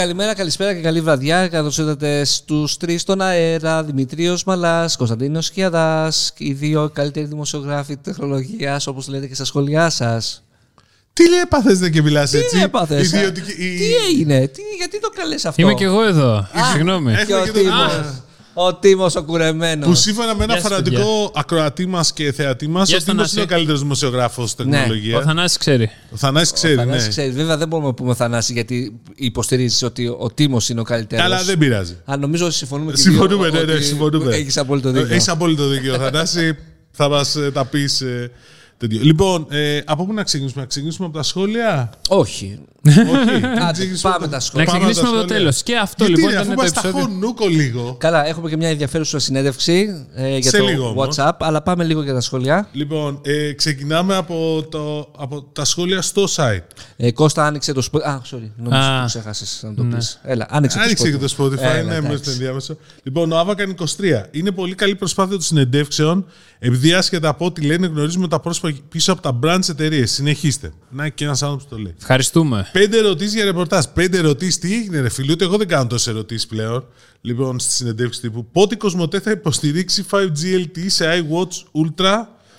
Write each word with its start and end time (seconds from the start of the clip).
καλημέρα, 0.00 0.34
καλησπέρα 0.34 0.74
και 0.74 0.80
καλή 0.80 1.00
βραδιά. 1.00 1.48
Καλώς 1.48 1.78
ήρθατε 1.78 2.24
στους 2.24 2.76
τρεις 2.76 3.00
στον 3.00 3.20
αέρα. 3.20 3.82
Δημητρίο 3.84 4.38
Μαλάς, 4.46 4.96
Κωνσταντίνος 4.96 5.50
Κιαδά, 5.50 6.12
οι 6.36 6.52
δύο 6.52 6.90
καλύτεροι 6.92 7.26
δημοσιογράφοι 7.26 7.96
τεχνολογίας, 7.96 8.86
όπως 8.86 9.08
λέτε 9.08 9.26
και 9.26 9.34
στα 9.34 9.44
σχόλιά 9.44 9.90
σας. 9.90 10.44
Τι 11.12 11.28
λέει 11.28 11.38
έπαθες 11.38 11.90
και 11.90 12.02
μιλάς 12.02 12.32
έτσι; 12.34 12.56
Τι 12.56 12.62
έπαθες, 12.62 13.12
Ιδιωτική- 13.12 13.50
ε; 13.60 13.64
η- 13.64 13.78
Τι 13.78 13.84
έγινε, 14.10 14.46
τι, 14.46 14.60
γιατί 14.78 15.00
το 15.00 15.08
καλές 15.14 15.44
αυτό; 15.44 15.62
Είμαι 15.62 15.74
και 15.74 15.84
εγώ 15.84 16.02
εδώ. 16.04 16.46
Συγγνώμη. 16.72 17.12
Έχουμε 17.12 17.24
Και 17.26 17.34
ο 17.34 17.44
και 17.44 17.50
το- 17.50 17.58
Τίμος. 17.58 18.22
Ο 18.66 18.74
Τίμος 18.74 19.14
ο 19.16 19.22
κουρεμένος. 19.24 19.88
Που 19.88 19.94
σύμφωνα 19.94 20.34
με 20.34 20.44
ένα 20.44 20.52
Γεια 20.52 20.62
σας, 20.62 20.70
φανατικό 20.70 21.32
ακροατή 21.34 21.86
μας 21.86 22.12
και 22.12 22.32
θεατή 22.32 22.68
μας, 22.68 22.88
Γεια 22.88 22.96
ο 22.96 23.00
σου, 23.00 23.06
Τίμος 23.06 23.18
Θανάση. 23.18 23.34
είναι 23.34 23.44
ο 23.44 23.46
καλύτερος 23.54 23.80
δημοσιογράφος 23.80 24.50
στην 24.50 24.70
τεχνολογία. 24.70 25.18
Ο 25.18 25.22
Θανάσης 25.22 25.56
ξέρει. 25.56 25.90
Ο 26.10 26.16
Θανάσης 26.16 26.52
ξέρει, 26.52 26.74
Θανάσης 26.74 27.02
ναι. 27.02 27.08
ξέρει. 27.08 27.30
Βέβαια 27.30 27.56
δεν 27.56 27.68
μπορούμε 27.68 27.88
να 27.88 27.94
πούμε 27.94 28.14
Θανάση 28.14 28.52
γιατί 28.52 29.00
υποστηρίζεις 29.14 29.82
ότι 29.82 30.06
ο 30.06 30.30
Τίμος 30.34 30.68
είναι 30.68 30.80
ο 30.80 30.82
καλύτερος. 30.82 31.24
Καλά, 31.24 31.42
δεν 31.42 31.58
πειράζει. 31.58 31.96
Α, 32.04 32.16
νομίζω 32.16 32.44
ότι 32.44 32.54
συμφωνούμε 32.54 32.92
και 32.92 33.00
οι 33.00 33.02
Συμφωνούμε, 33.02 33.48
δύο 33.48 33.60
ναι, 33.60 33.66
ναι, 33.66 33.72
ότι 33.72 33.84
συμφωνούμε. 33.84 34.34
Έχεις 34.34 34.56
απόλυτο 34.56 34.90
δίκιο. 34.90 35.14
Έχεις 35.14 35.28
απόλυτο 35.28 35.68
δίκιο. 35.68 35.96
Θανάση, 35.96 36.56
θα 36.90 37.08
μας 37.08 37.36
τα 37.52 37.64
πεις. 37.64 38.02
τέτοιο. 38.76 39.00
Λοιπόν, 39.02 39.46
ε, 39.50 39.80
από 39.84 40.06
πού 40.06 40.12
να 40.12 40.22
ξεκινήσουμε, 40.22 40.62
να 40.62 40.68
ξεκινήσουμε 40.68 41.06
από 41.06 41.16
τα 41.16 41.22
σχόλια; 41.22 41.90
Όχι. 42.08 42.58
Όχι. 42.86 43.44
Άντε, 43.58 43.72
ξεκινήσουμε 43.72 44.12
πάμε 44.12 44.24
από- 44.24 44.28
τα 44.34 44.40
σχόλια. 44.40 44.64
Να 44.66 44.72
Πάμε 44.72 44.84
ξεκινήσουμε 44.92 44.92
τα 44.94 45.00
από 45.00 45.00
το 45.00 45.06
σχόλια. 45.16 45.26
τέλος. 45.36 45.62
Και 45.62 45.76
αυτό 45.76 46.04
Γιατί, 46.04 46.20
λοιπόν 46.20 46.34
ρε, 46.34 46.40
ήταν 46.40 46.46
αφού 46.52 46.56
το 46.56 46.62
μας 46.62 46.72
τα 46.72 46.80
επεισόδιο. 46.88 47.06
χωνούκο 47.08 47.46
λίγο. 47.48 47.96
Καλά, 47.98 48.26
έχουμε 48.26 48.48
και 48.50 48.56
μια 48.56 48.68
ενδιαφέρουσα 48.68 49.18
συνέντευξη 49.18 50.06
ε, 50.14 50.36
για 50.38 50.50
Σε 50.50 50.58
το 50.58 50.64
λίγο 50.66 50.88
όμως. 50.88 51.16
WhatsApp, 51.18 51.32
αλλά 51.38 51.62
πάμε 51.62 51.84
λίγο 51.84 52.02
για 52.02 52.12
τα 52.14 52.20
σχόλια. 52.20 52.68
Λοιπόν, 52.72 53.20
ε, 53.24 53.52
ξεκινάμε 53.52 54.16
από, 54.16 54.66
το, 54.70 55.10
από 55.18 55.42
τα 55.52 55.64
σχόλια 55.64 56.02
στο 56.02 56.24
site. 56.36 56.60
Ε, 56.96 57.10
Κώστα 57.12 57.46
άνοιξε 57.46 57.72
το 57.72 57.88
Spotify. 57.92 58.02
Α, 58.02 58.20
sorry, 58.30 58.50
νομίζω 58.56 58.76
Α. 58.82 59.00
που 59.00 59.06
ξέχασες 59.06 59.60
να 59.64 59.74
το 59.74 59.82
πεις. 59.84 60.20
Έλα, 60.22 60.46
άνοιξε, 60.50 60.78
Άνοιξε 60.80 61.10
και 61.10 61.16
το 61.16 61.34
Spotify, 61.38 61.58
Έλα, 61.58 61.72
ναι, 61.76 61.82
μέσα 61.84 61.96
εντάξει. 61.98 62.22
στο 62.22 62.30
ενδιάμεσο. 62.30 62.76
Λοιπόν, 63.02 63.32
ο 63.32 63.38
Άβακαν 63.38 63.70
23. 63.70 64.26
Είναι 64.30 64.50
πολύ 64.50 64.74
καλή 64.74 64.94
προσπάθεια 64.94 65.32
των 65.32 65.42
συνεντεύξεων, 65.42 66.26
επειδή 66.58 66.92
άσχετα 66.92 67.28
από 67.28 67.44
ό,τι 67.44 67.60
λένε, 67.60 67.86
γνωρίζουμε 67.86 68.28
τα 68.28 68.40
πρόσωπα 68.40 68.72
πίσω 68.88 69.12
από 69.12 69.22
τα 69.22 69.38
brands 69.42 69.68
εταιρείες. 69.68 70.10
Συνεχίστε. 70.10 70.72
Να 70.90 71.08
και 71.08 71.24
ένας 71.24 71.42
άνθρωπος 71.42 71.64
που 71.66 71.74
το 71.74 71.80
λέει. 71.80 71.94
Ευχαριστούμε. 71.98 72.69
Πέντε 72.72 72.98
ερωτήσεις 72.98 73.34
για 73.34 73.44
ρεπορτάζ. 73.44 73.84
Πέντε 73.84 74.18
ερωτήσεις. 74.18 74.58
Τι 74.58 74.74
έγινε, 74.74 75.00
ρε 75.00 75.08
φίλοι, 75.08 75.32
ούτε 75.32 75.44
εγώ 75.44 75.56
δεν 75.56 75.68
κάνω 75.68 75.86
τόσες 75.86 76.06
ερωτήσεις 76.06 76.46
πλέον. 76.46 76.84
Λοιπόν, 77.20 77.58
στη 77.58 77.72
συνεντεύξη 77.72 78.20
τύπου. 78.20 78.46
Πότε 78.52 78.74
η 78.74 78.76
Κοσμοτέ 78.76 79.20
θα 79.20 79.30
υποστηρίξει 79.30 80.04
5G 80.10 80.56
LTE 80.66 80.86
σε 80.86 81.04
iWatch 81.04 81.82
Ultra 81.84 82.14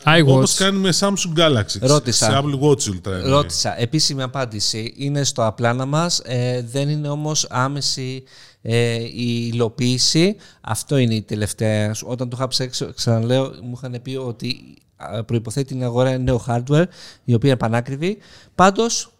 iWatch. 0.05 0.25
όπως 0.27 0.53
κάνει 0.53 0.77
με 0.77 0.93
Samsung 0.99 1.37
Galaxy. 1.39 1.77
Ρώτησα. 1.79 2.25
Σε 2.25 2.41
Apple 2.41 2.59
Watch 2.59 2.89
Ultra. 2.89 3.11
εννοεί. 3.11 3.29
Ρώτησα. 3.29 3.79
Επίσημη 3.81 4.21
απάντηση. 4.21 4.93
Είναι 4.97 5.23
στο 5.23 5.45
απλάνα 5.45 5.85
μας. 5.85 6.21
Ε, 6.25 6.65
δεν 6.71 6.89
είναι 6.89 7.07
όμως 7.09 7.47
άμεση 7.49 8.23
ε, 8.61 8.93
η 9.03 9.49
υλοποίηση. 9.53 10.35
Αυτό 10.61 10.97
είναι 10.97 11.13
η 11.15 11.21
τελευταία. 11.21 11.95
Όταν 12.03 12.29
το 12.29 12.35
είχα 12.39 12.47
ψάξει, 12.47 12.89
ξαναλέω, 12.95 13.53
μου 13.63 13.73
είχαν 13.77 14.01
πει 14.01 14.15
ότι 14.15 14.77
α, 14.95 15.23
προϋποθέτει 15.23 15.67
την 15.73 15.83
αγορά 15.83 16.17
νέο 16.17 16.45
hardware, 16.47 16.85
η 17.23 17.33
οποία 17.33 17.49
είναι 17.49 17.57
πανάκριβη. 17.57 18.17
Πάντως, 18.55 19.11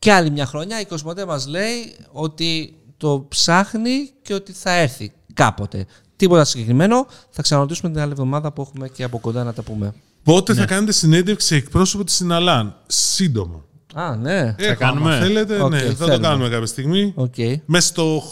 και 0.00 0.12
άλλη 0.12 0.30
μια 0.30 0.46
χρονιά 0.46 0.80
η 0.80 0.84
Κοσμοτέ 0.84 1.24
μας 1.26 1.46
λέει 1.46 1.96
ότι 2.12 2.74
το 2.96 3.26
ψάχνει 3.28 4.10
και 4.22 4.34
ότι 4.34 4.52
θα 4.52 4.70
έρθει 4.70 5.12
κάποτε. 5.34 5.86
Τίποτα 6.16 6.44
συγκεκριμένο. 6.44 7.06
Θα 7.30 7.42
ξαναρωτήσουμε 7.42 7.90
την 7.92 8.00
άλλη 8.00 8.10
εβδομάδα 8.10 8.52
που 8.52 8.62
έχουμε 8.62 8.88
και 8.88 9.02
από 9.04 9.18
κοντά 9.18 9.44
να 9.44 9.52
τα 9.52 9.62
πούμε. 9.62 9.94
Πότε 10.22 10.54
θα 10.54 10.64
κάνετε 10.64 10.92
συνέντευξη 10.92 11.46
σε 11.46 11.56
εκπρόσωπο 11.56 12.04
της 12.04 12.14
Συναλάν. 12.14 12.76
Σύντομα. 12.86 13.64
Α, 13.94 14.16
ναι. 14.16 14.54
Έχω, 14.58 14.78
κάνουμε. 14.78 15.14
άμα 15.14 15.24
θέλετε, 15.24 15.62
Οκ, 15.62 15.70
ναι, 15.70 15.78
θα 15.78 15.86
το 15.88 15.94
θέλουμε. 15.94 16.18
κάνουμε 16.28 16.48
κάποια 16.48 16.66
στιγμή. 16.66 17.12
Οκ. 17.16 17.34
Μέσα 17.64 17.86
στο 17.86 18.22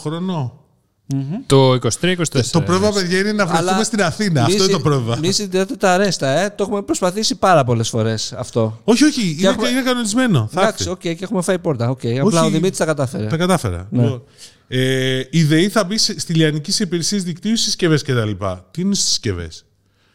χρόνο. 1.13 1.41
Το 1.45 1.73
23-24. 1.73 2.45
Το 2.51 2.61
πρόβλημα, 2.61 2.91
παιδιά, 2.93 3.19
είναι 3.19 3.31
να 3.31 3.45
βρεθούμε 3.45 3.83
στην 3.83 4.01
Αθήνα. 4.03 4.43
Αυτό 4.43 4.63
είναι 4.63 4.71
το 4.71 4.79
πρόβλημα. 4.79 5.17
Μη 5.21 5.31
συνδέετε 5.31 5.75
τα 5.75 5.93
αρέστα, 5.93 6.27
ε. 6.27 6.49
Το 6.49 6.63
έχουμε 6.63 6.81
προσπαθήσει 6.81 7.35
πάρα 7.35 7.63
πολλές 7.63 7.89
φορές 7.89 8.33
αυτό. 8.33 8.81
Όχι, 8.83 9.03
όχι, 9.03 9.35
είναι, 9.39 9.49
έχουμε- 9.49 9.69
είναι 9.69 9.81
κανονισμένο. 9.81 10.49
Θα 10.51 10.61
Εντάξει, 10.61 10.83
έρθει. 10.89 11.09
οκ, 11.09 11.15
και 11.17 11.23
έχουμε 11.23 11.41
φάει 11.41 11.59
πόρτα. 11.59 11.89
οκ. 11.89 11.99
Απλά 12.21 12.43
ο 12.43 12.49
Δημήτρης 12.49 12.77
τα 12.77 12.85
κατάφερε. 12.85 13.25
Τα 13.25 13.37
κατάφερα. 13.37 13.87
Λοιπόν, 13.91 14.23
ε, 14.67 15.21
η 15.29 15.43
ΔΕΗ 15.43 15.69
θα 15.69 15.83
μπει 15.83 15.97
σε- 15.97 16.19
στη 16.19 16.33
λιανική 16.33 16.71
σε 16.71 16.83
υπηρεσίες 16.83 17.23
δικτύου, 17.23 17.55
συσκευές 17.57 18.01
κτλ. 18.03 18.29
Τι 18.71 18.81
είναι 18.81 18.95
συσκευές; 18.95 19.65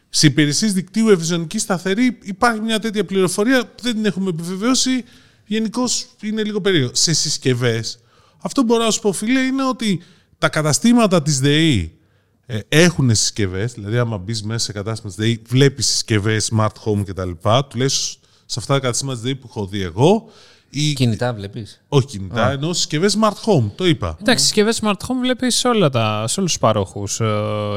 Σε 0.09 0.27
υπηρεσίες 0.27 0.73
δικτύου 0.73 1.09
ευρυζωνική 1.09 1.59
σταθερή 1.59 2.17
υπάρχει 2.23 2.59
μια 2.59 2.79
τέτοια 2.79 3.05
πληροφορία 3.05 3.61
που 3.65 3.81
δεν 3.81 3.93
την 3.93 4.05
έχουμε 4.05 4.29
επιβεβαιώσει. 4.29 5.03
Γενικώς 5.47 6.05
είναι 6.21 6.43
λίγο 6.43 6.61
περίεργο. 6.61 6.89
Σε 6.93 7.13
συσκευές, 7.13 7.99
αυτό 8.41 8.61
που 8.61 8.67
μπορώ 8.67 8.83
να 8.83 8.91
σου 8.91 9.01
πω, 9.01 9.11
φίλε, 9.11 9.39
είναι 9.39 9.63
ότι 9.67 10.01
τα 10.45 10.61
καταστήματα 10.61 11.21
της 11.21 11.39
ΔΕΗ 11.39 11.97
ε, 12.45 12.59
έχουν 12.69 13.15
συσκευές. 13.15 13.73
Δηλαδή, 13.73 13.97
άμα 13.97 14.17
μπεις 14.17 14.43
μέσα 14.43 14.65
σε 14.65 14.71
κατάστημα 14.71 15.07
της 15.13 15.17
ΔΕΗ, 15.25 15.41
βλέπεις 15.47 15.87
συσκευές, 15.87 16.51
smart 16.55 16.67
home 16.85 17.03
κτλ. 17.05 17.29
Τουλάχιστον 17.69 18.21
σε 18.45 18.59
αυτά 18.59 18.73
τα 18.73 18.79
καταστήματα 18.79 19.15
της 19.19 19.23
ΔΕΗ 19.25 19.35
που 19.35 19.47
έχω 19.49 19.65
δει 19.65 19.81
εγώ. 19.81 20.29
Η... 20.69 20.93
Κινητά 20.93 21.33
βλέπεις. 21.33 21.81
Όχι 21.87 22.05
κινητά, 22.07 22.51
ενώ 22.51 22.73
συσκευές 22.73 23.17
smart 23.21 23.33
home. 23.51 23.71
Το 23.75 23.85
είπα. 23.85 24.17
Εντάξει, 24.21 24.43
συσκευές 24.43 24.79
smart 24.83 24.91
home 25.07 25.15
βλέπεις 25.21 25.55
σε, 25.55 25.67
όλα 25.67 25.89
τα- 25.89 26.27
σε 26.27 26.39
όλους 26.39 26.51
τους 26.51 26.61
παρόχους 26.61 27.19
ε, 27.19 27.25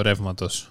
ρεύματος. 0.02 0.68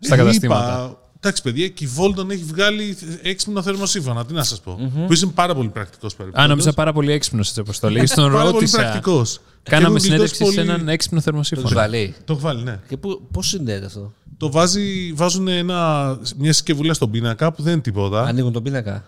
Στα 0.00 0.14
Ε, 0.14 0.18
καταστήματα. 0.18 0.64
Είπα, 0.74 0.98
εντάξει, 1.20 1.42
παιδιά, 1.42 1.68
και 1.68 1.84
η 1.84 1.88
Volton 1.96 2.30
έχει 2.30 2.42
βγάλει 2.44 2.96
έξυπνο 3.22 3.62
θερμοσύφωνα. 3.62 4.26
Τι 4.26 4.32
να 4.32 4.42
σας 4.44 4.60
πω. 4.60 4.72
Που 5.06 5.14
είναι 5.22 5.32
πάρα 5.34 5.54
πολύ 5.54 5.68
πρακτικός 5.68 6.16
Α, 6.32 6.46
νόμιζα 6.46 6.72
πάρα 6.72 6.92
πολύ 6.92 7.12
έξυπνος 7.12 7.48
έτσι 7.48 7.60
όπως 7.60 7.78
το 7.78 7.90
λέει. 7.94 8.04
Τον 8.14 8.24
Πάρα 8.30 8.40
πολύ 8.42 8.52
ρώτησα. 8.52 8.76
πρακτικός. 8.78 9.40
Κάναμε 9.68 9.98
συνέντευξη 9.98 10.44
σε 10.52 10.60
έναν 10.60 10.88
έξυπνο 10.88 11.18
Το 11.18 11.24
θερμοσύφωνα. 11.24 11.68
βαλεί. 11.74 12.14
Το 12.24 12.32
έχω 12.32 12.42
βάλει, 12.42 12.62
ναι. 12.62 12.78
Και 12.88 12.96
πώς 13.32 13.48
συνδέεται 13.48 13.86
αυτό; 13.86 14.12
Το 14.36 14.50
βάζει, 14.50 15.12
βάζουν 15.14 15.48
ένα, 15.48 16.18
μια 16.36 16.52
συσκευούλα 16.52 16.94
στον 16.94 17.10
πίνακα 17.10 17.52
που 17.52 17.62
δεν 17.62 17.72
είναι 17.72 17.82
τίποτα. 17.82 18.22
Ανοίγουν 18.22 18.52
τον 18.52 18.62
πίνακα. 18.62 19.04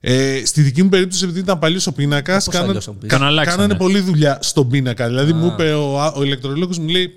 Ε, 0.00 0.42
στη 0.44 0.62
δική 0.62 0.82
μου 0.82 0.88
περίπτωση, 0.88 1.24
επειδή 1.24 1.38
ήταν 1.40 1.58
παλιός 1.58 1.86
ο 1.86 1.92
πίνακας, 1.92 2.44
Πώς 2.44 2.52
κάνανε, 2.54 2.68
αλλιώς 2.70 2.84
τον 2.84 2.98
πεις; 2.98 3.08
Τον 3.10 3.22
αλλάξανε. 3.22 3.56
κάνανε 3.56 3.78
πολλή 3.78 4.00
δουλειά 4.00 4.38
στον 4.42 4.68
πίνακα. 4.68 5.06
Δηλαδή, 5.06 5.32
μου 5.32 5.46
είπε 5.46 5.72
ο, 5.72 6.12
ο 6.14 6.22
ηλεκτρολόγος, 6.22 6.78
μου 6.78 6.88
λέει. 6.88 7.14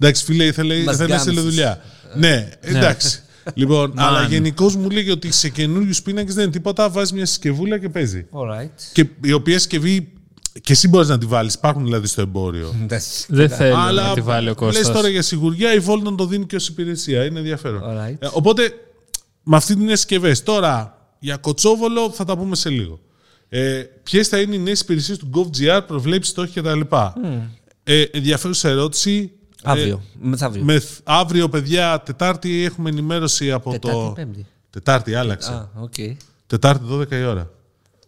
Εντάξει, 0.00 0.24
φίλε, 0.24 0.44
ήθελε, 0.44 0.82
Μας 0.82 0.94
ήθελε 0.94 1.12
να 1.14 1.18
στείλει 1.18 1.36
γάμισες. 1.36 1.54
δουλειά. 1.54 1.80
ναι, 2.14 2.48
εντάξει. 2.60 3.20
λοιπόν, 3.54 3.90
Man. 3.90 3.94
αλλά 3.96 4.22
γενικώς 4.22 4.76
μου 4.76 4.90
λέει 4.90 5.10
ότι 5.10 5.32
σε 5.32 5.48
καινούριους 5.48 6.02
πίνακες 6.02 6.34
δεν 6.34 6.42
είναι 6.42 6.52
τίποτα. 6.52 6.90
Βάζει 6.90 7.14
μια 7.14 7.26
συσκευούλα 7.26 7.78
και 7.78 7.88
παίζει. 7.88 8.26
Alright. 8.32 8.68
Και 8.92 9.06
η 9.22 9.32
οποία 9.32 9.58
συσκευή 9.58 10.08
και 10.62 10.72
εσύ 10.72 10.88
μπορείς 10.88 11.08
να 11.08 11.18
τη 11.18 11.26
βάλεις. 11.26 11.54
Υπάρχουν 11.54 11.84
δηλαδή 11.84 12.06
στο 12.06 12.20
εμπόριο. 12.20 12.74
Εντάξει. 12.82 13.26
Δεν 13.28 13.48
θέλει 13.48 13.74
Αλλά 13.76 14.08
να 14.08 14.14
τη 14.14 14.20
βάλει 14.20 14.46
ο 14.48 14.50
λες 14.50 14.56
Κώστας. 14.58 14.92
τώρα 14.92 15.08
για 15.08 15.22
σιγουριά, 15.22 15.74
η 15.74 15.80
Volton 15.86 16.14
το 16.16 16.26
δίνει 16.26 16.46
και 16.46 16.56
ως 16.56 16.68
υπηρεσία. 16.68 17.24
Είναι 17.24 17.38
ενδιαφέρον. 17.38 17.82
Alright. 17.84 18.16
Ε, 18.18 18.28
οπότε, 18.32 18.74
με 19.42 19.56
αυτή 19.56 19.74
την 19.74 19.84
νέε 19.84 19.96
συσκευές. 19.96 20.42
Τώρα, 20.42 20.98
για 21.18 21.36
Κωτσόβολο 21.36 22.10
θα 22.10 22.24
τα 22.24 22.36
πούμε 22.36 22.56
σε 22.56 22.68
λίγο. 22.68 23.00
Ε, 23.48 23.82
Ποιες 24.02 24.28
θα 24.28 24.40
είναι 24.40 24.54
οι 24.54 24.58
νέες 24.58 24.80
υπηρεσίες 24.80 25.18
του 25.18 25.30
gov.gr, 25.34 25.80
προβλέψεις, 25.86 26.32
στόχοι 26.32 26.60
κτλ. 26.60 26.80
Ε, 27.84 28.02
ενδιαφέρουσα 28.02 28.68
ερώτηση. 28.68 29.30
Αύριο. 29.62 30.02
Μεθαύριο. 30.20 30.62
Ε, 30.62 30.64
με, 30.64 30.82
αύριο, 31.04 31.48
παιδιά, 31.48 32.00
Τετάρτη 32.00 32.64
έχουμε 32.64 32.88
ενημέρωση 32.88 33.52
από 33.52 33.70
Τετάρτη, 33.70 33.98
το. 33.98 34.12
Πέμπτη. 34.14 34.46
Τετάρτη, 34.70 35.14
άλλαξε. 35.14 35.52
Α, 35.52 35.70
οκ. 35.80 35.94
Τετάρτη, 36.46 36.84
12 36.90 37.10
η 37.10 37.24
ώρα. 37.24 37.50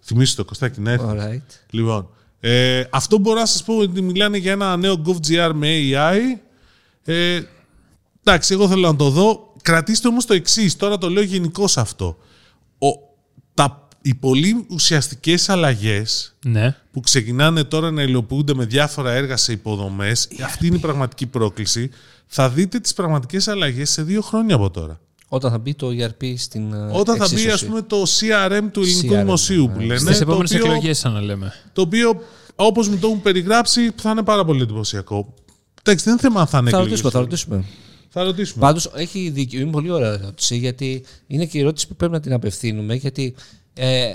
Θυμήσου 0.04 0.36
το 0.36 0.44
Κωστάκι 0.44 0.80
να 0.80 0.90
έρθεις. 0.90 1.08
Alright. 1.10 1.60
Λοιπόν, 1.70 2.08
ε, 2.40 2.84
αυτό 2.90 3.18
μπορώ 3.18 3.38
να 3.40 3.46
σας 3.46 3.62
πω 3.62 3.76
ότι 3.76 4.00
μιλάνε 4.02 4.36
για 4.36 4.52
ένα 4.52 4.76
νέο 4.76 5.02
gov.gr 5.06 5.50
με 5.54 5.68
AI. 5.68 6.18
Ε, 7.04 7.40
εντάξει, 8.24 8.52
εγώ 8.52 8.68
θέλω 8.68 8.86
να 8.90 8.96
το 8.96 9.10
δω. 9.10 9.52
Κρατήστε 9.62 10.08
όμως 10.08 10.24
το 10.24 10.34
εξής. 10.34 10.76
τώρα 10.76 10.98
το 10.98 11.10
λέω 11.10 11.22
γενικώς 11.22 11.76
αυτό. 11.76 12.18
Ο, 12.78 12.86
τα, 13.54 13.88
οι 14.02 14.14
πολύ 14.14 14.66
ουσιαστικές 14.70 15.48
αλλαγές 15.48 16.36
Ναι. 16.44 16.76
που 16.92 17.00
ξεκινάνε 17.00 17.64
τώρα 17.64 17.90
να 17.90 18.02
υλοποιούνται 18.02 18.54
με 18.54 18.64
διάφορα 18.64 19.12
έργα 19.12 19.36
σε 19.36 19.52
υποδομές, 19.52 20.28
αυτή 20.44 20.66
είναι 20.66 20.76
η 20.76 20.80
πραγματική 20.80 21.26
πρόκληση, 21.26 21.90
θα 22.26 22.48
δείτε 22.50 22.78
τις 22.80 22.94
πραγματικές 22.94 23.48
αλλαγές 23.48 23.90
σε 23.90 24.02
δύο 24.02 24.20
χρόνια 24.22 24.54
από 24.54 24.70
τώρα. 24.70 25.00
Όταν 25.28 25.50
θα 25.50 25.58
μπει 25.58 25.74
το 25.74 25.88
ERP 25.88 26.34
στην. 26.36 26.72
ε, 26.72 26.76
Όταν 26.92 27.16
θα 27.16 27.24
μπει 27.28 27.34
εξίσωση. 27.34 27.50
ας 27.50 27.64
πούμε 27.66 27.82
το 27.82 28.02
CRM 28.02 28.62
του 28.72 28.80
ελληνικού 28.80 29.14
CRM, 29.14 29.16
δημοσίου 29.16 29.66
ναι. 29.66 29.72
που 29.74 29.80
λένε, 29.80 29.98
Στις 29.98 30.16
το 30.16 30.22
επόμενες 30.22 30.50
οποίο- 30.54 30.64
εκλογές, 30.66 30.98
σαν 30.98 31.12
να 31.12 31.20
λέμε. 31.20 31.52
το 31.72 31.80
οποίο, 31.80 32.20
όπως 32.54 32.88
μου 32.88 32.98
το 32.98 33.06
έχουν 33.06 33.22
περιγράψει, 33.22 33.90
θα 33.96 34.10
είναι 34.10 34.22
πάρα 34.22 34.44
πολύ 34.44 34.62
εντυπωσιακό. 34.62 35.34
Εντάξει, 35.82 36.04
δεν 36.04 36.12
είναι 36.12 36.22
θέμα 36.22 36.40
αν 36.40 36.46
θα 36.46 36.58
είναι 36.58 36.70
Θα 36.70 36.76
εκλογές. 36.76 37.00
ρωτήσουμε, 37.00 37.10
θα 37.10 37.20
ρωτήσουμε. 37.20 37.64
Θα 38.08 38.22
ρωτήσουμε. 38.22 38.60
Πάντως 38.66 38.90
έχει 38.94 39.30
δίκιο. 39.30 39.60
Είναι 39.60 39.70
πολύ 39.70 39.90
ωραία 39.90 40.12
ερώτηση 40.12 40.56
γιατί 40.56 41.04
είναι 41.26 41.44
και 41.46 41.58
η 41.58 41.60
ερώτηση 41.60 41.88
που 41.88 41.96
πρέπει 41.96 42.12
να 42.12 42.20
την 42.20 42.32
απευθύνουμε. 42.32 42.94
Γιατί 42.94 43.34
ε, 43.74 44.14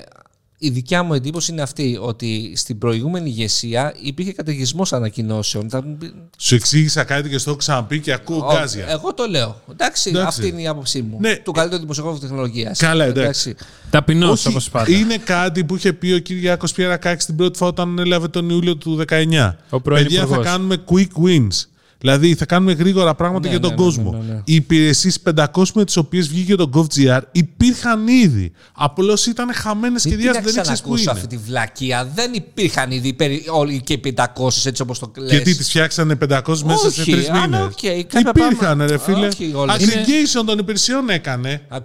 η 0.66 0.70
δικιά 0.70 1.04
μου 1.04 1.14
εντύπωση 1.14 1.52
είναι 1.52 1.62
αυτή, 1.62 1.98
ότι 2.02 2.54
στην 2.56 2.78
προηγούμενη 2.78 3.30
ηγεσία 3.30 3.94
υπήρχε 4.02 4.32
καταιγισμός 4.34 4.94
ανακοινώσεων. 4.94 5.70
Θα 5.70 5.84
μου 5.84 5.96
πει- 6.00 6.14
Σου 6.38 6.56
εξήγησα 6.56 7.04
κάτι 7.04 7.30
και 7.30 7.38
στο 7.38 7.50
έχω 7.50 7.60
ξαναπεί 7.60 8.00
και 8.00 8.12
ακούω 8.14 8.38
Ο- 8.38 8.54
γκάζια. 8.54 8.86
Εγώ 8.90 9.14
το 9.14 9.26
λέω. 9.26 9.62
Εντάξει, 9.72 10.10
Εντάξει. 10.10 10.28
αυτή 10.28 10.48
είναι 10.48 10.62
η 10.62 10.68
άποψή 10.68 11.02
μου. 11.02 11.18
Ναι. 11.22 11.36
Του 11.36 11.52
καλύτερου 11.52 11.82
δημοσιογράφου 11.82 12.20
τεχνολογίας. 12.20 12.80
Καλά, 12.80 13.06
εντάξει. 13.06 13.56
Ταπεινός 13.90 14.32
Όχι, 14.40 14.48
όπως 14.48 14.70
πάντα. 14.70 14.92
είναι 14.92 15.18
κάτι 15.18 15.64
που 15.64 15.76
είχε 15.76 15.94
πει 15.94 16.12
ο 16.12 16.20
Κυριάκος 16.20 16.72
Πιερακάκης 16.72 17.26
την 17.26 17.36
πρώτη 17.36 17.58
φορά 17.58 17.70
όταν 17.70 18.00
ανέλαβε 18.00 18.28
τον 18.28 18.50
Ιούλιο 18.50 18.76
του 18.78 18.96
19. 18.96 19.58
Ο 19.70 19.82
πρώην 19.82 20.04
Παιδιά, 20.04 20.20
θα 20.20 20.26
υπουργός. 20.26 20.46
κάνουμε 20.46 20.78
quick 20.92 21.24
wins. 21.26 21.66
Δηλαδή 22.04 22.36
θα 22.36 22.46
κάνουμε 22.46 22.72
γρήγορα 22.74 23.16
πράγματα 23.16 23.46
Ναι, 23.46 23.50
για 23.52 23.60
τον 23.60 23.70
ναι, 23.70 23.76
ναι, 23.76 23.82
κόσμο. 23.84 24.12
ναι, 24.12 24.18
ναι, 24.28 24.34
ναι. 24.34 24.42
Οι 24.46 24.56
υπηρεσίες 24.56 25.20
500 25.36 25.46
με 25.74 25.84
τις 25.86 25.98
οποίες 25.98 26.28
βγήκε 26.28 26.56
το 26.56 26.70
gov.gr 26.74 27.20
υπήρχαν 27.32 28.08
ήδη. 28.08 28.52
Απλώς 28.74 29.26
ήταν 29.26 29.54
χαμένες 29.54 30.02
και 30.04 30.10
Μην 30.10 30.18
την 30.18 30.26
διάστημα, 30.32 30.52
δεν 30.52 30.60
ήξερες 30.62 30.82
που 30.82 30.92
ξανακούσω 30.94 31.02
είναι. 31.02 31.12
αυτή 31.12 31.28
τη 31.36 31.38
βλακεία. 31.48 32.12
Δεν 32.16 32.34
υπήρχαν 32.34 32.92
ήδη 32.92 33.14
περι- 33.14 33.44
όλοι 33.52 33.82
και 33.82 33.94
οι 33.94 33.98
500 33.98 34.66
έτσι 34.66 34.82
όπως 34.82 35.00
το 35.00 35.12
λες. 35.18 35.30
Γιατί 35.32 35.56
τις 35.56 35.68
φτιάξανε 35.70 36.16
500 36.16 36.64
μέσα 36.64 36.92
σε 36.92 37.02
Όχι, 37.02 37.12
τρεις 37.12 37.30
αλλά 37.30 37.42
μήνες. 37.42 37.60
οκ, 37.64 37.72
κάποια 37.72 37.98
Υπήρχαν, 37.98 38.32
πράγματα- 38.58 38.86
ρε 38.88 38.98
φίλε. 38.98 39.28
Όχι 39.28 39.52
όλες. 39.56 39.76
Aggregation 39.76 40.44
των 40.46 40.58
υπηρεσιών 40.58 41.10
έκανε. 41.10 41.62
Aggregation. 41.70 41.80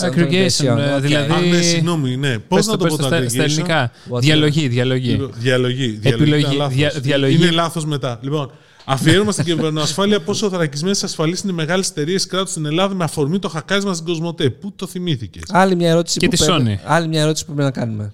των 0.00 0.10
Aggregation, 0.10 0.20
υπηρεσιών, 0.20 0.78
ε, 0.78 0.92
οκ. 0.94 1.00
δηλαδή- 1.00 1.32
Α, 1.32 1.40
ναι, 1.40 1.60
συγγνώμη, 1.62 2.16
ναι. 2.16 2.38
Πώς 2.38 2.58
Πες 2.58 2.66
να 2.66 2.76
το 2.76 2.84
πες 2.84 2.92
πω 2.92 2.98
το 2.98 3.06
στα, 3.06 3.16
στα 3.16 3.24
aggregation; 3.26 3.44
ελληνικά. 3.44 3.90
What 4.10 4.20
Διαλογή, 4.20 4.68
διαλογή. 4.68 5.28
Διαλογή. 5.38 5.86
διαλογή 5.86 6.00
Επιλογή, 6.02 6.42
ήταν 6.42 6.56
λάθος. 6.56 6.74
δια- 6.74 6.92
διαλογή. 6.96 7.34
Είναι 7.36 7.50
λάθος 7.50 7.84
μετά. 7.84 8.18
Λοιπόν, 8.22 8.50
αφιέρωμα 8.84 9.32
στην 9.32 9.44
κυβερνοασφάλεια 9.44 10.20
πόσο 10.20 10.48
θωρακισμένες 10.50 11.04
ασφαλείς 11.04 11.40
είναι 11.40 11.52
οι 11.52 11.54
μεγάλες 11.54 11.88
εταιρείες 11.88 12.26
κράτους 12.26 12.50
στην 12.50 12.66
Ελλάδα 12.66 12.94
με 12.94 13.04
αφορμή 13.04 13.38
το 13.38 13.48
χακάρισμα 13.48 13.94
στην 13.94 14.06
Κοσμοτέ. 14.06 14.50
Πού 14.50 14.72
το 14.76 14.86
θυμήθηκες; 14.86 15.42
Άλλη 15.48 15.76
μια 15.76 15.88
ερώτηση 15.90 16.18
Και 16.18 16.28
που 16.28 16.36
τη 16.36 16.44
πρέπει- 16.44 16.78
Sony. 16.78 16.84
Άλλη 16.86 17.08
μια 17.08 17.20
ερώτηση 17.20 17.44
που 17.46 17.54
πρέπει 17.54 17.74
να 17.74 17.80
κάνουμε. 17.80 18.12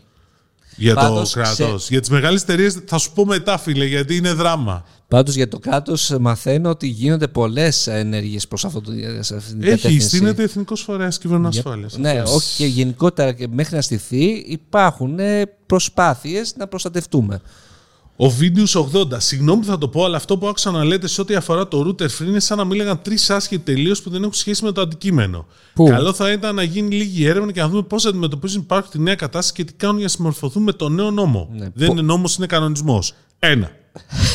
Για 0.76 0.94
Πάντως, 0.94 1.30
το 1.32 1.40
κράτος. 1.40 1.78
Για 1.88 2.00
τις 2.00 2.08
μεγάλες 2.08 2.42
εταιρείες 2.42 2.78
θα 2.86 2.98
σου 2.98 3.12
πω 3.12 3.24
μετά, 3.24 3.58
φίλε, 3.58 3.84
γιατί 3.84 4.16
είναι 4.16 4.32
δράμα. 4.32 4.84
Πάντως 5.08 5.34
για 5.34 5.48
το 5.48 5.58
κράτος 5.58 6.14
μαθαίνω 6.20 6.68
ότι 6.70 6.86
γίνονται 6.86 7.28
πολλές 7.28 7.86
ενέργειες 7.86 8.48
προς 8.48 8.64
αυτό 8.64 8.80
το 8.80 8.92
σε 9.20 9.36
αυτή 9.36 9.50
την 9.50 9.62
Έχει, 9.62 9.70
κατεύθυνση. 9.70 10.06
στείνεται 10.08 10.42
εθνικός 10.42 10.80
φορέας 10.80 11.18
κυβερνοασφάλειας. 11.18 11.96
Ναι, 11.98 12.22
όχι 12.26 12.56
και 12.56 12.66
γενικότερα 12.66 13.32
και 13.32 13.48
μέχρι 13.50 13.74
να 13.76 13.82
στηθεί 13.82 14.24
υπάρχουν 14.46 15.18
προσπάθειες 15.66 16.54
να 16.56 16.66
προστατευτούμε. 16.66 17.40
Ο 18.22 18.28
Βίντεο 18.28 18.64
80. 18.92 19.06
Συγγνώμη 19.16 19.60
που 19.60 19.66
θα 19.66 19.78
το 19.78 19.88
πω, 19.88 20.04
αλλά 20.04 20.16
αυτό 20.16 20.38
που 20.38 20.48
άκουσα 20.48 20.70
να 20.70 20.84
λέτε 20.84 21.08
σε 21.08 21.20
ό,τι 21.20 21.34
αφορά 21.34 21.68
το 21.68 21.80
router 21.86 22.04
free 22.04 22.26
είναι 22.26 22.40
σαν 22.40 22.58
να 22.58 22.64
μίλαγαν 22.64 23.02
τρεις 23.02 23.30
άσχετοι 23.30 23.62
τελείως 23.62 24.02
που 24.02 24.10
δεν 24.10 24.20
έχουν 24.22 24.34
σχέση 24.34 24.64
με 24.64 24.72
το 24.72 24.80
αντικείμενο. 24.80 25.46
Πού; 25.74 25.84
Καλό 25.84 26.12
θα 26.12 26.32
ήταν 26.32 26.54
να 26.54 26.62
γίνει 26.62 26.94
λίγη 26.94 27.24
έρευνα 27.24 27.52
και 27.52 27.60
να 27.60 27.68
δούμε 27.68 27.82
πώς 27.82 28.04
αντιμετωπίζουν 28.04 28.60
υπάρχουν 28.62 28.90
τη 28.90 28.98
νέα 28.98 29.14
κατάσταση 29.14 29.52
και 29.52 29.64
τι 29.64 29.72
κάνουν 29.72 29.96
για 29.96 30.04
να 30.04 30.10
συμμορφωθούν 30.10 30.62
με 30.62 30.72
το 30.72 30.88
νέο 30.88 31.10
νόμο. 31.10 31.48
Ναι. 31.52 31.68
Δεν 31.74 31.90
είναι 31.90 32.02
νόμος, 32.02 32.36
είναι 32.36 32.46
κανονισμός. 32.46 33.14
Ένα. 33.38 33.70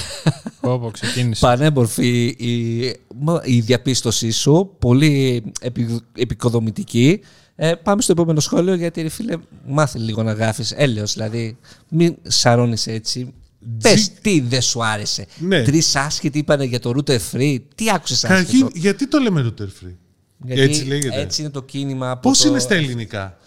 Πω, 0.62 0.80
πω, 0.80 0.92
ξεκίνησε. 0.92 1.46
Πανέμορφη 1.46 2.26
η, 2.26 2.96
μα- 3.16 3.42
η 3.44 3.60
διαπίστωσή 3.60 4.32
σου, 4.32 4.76
πολύ 4.80 5.44
επι, 5.62 6.00
επικοδομητική. 6.16 7.20
Ε, 7.56 7.74
πάμε 7.76 8.02
στο 8.02 8.12
επόμενο 8.12 8.40
σχόλιο 8.40 8.74
γιατί 8.74 9.02
ρε 9.02 9.10
φίλε 9.10 9.36
μάθε 9.68 10.00
λίγο 10.00 10.24
να 10.24 10.32
γράφεις 10.32 10.72
έλεος 10.72 11.14
δηλαδή 11.14 11.58
μην 11.90 12.16
σαρώνεις 12.22 12.88
έτσι 12.88 13.34
Πες 13.82 14.12
τι 14.22 14.40
δεν 14.40 14.62
σου 14.62 14.86
άρεσε; 14.86 15.26
Ναι. 15.40 15.64
Τρεις 15.64 15.96
άσχετοι 15.96 16.38
είπανε 16.38 16.64
για 16.64 16.80
το 16.80 16.92
router 16.96 17.18
free 17.32 17.58
Τι 17.76 17.86
άκουσες 17.94 18.20
Καταρχήν, 18.22 18.46
άσχετο; 18.48 18.70
γιατί 18.74 19.08
το 19.08 19.18
λέμε 19.20 19.46
router 19.58 19.64
free; 19.64 19.96
Γιατί 20.46 20.62
έτσι 20.62 20.84
λέγεται. 20.86 21.20
έτσι 21.22 21.42
είναι 21.42 21.50
το 21.52 21.62
κίνημα 21.62 22.12
από 22.12 22.30
Πώς 22.30 22.42
το- 22.42 22.48
είναι 22.50 22.60
στα 22.60 22.76
ελληνικά; 22.76 23.38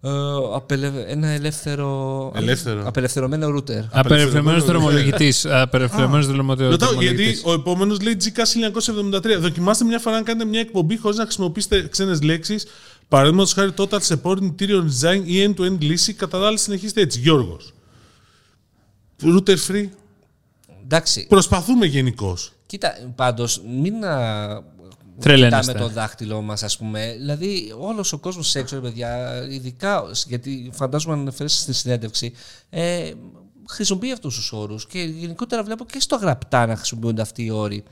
Ε, 0.00 0.08
απελε- 0.54 1.04
ένα 1.08 1.28
ελεύθερο, 1.28 2.32
Ελεύθερο. 2.36 2.82
απελευθερωμένο 2.86 3.48
router. 3.56 3.84
Απερευρωμένο 3.90 4.60
δρομολογητή. 4.62 5.34
Απερευρωμένο 5.44 6.26
Ρωτάω, 6.26 6.68
γιατί 6.68 6.76
δρομολογητή. 6.76 7.40
ο 7.44 7.52
επόμενος 7.52 8.00
λέει 8.00 8.16
GK 8.24 8.44
1973. 8.44 9.38
Δοκιμάστε 9.40 9.84
μια 9.84 9.98
φορά 9.98 10.16
να 10.16 10.22
κάνετε 10.22 10.48
μια 10.48 10.60
εκπομπή 10.60 10.96
χωρίς 10.98 11.16
να 11.16 11.22
χρησιμοποιήσετε 11.24 11.88
ξένες 11.88 12.22
λέξεις. 12.22 12.66
Παραδείγματος 13.08 13.52
χάρη 13.52 13.70
total 13.76 13.98
support, 14.08 14.36
interior 14.36 14.82
design 15.00 15.22
ή 15.24 15.44
end-to-end 15.48 15.76
λύση. 15.80 16.12
Κατά 16.14 16.46
άλλα, 16.46 16.56
συνεχίστε 16.56 17.00
έτσι. 17.00 17.18
Γιώργος. 17.20 17.74
Router 19.22 19.56
free. 19.68 19.88
Εντάξει, 20.84 21.26
Προσπαθούμε 21.26 21.86
γενικώ. 21.86 22.36
κοίτα, 22.66 23.12
πάντως 23.14 23.62
μην 23.82 24.04
α, 24.04 24.62
Τρελαίνεστε. 25.20 25.72
κοιτάμε 25.72 25.88
το 25.88 25.94
δάχτυλό 25.94 26.40
μας 26.42 26.62
ας 26.62 26.76
πούμε. 26.76 27.14
Δηλαδή 27.18 27.74
όλος 27.78 28.12
ο 28.12 28.18
κόσμος 28.18 28.54
έξω, 28.54 28.74
ρε 28.74 28.80
παιδιά, 28.80 29.42
ειδικά 29.50 30.02
γιατί 30.26 30.70
φαντάζομαι 30.72 31.14
να 31.14 31.20
αναφέρεσαι 31.20 31.60
στη 31.60 31.72
συνέντευξη, 31.72 32.32
ε, 32.70 33.10
χρησιμοποιεί 33.68 34.12
αυτούς 34.12 34.34
τους 34.36 34.52
όρους 34.52 34.86
και 34.86 34.98
γενικότερα 35.02 35.62
βλέπω 35.62 35.84
και 35.84 36.00
στο 36.00 36.16
γραπτά 36.16 36.66
να 36.66 36.76
χρησιμοποιούνται 36.76 37.22
αυτοί 37.22 37.44
οι 37.44 37.50
όροι. 37.50 37.84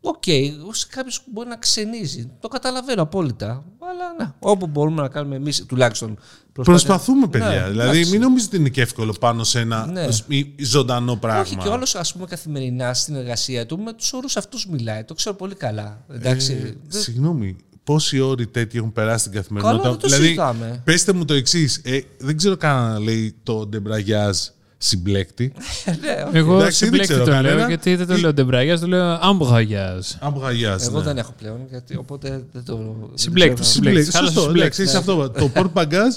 Οκ, 0.00 0.22
σε 0.70 0.86
κάποιος 0.90 1.22
μπορεί 1.32 1.48
να 1.48 1.56
ξενίζει. 1.56 2.30
Το 2.40 2.48
καταλαβαίνω 2.48 3.02
απόλυτα. 3.02 3.64
Αλλά 3.90 4.24
ναι, 4.26 4.32
όπου 4.38 4.66
μπορούμε 4.66 5.02
να 5.02 5.08
κάνουμε 5.08 5.36
εμείς 5.36 5.64
τουλάχιστον. 5.66 6.18
προσπάθεια- 6.52 6.86
Προσπαθούμε, 6.86 7.28
παιδιά. 7.28 7.48
Ναι, 7.48 7.68
δηλαδή, 7.70 7.90
εντάξει. 7.90 8.10
μην 8.10 8.20
νομίζετε 8.20 8.48
ότι 8.50 8.56
είναι 8.64 8.68
και 8.74 8.80
εύκολο 8.80 9.14
πάνω 9.20 9.44
σε 9.44 9.60
ένα 9.60 9.86
Ναι. 9.86 10.10
σ- 10.10 10.24
μη- 10.28 10.54
ζωντανό 10.58 11.16
πράγμα. 11.16 11.40
Όχι 11.40 11.56
και 11.56 11.68
όλος 11.68 11.94
ας 11.94 12.12
πούμε 12.12 12.26
καθημερινά 12.26 12.94
στην 12.94 13.14
εργασία 13.14 13.66
του 13.66 13.78
με 13.78 13.92
τους 13.92 14.12
όρους 14.12 14.36
αυτούς 14.36 14.66
μιλάει. 14.66 15.04
Το 15.04 15.14
ξέρω 15.14 15.34
πολύ 15.36 15.54
καλά. 15.54 16.04
Εντάξει. 16.12 16.52
Ε, 16.52 16.74
Δεν- 16.86 17.00
Συγγνώμη, 17.00 17.56
πόσοι 17.84 18.20
όροι 18.20 18.46
τέτοιοι 18.46 18.78
έχουν 18.78 18.92
περάσει 18.92 19.18
στην 19.20 19.32
καθημερινότητα; 19.32 19.82
Καλά, 19.82 19.92
δεν 19.94 20.00
το 20.00 20.06
δηλαδή, 20.08 20.24
συζητάμε. 20.24 20.80
πέστε 20.84 21.12
μου 21.12 21.24
το 21.24 21.34
εξής. 21.34 21.80
Ε, 21.84 22.00
δεν 22.18 22.36
ξέρω 22.36 22.56
καν 22.56 22.92
να 22.92 22.98
λέει 22.98 23.34
το 23.42 23.66
ντεμπραγιάζ 23.66 24.38
συμπλέκτη. 24.78 25.52
Ναι, 25.86 26.24
οκ. 26.28 26.34
Εγώ 26.34 26.54
Εντάξει, 26.54 26.78
δεν 26.78 26.88
συμπλέκτη 26.88 27.06
ξέρω 27.12 27.24
το 27.24 27.30
λέω, 27.30 27.42
κανένα. 27.42 27.68
γιατί 27.68 27.94
δεν 27.94 28.06
το 28.06 28.14
Ή- 28.14 28.20
λέω 28.20 28.32
ντεμπραγιάζ, 28.32 28.80
το 28.80 28.86
λέω 28.86 29.18
αμπραγιάζ. 29.20 30.06
Αμπραγιάζ. 30.20 30.82
Εγώ 30.86 30.98
ναι. 30.98 31.04
δεν 31.04 31.18
έχω 31.18 31.32
πλέον, 31.38 31.58
γιατί, 31.70 31.96
οπότε 31.96 32.44
δεν 32.52 32.64
το. 32.64 33.10
Συμπλέκτη, 33.14 33.54
δεν 33.54 33.62
ξέρω. 33.62 33.72
συμπλέκτη. 33.72 34.02
Συμπλέκτη. 34.02 34.16
Άλλος 34.16 34.30
Σωστό, 34.32 34.46
συμπλέκτης. 34.46 34.78
εντάξει, 34.78 34.82
είσαι 34.82 34.96
αυτό. 35.12 35.30
Το 35.30 35.48
πορπαγκάζ 35.48 36.14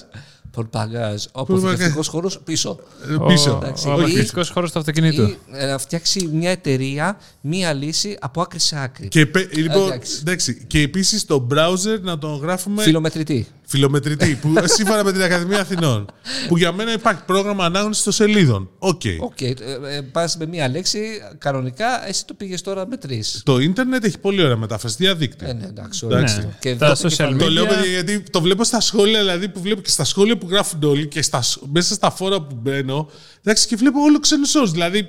Πορπαγκάζ. 0.51 1.23
Ο 1.31 1.43
Πορπαγκάζ. 1.45 1.63
αποθηκευτικό 1.63 2.03
χώρος 2.03 2.39
πίσω. 2.43 2.79
ε, 3.11 3.15
πίσω. 3.27 3.59
εντάξει. 3.63 3.87
Ο 3.87 3.91
Ή- 3.91 3.93
αποθηκευτικό 3.93 4.41
χώρος 4.53 4.71
του 4.71 4.79
αυτοκινήτου. 4.79 5.21
Ή 5.21 5.37
ε, 5.51 5.65
να 5.65 5.77
φτιάξει 5.77 6.29
μια 6.33 6.49
εταιρεία, 6.49 7.17
μια 7.41 7.73
λύση 7.73 8.17
από 8.21 8.41
άκρη 8.41 8.59
σε 8.59 8.79
άκρη. 8.79 9.07
Και, 9.07 9.25
πε- 9.25 9.55
λοιπόν, 9.55 9.85
Εντάξει. 9.85 10.17
εντάξει, 10.21 10.63
και 10.67 10.79
επίσης 10.81 11.25
το 11.25 11.47
browser 11.53 11.99
να 12.01 12.17
τον 12.17 12.35
γράφουμε 12.39 12.83
Φιλομετρητή. 12.83 13.47
Φιλομετρητή, 13.71 14.35
που 14.41 14.53
σύμφωνα 14.77 15.03
με 15.03 15.11
την 15.11 15.21
Ακαδημία 15.21 15.59
Αθηνών. 15.59 16.05
που 16.47 16.57
για 16.57 16.71
μένα 16.71 16.91
υπάρχει 16.93 17.21
πρόγραμμα 17.25 17.65
ανάγνωσης 17.65 18.03
των 18.03 18.13
σελίδων. 18.13 18.69
ΟΚ. 18.79 19.01
ΟΚ. 19.19 19.41
ε, 19.41 19.53
ε, 19.89 20.01
Πας 20.11 20.37
με 20.37 20.45
μια 20.45 20.69
λέξη, 20.69 20.99
κανονικά 21.37 22.07
εσύ 22.07 22.25
το 22.25 22.33
πήγες 22.33 22.61
τώρα 22.61 22.87
με 22.87 22.97
τρεις. 22.97 23.41
Το 23.45 23.59
ίντερνετ 23.59 24.03
έχει 24.05 24.19
πολύ 24.19 24.43
ωραία 24.43 24.57
μετάφραση, 24.57 24.95
διαδίκτυο. 24.99 25.47
Ε, 25.49 25.53
ναι, 25.53 25.65
εντάξει. 25.65 26.05
Εντάξει. 26.05 26.35
ωραία. 26.39 26.55
Και 26.59 26.75
Τα 26.75 26.87
δώσε 26.87 27.05
social 27.07 27.09
κεφαλαίο. 27.09 27.37
Το 27.37 27.45
media. 27.45 27.49
λέω 27.51 27.65
παιδιά, 27.65 27.85
γιατί 27.91 28.19
το 28.31 28.41
βλέπω 28.41 28.63
στα 28.63 28.79
σχόλια, 28.79 29.19
δηλαδή 29.19 29.49
που 29.49 29.61
βλέπω 29.61 29.81
και 29.81 29.89
στα 29.89 30.03
σχόλια 30.03 30.37
που 30.37 30.47
γράφουν 30.49 30.83
όλοι 30.83 31.07
και 31.07 31.21
στα, 31.21 31.43
μέσα 31.71 31.93
στα 31.93 32.11
φόρα 32.11 32.41
που 32.41 32.55
μπαίνω. 32.61 33.09
Εντάξει, 33.43 33.67
και 33.67 33.75
βλέπω 33.75 34.01
όλο 34.01 34.19
ξένους 34.19 34.55
όρους. 34.55 34.67
Δηλαδή, 34.69 35.07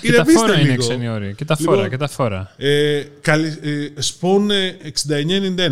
Και 0.00 0.08
τα 0.08 0.14
ηρεμήστε 0.14 0.40
φόρα 0.40 0.60
είναι 0.60 0.70
λίγο. 0.70 0.82
ξένοι 0.82 1.08
όροι. 1.08 1.34
Και 1.34 1.44
τα 1.44 1.56
Λοιπόν, 1.58 1.74
φόρα, 1.74 1.88
και 1.88 1.96
τα 1.96 2.08
φόρα. 2.08 2.52
Ε, 2.56 3.02
καλη, 3.20 3.46
ε, 3.62 3.88
Spawn 4.00 4.50
ε, 4.50 4.90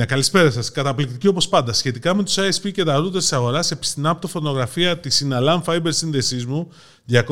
6991. 0.03 0.07
Καλησπέρα 0.07 0.51
σας. 0.51 0.71
Καταπληκτική 0.73 1.27
όπως 1.29 1.49
πάντα. 1.49 1.73
Σχετικά 1.73 2.15
με 2.15 2.23
τους 2.23 2.39
ISP 2.39 2.73
και 2.73 2.85
τα 2.85 2.97
router 2.99 3.13
της 3.13 3.33
αγοράς, 3.33 3.71
επισυνάπτω 3.71 4.29
φωτογραφία 4.29 4.99
της 4.99 5.25
Synalam 5.25 5.61
Fiber 5.65 5.89
σύνδεσή 5.89 6.45
μου 6.49 6.73
200-200. 7.11 7.23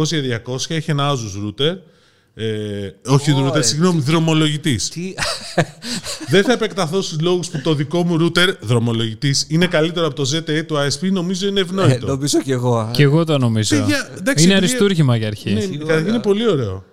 Έχει 0.68 0.90
ένα 0.90 1.12
Asus 1.12 1.46
router. 1.46 1.76
Ε, 2.34 2.90
όχι 3.06 3.32
Ωραία, 3.32 3.52
router, 3.52 3.64
συγγνώμη, 3.64 4.00
δρομολογητής. 4.00 4.88
Τι. 4.88 5.14
Δεν 6.30 6.44
θα 6.44 6.52
επεκταθώ 6.52 7.02
στους 7.02 7.20
λόγους 7.20 7.48
που 7.48 7.60
το 7.60 7.74
δικό 7.74 8.04
μου 8.04 8.16
router 8.34 8.54
δρομολογητής 8.60 9.46
είναι 9.48 9.66
καλύτερο 9.66 10.06
από 10.06 10.14
το 10.14 10.30
ZTE 10.36 10.64
του 10.66 10.74
ISP. 10.76 11.10
Νομίζω 11.12 11.46
είναι 11.46 11.60
Ε, 11.60 11.62
ευνόητο. 11.62 12.06
νομίζω 12.06 12.40
κι 12.42 12.52
εγώ. 12.52 12.90
Και 12.92 13.02
εγώ 13.02 13.24
το 13.24 13.38
νομίζω. 13.38 13.76
Παιδιά, 13.78 13.96
εντάξει, 14.18 14.44
Είναι 14.44 14.54
επειδή- 14.54 14.54
αριστούργημα 14.54 15.16
για 15.16 15.26
αρχή. 15.26 15.52
Ναι, 15.52 15.66
καταρχήν 15.76 16.08
είναι 16.08 16.18
πολύ 16.20 16.48
ωραίο. 16.48 16.84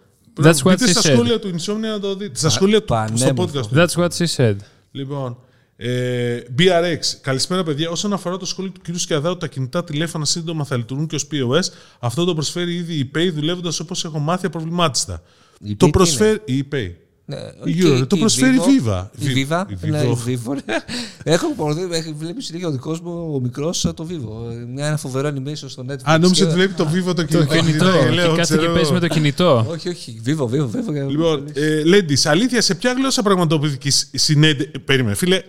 That's 0.41 0.53
what 0.53 0.63
Μπείτε 0.63 0.85
she 0.85 0.89
στα 0.89 1.01
said. 1.01 1.13
σχόλια 1.13 1.39
του 1.39 1.49
Insomnia 1.55 1.79
να 1.91 1.99
το 1.99 2.15
δείτε. 2.15 2.37
Στα 2.37 2.49
σχόλια 2.49 2.79
του 2.83 2.85
στο 2.85 2.95
πανέμορφο. 2.95 3.59
podcast 3.59 3.65
του. 3.65 3.75
That's 3.75 4.01
what 4.03 4.09
she 4.17 4.35
said. 4.35 4.55
Λοιπόν, 4.91 5.37
ε, 5.79 6.39
BRX. 6.59 6.99
Καλησπέρα, 7.21 7.63
παιδιά. 7.63 7.89
Όσον 7.89 8.13
αφορά 8.13 8.37
το 8.37 8.45
σχόλιο 8.45 8.71
του 8.71 8.81
κ. 8.91 8.97
Σκιαδάου, 8.97 9.37
τα 9.37 9.47
κινητά 9.47 9.83
τηλέφωνα 9.83 10.25
σύντομα 10.25 10.63
θα 10.65 10.77
λειτουργούν 10.77 11.07
και 11.07 11.15
ως 11.15 11.27
POS. 11.31 11.73
Αυτό 11.99 12.25
το 12.25 12.33
προσφέρει 12.33 12.75
ήδη 12.75 12.93
η 12.93 13.11
ePay 13.13 13.29
δουλεύοντας 13.33 13.79
όπως 13.79 14.05
έχω 14.05 14.19
μάθει 14.19 14.45
απροβλημάτιστα. 14.45 15.21
Η 15.63 15.75
το 15.75 15.85
ePay 15.85 15.89
τι 15.89 15.97
προσφέρει. 15.97 16.39
Η 16.45 16.67
ePay. 16.71 16.91
Ναι, 17.29 17.37
Η 17.63 17.73
και- 17.73 17.87
Euro, 17.87 17.97
και 17.97 18.05
το 18.05 18.15
η 18.15 18.19
προσφέρει 18.19 18.57
Vivo. 18.59 18.89
Viva. 18.91 19.05
Η 19.19 19.25
Viva. 19.25 19.63
Η 19.83 19.89
Ναι, 19.89 20.01
Vivo. 20.03 20.29
η 20.29 20.39
Vivo. 20.45 20.53
ναι. 20.65 20.75
Έχω 21.33 21.53
παροδεί, 21.57 21.87
έχει 21.91 22.13
βλέπεις 22.17 22.45
συνέχεια 22.45 22.67
ο 22.67 22.71
δικός 22.71 22.99
μου 23.01 23.31
ο 23.35 23.39
μικρός 23.39 23.81
το 23.81 24.07
Vivo. 24.09 24.53
Μια 24.73 24.87
ένα 24.87 24.97
φοβερό 24.97 25.29
animation 25.29 25.53
στο 25.67 25.85
Netflix. 25.89 25.97
Α, 26.03 26.17
νόμιζα 26.17 26.33
Και- 26.33 26.43
ότι 26.49 26.53
βλέπει 26.53 26.73
το 26.73 26.87
Vivo 26.93 27.03
το 27.05 27.13
Το 27.13 27.23
κινητό. 27.23 27.55
κινητό. 27.55 27.85
Ναι, 27.85 28.09
λέω, 28.09 28.29
Και 28.31 28.35
κάθεται 28.37 28.53
και 28.53 28.57
ξέρω. 28.57 28.73
παίζει 28.73 28.91
με 28.91 28.99
το 28.99 29.07
κινητό. 29.07 29.65
Όχι, 29.69 29.89
όχι. 29.89 30.21
Vivo, 30.25 30.43
Vivo, 30.43 30.65
Vivo. 30.65 31.09
Λοιπόν, 31.09 31.45
ε, 31.53 31.81
Ladies, 31.85 32.21
αλήθεια, 32.23 32.61
σε 32.61 32.75
ποια 32.75 32.93
γλώσσα 32.93 33.21
πραγματοποιήθηκε 33.23 33.87
η 34.11 34.17
συνέντευξη; 34.17 34.79
Περίμενε, 34.79 35.15
φίλε, 35.15 35.35
συ- 35.35 35.45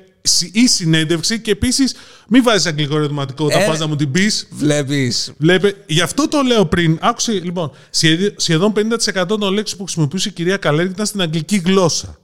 ή 0.53 0.67
συνέντευξη 0.69 1.41
και 1.41 1.51
επίσης 1.51 1.95
μην 2.29 2.43
βάζεις 2.43 2.67
αγγλικό 2.67 2.97
ερωτηματικό 2.97 3.45
όταν 3.45 3.61
Ε. 3.61 3.67
πας 3.67 3.79
να 3.79 3.87
μου 3.87 3.97
την 3.97 4.11
πεις. 4.11 4.49
Βλέπεις. 4.51 5.33
Βλέπε, 5.39 5.75
γι' 5.87 6.01
αυτό 6.01 6.29
το 6.29 6.41
λέω 6.43 6.67
πριν. 6.67 6.99
Άκουσε, 7.01 7.33
λοιπόν, 7.33 7.71
σχεδι- 7.91 8.41
σχεδόν 8.41 8.73
50% 8.73 9.39
των 9.39 9.53
λέξεων 9.53 9.79
που 9.79 9.85
χρησιμοποιούσε 9.85 10.29
η 10.29 10.33
κυρία 10.33 10.57
Καλέρη 10.57 10.89
ήταν 10.89 11.07
στην 11.07 11.21
αγγλική 11.21 11.57
γλώσσα. 11.57 12.19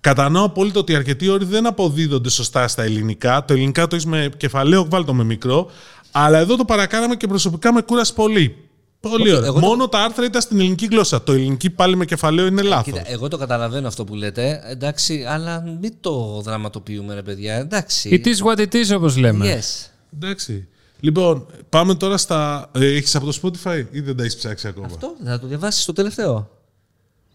Κατανοώ 0.00 0.44
απόλυτα 0.44 0.78
ότι 0.80 0.94
αρκετοί 0.94 1.28
όροι 1.28 1.44
δεν 1.44 1.66
αποδίδονται 1.66 2.30
σωστά 2.30 2.68
στα 2.68 2.82
ελληνικά. 2.82 3.44
Το 3.44 3.52
ελληνικά 3.52 3.86
το 3.86 3.94
έχεις 3.96 4.06
με 4.06 4.30
κεφαλαίο, 4.36 4.86
βάλ 4.90 5.04
το 5.04 5.14
με 5.14 5.24
μικρό. 5.24 5.70
Αλλά 6.10 6.38
εδώ 6.38 6.56
το 6.56 6.64
παρακάναμε 6.64 7.16
και 7.16 7.26
προσωπικά 7.26 7.72
με 7.72 7.80
κούρασε 7.82 8.12
πολύ. 8.12 8.56
Πολύ 9.00 9.22
Όχι, 9.22 9.32
ωραία. 9.36 9.46
εγώ 9.48 9.60
το- 9.60 9.66
Μόνο 9.66 9.88
τα 9.88 9.98
άρθρα 9.98 10.24
ήταν 10.24 10.40
στην 10.42 10.60
ελληνική 10.60 10.86
γλώσσα. 10.86 11.22
Το 11.22 11.32
ελληνική 11.32 11.70
πάλι 11.70 11.96
με 11.96 12.04
κεφαλαίο 12.04 12.46
είναι 12.46 12.62
λάθος. 12.62 12.84
Κοίτα, 12.84 13.02
εγώ 13.10 13.28
το 13.28 13.36
καταλαβαίνω 13.36 13.86
αυτό 13.88 14.04
που 14.04 14.14
λέτε. 14.14 14.62
Εντάξει, 14.66 15.24
αλλά 15.28 15.60
μην 15.80 15.92
το 16.00 16.40
δραματοποιούμε, 16.44 17.14
ρε 17.14 17.22
παιδιά. 17.22 17.54
Εντάξει. 17.54 18.22
It 18.24 18.28
is 18.28 18.46
what 18.46 18.58
it 18.66 18.74
is, 18.74 18.96
όπως 18.96 19.16
λέμε. 19.16 19.58
Yes. 19.58 19.90
Εντάξει. 20.14 20.68
Λοιπόν, 21.00 21.46
πάμε 21.68 21.94
τώρα 21.94 22.16
στα. 22.16 22.70
Ε, 22.74 22.86
έχεις 22.86 23.14
από 23.14 23.26
το 23.32 23.38
Spotify 23.42 23.84
ή 23.90 24.00
δεν 24.00 24.16
τα 24.16 24.22
έχεις 24.22 24.36
ψάξει 24.36 24.68
ακόμα; 24.68 24.86
Αυτό 24.86 25.16
θα 25.24 25.38
το 25.40 25.46
διαβάσεις 25.46 25.82
στο 25.82 25.92
τελευταίο. 25.92 26.50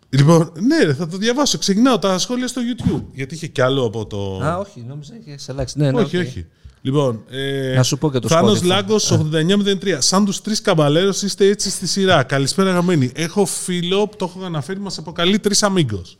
Λοιπόν, 0.09 0.51
ναι, 0.59 0.83
ρε, 0.83 0.93
θα 0.93 1.07
το 1.07 1.17
διαβάσω. 1.17 1.57
Ξεκινάω 1.57 1.99
τα 1.99 2.17
σχόλια 2.17 2.47
στο 2.47 2.61
YouTube. 2.61 3.01
Γιατί 3.13 3.35
είχε 3.35 3.47
κι 3.47 3.61
άλλο 3.61 3.85
από 3.85 4.05
το. 4.05 4.39
Α, 4.43 4.57
όχι, 4.57 4.83
νόμιζα 4.87 5.13
είχε 5.25 5.35
αλλάξει. 5.47 5.77
Ναι, 5.77 5.91
ναι, 5.91 6.01
όχι, 6.01 6.17
οκ. 6.17 6.23
όχι. 6.27 6.45
Λοιπόν, 6.85 7.23
ε, 7.29 7.73
Να 7.75 7.83
σου 7.83 7.97
πω 7.97 8.11
και 8.11 8.19
το 8.19 8.27
Θάνος 8.27 8.59
Spotify. 8.59 8.65
Λάγκος 8.65 9.11
8903. 9.11 9.97
Σαν 9.97 10.25
τους 10.25 10.41
τρεις 10.41 10.61
caballeros 10.61 11.21
είστε 11.21 11.47
έτσι 11.47 11.69
στη 11.69 11.87
σειρά. 11.87 12.23
Καλησπέρα 12.23 12.71
αγαπημένοι. 12.71 13.11
Έχω 13.15 13.45
φίλο 13.45 14.07
που 14.07 14.15
το 14.17 14.31
έχω 14.35 14.45
αναφέρει, 14.45 14.79
μας 14.79 14.97
αποκαλεί 14.97 15.39
τρεις 15.39 15.63
amigos. 15.63 16.17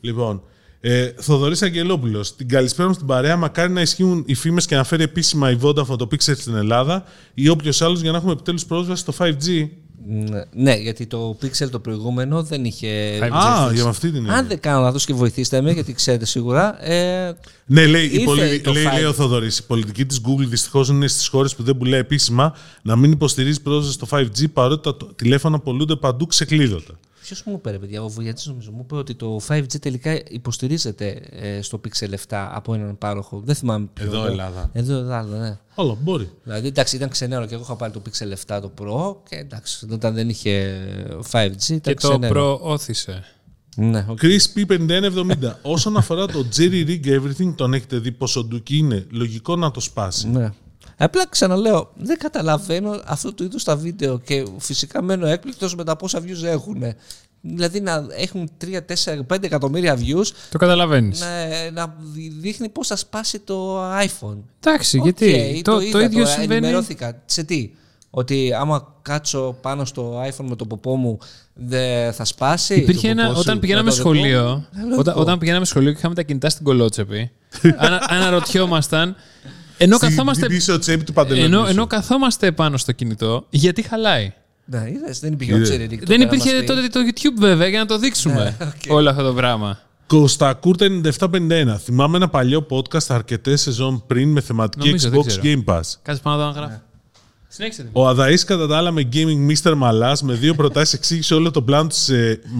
Λοιπόν, 0.00 0.42
ε, 0.80 1.10
Θοδωρής 1.18 1.62
Αγγελόπουλος. 1.62 2.36
Την 2.36 2.48
καλησπέρα 2.48 2.88
μου 2.88 2.94
στην 2.94 3.06
παρέα. 3.06 3.36
Μακάρι 3.36 3.72
να 3.72 3.80
ισχύουν 3.80 4.22
οι 4.26 4.34
φήμες 4.34 4.66
και 4.66 4.76
να 4.76 4.84
φέρει 4.84 5.02
επίσημα 5.02 5.50
η 5.50 5.58
Vodafone 5.62 5.98
το 5.98 6.08
Pixel 6.10 6.36
στην 6.36 6.54
Ελλάδα 6.54 7.04
ή 7.34 7.48
όποιος 7.48 7.82
άλλος 7.82 8.00
για 8.00 8.10
να 8.10 8.16
έχουμε 8.16 8.32
επιτέλους 8.32 8.64
πρόσβαση 8.64 9.00
στο 9.00 9.12
5G. 9.18 9.68
Ναι, 10.06 10.40
Ναι, 10.52 10.74
γιατί 10.74 11.06
το 11.06 11.36
Pixel 11.42 11.68
το 11.70 11.78
προηγούμενο 11.78 12.42
δεν 12.42 12.64
είχε. 12.64 13.18
5G. 13.20 13.30
Α, 13.32 13.72
για 13.72 13.84
αυτή 13.84 14.06
την 14.08 14.16
έννοια. 14.16 14.32
Αν 14.34 14.46
δεν 14.46 14.60
κάνω 14.60 14.80
λάθος 14.80 15.04
και 15.04 15.14
βοηθήστε 15.14 15.60
με, 15.60 15.72
γιατί 15.72 15.92
ξέρετε 15.92 16.24
σίγουρα. 16.24 16.84
Ε, 16.90 17.36
Ναι, 17.66 17.86
λέει, 17.86 18.04
η 18.04 18.10
Ήρθε 18.12 18.24
πολι... 18.24 18.60
το 18.60 18.72
λέει, 18.72 18.84
five. 18.90 18.94
λέει 18.94 19.04
ο 19.04 19.12
Θοδωρής. 19.12 19.58
Η 19.58 19.66
πολιτική 19.66 20.06
της 20.06 20.20
Google 20.26 20.46
δυστυχώς 20.46 20.88
είναι 20.88 21.06
στις 21.08 21.26
χώρες 21.28 21.54
που 21.54 21.62
δεν 21.62 21.76
πουλάει 21.76 22.00
επίσημα 22.00 22.54
να 22.82 22.96
μην 22.96 23.12
υποστηρίζει 23.12 23.60
πρόσβαση 23.62 23.92
στο 23.92 24.06
5G 24.10 24.50
παρότι 24.52 24.82
τα 24.82 24.96
το- 24.96 25.06
τηλέφωνα 25.16 25.58
πολλούνται 25.58 25.96
παντού 25.96 26.26
ξεκλείδωτα. 26.26 26.98
Ποιος 27.22 27.42
μου 27.44 27.52
είπε, 27.54 27.70
ρε 27.70 27.78
παιδιά, 27.78 28.02
ο 28.02 28.08
Βουλιατής 28.08 28.48
νομίζω 28.48 28.70
μου 28.70 28.80
είπε 28.84 28.94
ότι 28.94 29.14
το 29.14 29.40
5G 29.48 29.80
τελικά 29.80 30.20
υποστηρίζεται 30.28 31.22
ε, 31.30 31.62
στο 31.62 31.80
Pixel 31.84 32.10
7 32.10 32.16
από 32.28 32.74
έναν 32.74 32.98
πάροχο. 32.98 33.42
Δεν 33.44 33.54
θυμάμαι 33.54 33.88
ποιο. 33.92 34.04
Εδώ, 34.06 34.26
Ελλάδα. 34.26 34.70
Εδώ 34.72 34.96
Ελλάδα, 34.98 35.38
ναι. 35.38 35.58
Όλο, 35.74 35.98
μπορεί. 36.02 36.30
Δηλαδή, 36.44 36.66
εντάξει, 36.66 36.96
ήταν 36.96 37.08
ξενέρο 37.08 37.46
και 37.46 37.54
εγώ 37.54 37.62
είχα 37.62 37.76
πάρει 37.76 37.92
το 37.92 38.02
Pixel 38.06 38.56
7 38.56 38.60
το 38.60 38.72
Pro 38.80 39.16
και 39.28 39.36
εντάξει, 39.36 39.86
όταν 39.92 40.14
δεν 40.14 40.28
είχε 40.28 40.80
5G 41.30 41.68
ήταν 41.68 41.80
Και 41.80 41.94
το 41.94 42.08
ξενέρο. 42.08 42.32
προώθησε. 42.32 43.24
Ναι, 43.76 44.06
οκ. 44.08 44.18
Chris 44.22 44.40
P5170. 44.68 45.52
Όσον 45.62 45.96
αφορά 45.96 46.26
το 46.26 46.46
Jerry 46.56 46.86
Rig 46.86 47.06
Everything, 47.06 47.54
τον 47.56 47.74
έχετε 47.74 47.98
δει 47.98 48.12
πόσο 48.12 48.44
ντούκι 48.44 48.76
είναι. 48.76 49.06
Λογικό 49.10 49.56
να 49.56 49.70
το 49.70 49.80
σπάσει. 49.80 50.28
Ναι. 50.28 50.52
Απλά 51.04 51.28
ξαναλέω, 51.28 51.90
δεν 51.94 52.18
καταλαβαίνω 52.18 53.00
αυτού 53.04 53.34
του 53.34 53.44
είδους 53.44 53.64
τα 53.64 53.76
βίντεο 53.76 54.18
και 54.18 54.44
φυσικά 54.58 55.02
μένω 55.02 55.26
έκπληκτος 55.26 55.74
με 55.74 55.84
τα 55.84 55.96
πόσα 55.96 56.18
views 56.22 56.44
έχουν. 56.44 56.84
Δηλαδή 57.40 57.80
να 57.80 58.06
έχουν 58.16 58.50
3, 58.64 58.78
4, 59.28 59.34
5 59.34 59.42
εκατομμύρια 59.42 59.98
views 59.98 60.26
Το 60.50 60.58
καταλαβαίνεις. 60.58 61.20
να, 61.20 61.70
να 61.70 61.94
δείχνει 62.40 62.68
πώς 62.68 62.86
θα 62.86 62.96
σπάσει 62.96 63.38
το 63.38 63.88
iPhone. 63.90 64.36
Εντάξει, 64.60 64.98
Οκ, 64.98 65.04
γιατί 65.04 65.60
το, 65.64 65.72
το, 65.72 65.80
είδα 65.80 66.02
ίδιο 66.02 66.22
τώρα, 66.22 66.34
συμβαίνει. 66.36 66.66
Ενημερώθηκα. 66.66 67.22
Σε 67.24 67.42
τι, 67.44 67.70
ότι 68.10 68.52
άμα 68.52 68.94
κάτσω 69.02 69.56
πάνω 69.60 69.84
στο 69.84 70.22
iPhone 70.28 70.44
με 70.48 70.56
το 70.56 70.64
ποπό 70.64 70.96
μου 70.96 71.18
δεν 71.54 72.12
θα 72.12 72.24
σπάσει. 72.24 72.74
Υπήρχε 72.74 73.06
το 73.06 73.08
ένα, 73.08 73.22
ποπό 73.22 73.34
σου, 73.34 73.40
όταν 73.40 73.58
πηγαίναμε 73.58 73.90
να 73.90 73.96
το 73.96 73.96
δικό 73.96 74.08
μου. 74.08 74.14
σχολείο, 74.14 74.66
Λογικό. 74.80 75.00
όταν, 75.00 75.14
όταν 75.18 75.38
πηγαίναμε 75.38 75.64
σχολείο 75.64 75.92
και 75.92 75.98
είχαμε 75.98 76.14
τα 76.14 76.22
κινητά 76.22 76.48
στην 76.50 76.64
κωλότσεπη, 76.64 77.30
ανα, 77.84 78.06
αναρωτιόμασταν, 78.08 79.16
ενώ 79.82 79.98
καθόμαστε, 79.98 80.44
Στην 80.44 80.56
πίσω 80.56 80.78
τσέπη 80.78 81.04
του 81.04 81.12
παντελόνι. 81.12 81.44
ενώ, 81.46 81.64
σου. 81.64 81.70
ενώ 81.70 81.86
καθόμαστε 81.86 82.52
πάνω 82.52 82.76
στο 82.76 82.92
κινητό, 82.92 83.46
γιατί 83.50 83.82
χαλάει; 83.82 84.32
Ναι, 84.64 84.84
είδες, 84.94 85.20
δεν 85.20 85.32
υπήρχε 85.32 85.52
ο 85.52 85.56
Είδες. 85.56 85.70
Jerry 85.70 85.92
Rig 85.92 85.98
Δεν 86.02 86.18
να 86.18 86.24
υπήρχε 86.24 86.52
μας 86.52 86.60
πει. 86.60 86.66
τότε 86.66 86.86
το 86.88 87.00
YouTube 87.00 87.38
βέβαια 87.40 87.68
για 87.68 87.78
να 87.78 87.86
το 87.86 87.98
δείξουμε 87.98 88.56
Ναι, 88.58 88.66
οκ. 88.66 88.94
όλο 88.96 89.10
αυτό 89.10 89.22
το 89.22 89.32
πράγμα. 89.34 89.78
Κωστακούρτα 90.06 90.86
9751. 91.18 91.76
Θυμάμαι 91.84 92.16
ένα 92.16 92.28
παλιό 92.28 92.66
podcast 92.70 93.04
αρκετές 93.08 93.60
σεζόν 93.60 94.04
πριν 94.06 94.28
με 94.32 94.40
θεματική 94.40 94.86
Νομίζω, 94.86 95.08
δεν 95.10 95.20
Xbox 95.20 95.26
ξέρω. 95.26 95.42
Game 95.44 95.64
Pass. 95.74 95.80
Κάτσε 96.02 96.22
πάνω 96.22 96.36
να 96.46 96.52
το 96.52 96.58
γράφω. 96.58 96.80
Συνέχισε. 97.54 97.88
Ο 97.92 98.08
Αδαή, 98.08 98.36
κατά 98.36 98.66
τα 98.66 98.76
άλλα, 98.76 98.90
με 98.90 99.08
Gaming 99.12 99.50
Mr. 99.52 99.72
Malas, 99.82 100.18
με 100.22 100.34
δύο 100.34 100.54
προτάσεις 100.54 100.94
εξήγησε 100.94 101.34
όλο 101.34 101.50
το 101.50 101.62
πλάνο 101.62 101.88
της 101.88 102.10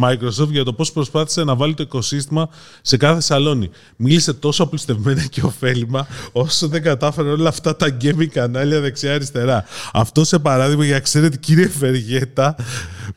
Microsoft 0.03 0.49
για 0.49 0.65
το 0.65 0.73
πώς 0.73 0.93
προσπάθησε 0.93 1.45
να 1.45 1.55
βάλει 1.57 1.75
το 1.75 1.83
οικοσύστημα 1.83 2.49
σε 2.83 2.97
κάθε 2.97 3.21
σαλόνι. 3.21 3.71
Μίλησε 3.97 4.33
τόσο 4.33 4.63
απλουστευμένα 4.63 5.25
και 5.27 5.43
ωφέλιμα, 5.45 6.07
όσο 6.33 6.69
δεν 6.69 6.83
κατάφερε 6.83 7.29
όλα 7.29 7.49
αυτά 7.49 7.77
τα 7.77 7.97
gaming 8.03 8.27
κανάλια 8.27 8.81
δεξιά-αριστερά. 8.81 9.65
Αυτό 9.93 10.25
σε 10.25 10.39
παράδειγμα, 10.39 10.85
για 10.85 10.95
να 10.95 11.01
ξέρετε, 11.01 11.37
κύριε 11.37 11.69
Φεργέτα, 11.69 12.57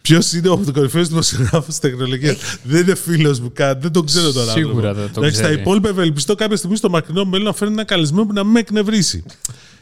ποιος 0.02 0.34
είναι 0.34 0.50
ο 0.50 0.64
κορυφαίος 0.74 1.08
δημοσιογράφος 1.08 1.66
της 1.66 1.80
τεχνολογίας. 1.80 2.38
δεν 2.64 2.82
είναι 2.82 2.96
φίλος 2.96 3.40
μου 3.40 3.52
καν, 3.54 3.78
δεν 3.82 3.92
τον 3.92 4.06
ξέρω 4.06 4.32
τώρα. 4.32 4.52
Σίγουρα 4.52 4.94
δεν 4.94 5.10
τον 5.14 5.24
Εντάξει, 5.24 5.42
τα 5.42 5.48
ξέρει. 5.48 5.62
υπόλοιπα 5.62 5.90
ευελπιστώ 5.90 6.36
κάποια 6.36 6.58
στιγμή 6.58 6.76
στο 6.78 6.90
μακρινό 6.90 7.26
μέλλον 7.26 7.46
να 7.46 7.54
φέρνει 7.54 7.74
ένα 7.74 7.84
καλεσμένο 7.84 8.26
που 8.26 8.34
να 8.34 8.44
με 8.44 8.60
εκνευρίσει. 8.60 9.24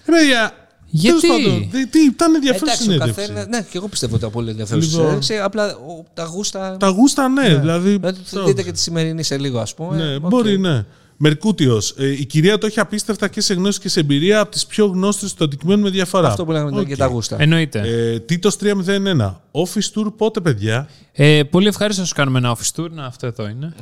Ε, 0.06 0.12
παιδιά, 0.12 0.63
Γιατί; 0.96 1.20
τέλος 1.20 1.44
πάντων, 1.44 1.68
δε- 1.72 1.86
τι, 1.86 2.00
ήταν 2.00 2.36
ενδιαφέρουσα 2.36 2.72
Εντάξει, 2.74 2.82
ο 2.90 2.92
συνέντευξη. 2.92 3.22
καθένα. 3.28 3.48
Ναι, 3.48 3.62
και 3.70 3.78
εγώ 3.78 3.88
πιστεύω 3.88 4.12
ότι 4.14 4.22
ήταν 4.22 4.34
πολύ 4.34 4.50
ενδιαφέρουσα 4.50 4.88
Λοιπόν. 4.88 5.02
συνέντευξη. 5.02 5.38
Απλά 5.38 5.76
ο, 5.76 6.04
τα 6.14 6.24
γούστα. 6.24 6.78
Τα 6.80 6.88
γούστα, 6.88 7.28
ναι, 7.28 7.56
δηλαδή. 7.56 7.90
Δηλαδή, 7.98 8.20
θα 8.24 8.44
δείτε 8.44 8.64
και 8.64 8.72
τη 8.72 8.80
σημερινή 8.80 9.24
σε 9.24 9.38
λίγο, 9.38 9.60
ας 9.60 9.74
πούμε. 9.74 9.96
Ναι, 9.98 10.16
Οκ. 10.16 10.22
μπορεί, 10.28 10.60
ναι. 10.60 10.86
Μερκούτιο. 11.18 11.82
Ε, 11.98 12.08
η 12.12 12.26
κυρία 12.26 12.58
το 12.58 12.66
έχει 12.66 12.80
απίστευτα 12.80 13.28
και 13.28 13.42
σε 13.42 13.54
γνώση 13.54 13.80
και 13.80 13.90
σε 13.90 14.00
εμπειρία 14.00 14.40
από 14.40 14.52
τις 14.52 14.66
πιο 14.66 14.86
γνώστριες 14.86 15.34
των 15.34 15.48
αντικειμένων 15.48 15.82
με 15.84 15.90
διαφορά. 15.90 16.28
Αυτό 16.28 16.46
που 16.46 16.52
λέγαμε 16.52 16.80
Οκ. 16.80 16.88
και 16.88 16.96
τα 16.96 17.06
γούστα. 17.06 17.36
Εννοείται. 17.40 17.80
Ε, 17.86 18.20
Τίτο 18.20 18.50
301. 18.60 19.42
Office 19.52 20.00
tour 20.00 20.14
πότε, 20.18 20.40
παιδιά; 20.40 20.90
Ε, 21.12 21.44
πολύ 21.44 21.68
ευχάριστο 21.68 22.02
να 22.02 22.08
σου 22.08 22.14
κάνουμε 22.16 22.38
ένα 22.38 22.58
office 22.58 22.82
tour. 22.82 22.90
Να, 22.92 23.06
αυτό 23.06 23.28
εδώ 23.28 23.48
είναι. 23.50 23.74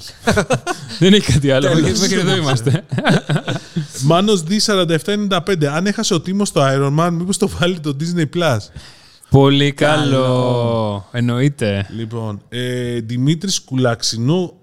Δεν 0.99 1.13
έχει 1.13 1.31
κάτι 1.31 1.51
άλλο. 1.51 1.67
Τέλος. 1.69 1.99
Μέχρι 1.99 2.19
εδώ 2.19 2.35
είμαστε. 2.35 2.83
Μάνος 4.03 4.43
D4795. 4.49 5.65
Αν 5.65 5.85
έχασε 5.85 6.13
ο 6.13 6.21
Τίμος 6.21 6.51
το 6.51 6.61
Iron 6.63 6.99
Man, 6.99 7.09
μήπως 7.11 7.37
το 7.37 7.47
βάλει 7.47 7.79
το 7.79 7.95
Disney 7.99 8.25
Plus; 8.37 8.57
πολύ 9.29 9.71
καλό. 9.71 11.07
Εννοείται. 11.11 11.87
Λοιπόν, 11.95 12.41
ε, 12.49 12.99
Δημήτρης 12.99 13.61
Κουλαξινού. 13.61 14.53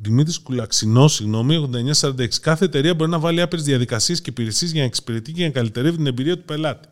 Δημήτρης 0.00 0.38
Κουλαξινό, 0.38 1.08
συγγνώμη, 1.08 1.56
8946. 1.56 2.40
Κάθε 2.40 2.64
εταιρεία 2.64 2.94
μπορεί 2.94 3.10
να 3.10 3.18
βάλει 3.18 3.40
άπειρες 3.40 3.64
διαδικασίες 3.64 4.20
και 4.20 4.30
υπηρεσίες 4.30 4.70
για 4.70 4.80
να 4.80 4.86
εξυπηρετεί 4.86 5.32
και 5.32 5.44
να 5.44 5.50
καλυτερεύει 5.50 5.96
την 5.96 6.06
εμπειρία 6.06 6.36
του 6.36 6.44
πελάτη. 6.44 6.88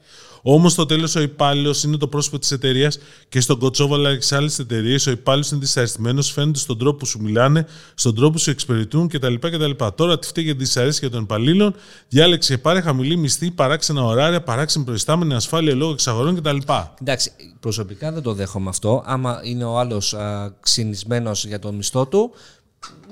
Όμως 0.49 0.73
στο 0.73 0.87
τέλος 0.87 1.15
ο 1.15 1.21
υπάλληλος 1.21 1.83
είναι 1.83 1.97
το 1.97 2.09
πρόσωπο 2.09 2.39
της 2.39 2.51
εταιρείας 2.51 2.99
και 3.29 3.41
στον 3.41 3.59
Κοτσόβαλα 3.59 4.15
και 4.15 4.23
σε 4.23 4.37
άλλε 4.37 4.51
εταιρείε 4.59 4.99
ο 5.09 5.11
υπάλληλος 5.11 5.51
είναι 5.51 5.61
δυσαρεστημένος, 5.61 6.31
φαίνεται 6.31 6.59
στον 6.59 6.79
τρόπο 6.79 6.97
που 6.97 7.07
σου 7.07 7.23
μιλάνε, 7.23 7.67
στον 7.95 8.15
τρόπο 8.15 8.33
που 8.33 8.39
σου 8.39 8.51
εξυπηρετούν 8.51 9.09
κτλ. 9.09 9.35
κτλ. 9.35 9.71
Τώρα 9.95 10.19
τι 10.19 10.27
φταίει 10.27 10.45
για 10.45 10.53
τη 10.53 10.59
δυσαρέσκεια 10.59 11.11
των 11.11 11.23
υπαλλήλων, 11.23 11.75
διάλεξε 12.09 12.55
και 12.55 12.61
πάρε 12.61 12.81
χαμηλή 12.81 13.17
μισθή, 13.17 13.51
παράξενα 13.51 14.05
ωράρια, 14.05 14.43
παράξενη 14.43 14.85
προϊστάμενη 14.85 15.35
ασφάλεια 15.35 15.75
λόγω 15.75 15.93
εξαγορών 15.93 16.37
κτλ. 16.37 16.57
Εντάξει, 17.01 17.33
προσωπικά 17.61 18.13
δεν 18.13 18.23
το 18.23 18.33
δέχομαι 18.33 18.69
αυτό. 18.69 19.03
Άμα 19.07 19.41
είναι 19.45 19.65
ο 19.65 19.79
άλλος 19.79 20.15
ξυνισμένος 20.61 21.45
για 21.45 21.59
το 21.59 21.73
μισθό 21.73 22.07
του, 22.07 22.31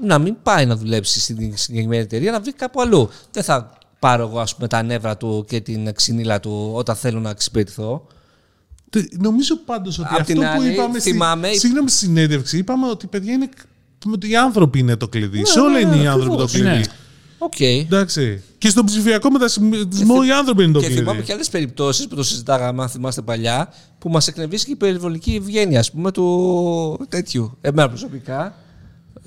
να 0.03 0.19
μην 0.19 0.37
πάει 0.43 0.67
να 0.67 0.77
δουλέψει 0.77 1.21
στην 1.21 1.57
συγκεκριμένη 1.57 2.03
εταιρεία, 2.03 2.33
να 2.33 2.41
βρει 2.41 2.53
κάπου 2.53 2.81
αλλού. 2.81 3.09
Δεν 3.31 3.43
θα 3.43 3.79
πάρω 4.05 4.23
εγώ 4.29 4.39
ας 4.41 4.55
πούμε, 4.55 4.69
τα 4.69 4.83
νεύρα 4.83 5.17
του 5.17 5.45
και 5.49 5.61
την 5.61 5.95
ξυνήλα 5.95 6.41
του 6.41 6.71
όταν 6.75 6.97
θέλω 6.97 7.21
να 7.21 7.31
εξυπηρετηθώ. 7.31 8.07
Τε- 8.91 9.13
Νομίζω 9.23 9.57
πάντως 9.57 9.99
ότι 9.99 10.09
Απ' 10.11 10.21
αυτό 10.21 10.33
την 10.33 10.37
που 10.43 10.47
άλλη, 10.47 10.73
είπαμε 10.73 11.01
θυμάμαι- 11.01 11.49
στη, 11.51 11.59
σύγχρονη 11.59 11.91
συνέντευξη, 11.91 12.59
είπαμε 12.59 12.89
ότι 12.89 13.07
παιδιά 13.07 13.33
είναι. 13.33 13.49
ότι 14.13 14.31
οι 14.31 14.37
άνθρωποι 14.37 14.79
είναι 14.79 14.97
το 14.97 15.09
κλειδί. 15.09 15.47
Σε 15.47 15.59
ναι, 15.61 15.65
όλα 15.67 15.73
ναι, 15.75 15.79
είναι 15.81 15.97
οι 15.97 15.99
ναι, 16.01 16.09
άνθρωποι 16.09 16.37
το 16.37 16.43
ακριβώς. 16.43 16.71
κλειδί. 16.71 16.77
Ναι. 16.79 16.93
Οκ. 17.39 17.61
Εντάξει. 17.61 18.43
Και 18.59 18.69
στον 18.69 18.85
ψηφιακό 18.85 19.31
μετασχηματισμό 19.31 20.15
οι 20.27 20.31
άνθρωποι 20.31 20.63
είναι 20.65 20.73
το 20.73 20.79
Και 20.81 20.87
κλειδί. 20.87 21.01
θυμάμαι 21.01 21.23
και 21.23 21.33
άλλες 21.33 21.49
περιπτώσεις 21.49 22.07
που 22.09 22.15
το 22.15 22.23
συζητάγαμε, 22.23 22.83
αν 22.83 22.89
θυμάστε 22.89 23.23
παλιά, 23.23 23.73
που 23.99 24.09
μας 24.09 24.29
εκνευρίσει 24.29 24.65
και 24.67 24.73
η 24.73 24.77
υπερβολική 24.77 25.35
ευγένεια, 25.35 25.79
ας 25.81 25.91
πούμε, 25.91 26.11
του 26.13 27.07
τέτοιου. 27.09 27.59
Εμένα 27.61 27.89
προσωπικά. 27.89 28.55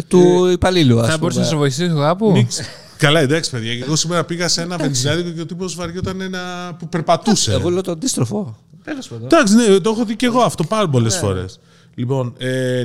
Του 0.07 0.45
υπαλλήλου, 0.51 0.95
ας 0.95 0.99
πούμε. 1.01 1.11
Θα 1.11 1.17
μπορούσα 1.17 1.39
να 1.39 1.45
σε 1.45 1.55
βοηθήσω 1.55 1.95
κάπου. 1.99 2.47
Νίξ. 2.97 3.03
Καλά, 3.05 3.19
εντάξει, 3.19 3.51
παιδιά. 3.51 3.75
Και 3.75 3.83
εγώ 3.83 3.95
σήμερα 3.95 4.23
πήγα 4.23 4.47
σε 4.47 4.61
ένα 4.61 4.77
βενζινάδικο 4.77 5.29
και 5.29 5.41
ο 5.41 5.45
τύπος 5.45 5.75
βαριόταν 5.75 6.21
ένα 6.21 6.75
που 6.79 6.89
περπατούσε. 6.89 7.51
Εγώ 7.51 7.69
λέω 7.69 7.81
το 7.81 7.91
αντίστροφο. 7.91 8.57
Τέλος 8.83 9.07
πάντων. 9.07 9.25
Εντάξει, 9.25 9.55
ναι, 9.55 9.79
το 9.79 9.89
έχω 9.89 10.05
δει 10.05 10.15
και 10.15 10.25
εγώ 10.25 10.39
αυτό 10.41 10.63
πάρα 10.63 10.89
πολλές 10.89 11.17
φορές. 11.17 11.59
Λοιπόν, 11.95 12.33
ε, 12.37 12.83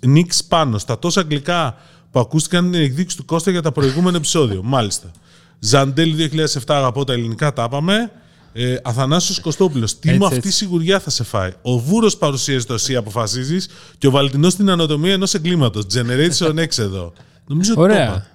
Νίξ 0.00 0.44
πάνω. 0.44 0.78
Στα 0.78 0.98
τόσα 0.98 1.20
αγγλικά 1.20 1.76
που 2.10 2.20
ακούστηκαν 2.20 2.64
είναι 2.66 2.76
η 2.76 2.84
εκδίκηση 2.84 3.16
του 3.16 3.24
Κώστα 3.24 3.50
για 3.50 3.62
τα 3.62 3.72
προηγούμενα 3.72 4.16
επεισόδιο. 4.16 4.60
Μάλιστα. 4.64 5.10
Ζαντέλ 5.58 6.14
2007, 6.16 6.58
αγαπώ 6.66 7.04
τα 7.04 7.12
ελληνικά, 7.12 7.52
τα 7.52 7.64
είπαμε. 7.68 8.10
Ε, 8.52 8.76
Αθανάσιος 8.82 9.40
Κωστόπουλος, 9.40 9.98
τι 9.98 10.08
Έτσι, 10.08 10.18
με 10.20 10.24
αυτή 10.24 10.36
έτσι. 10.36 10.48
η 10.48 10.52
σιγουριά 10.52 11.00
θα 11.00 11.10
σε 11.10 11.24
φάει. 11.24 11.52
Ο 11.62 11.78
Βούρος 11.78 12.16
παρουσίασε 12.16 12.66
το 12.66 12.74
εσύ 12.74 12.96
αποφασίζεις 12.96 13.68
και 13.98 14.06
ο 14.06 14.10
Βαλτινός 14.10 14.54
την 14.54 14.70
ανατομία 14.70 15.12
ενός 15.12 15.34
εγκλήματος. 15.34 15.84
Generation 15.94 16.54
X 16.54 16.78
εδώ. 16.78 17.12
Νομίζω 17.46 17.72
ότι 17.72 17.80
το 17.80 17.80
Ωραία. 17.80 18.26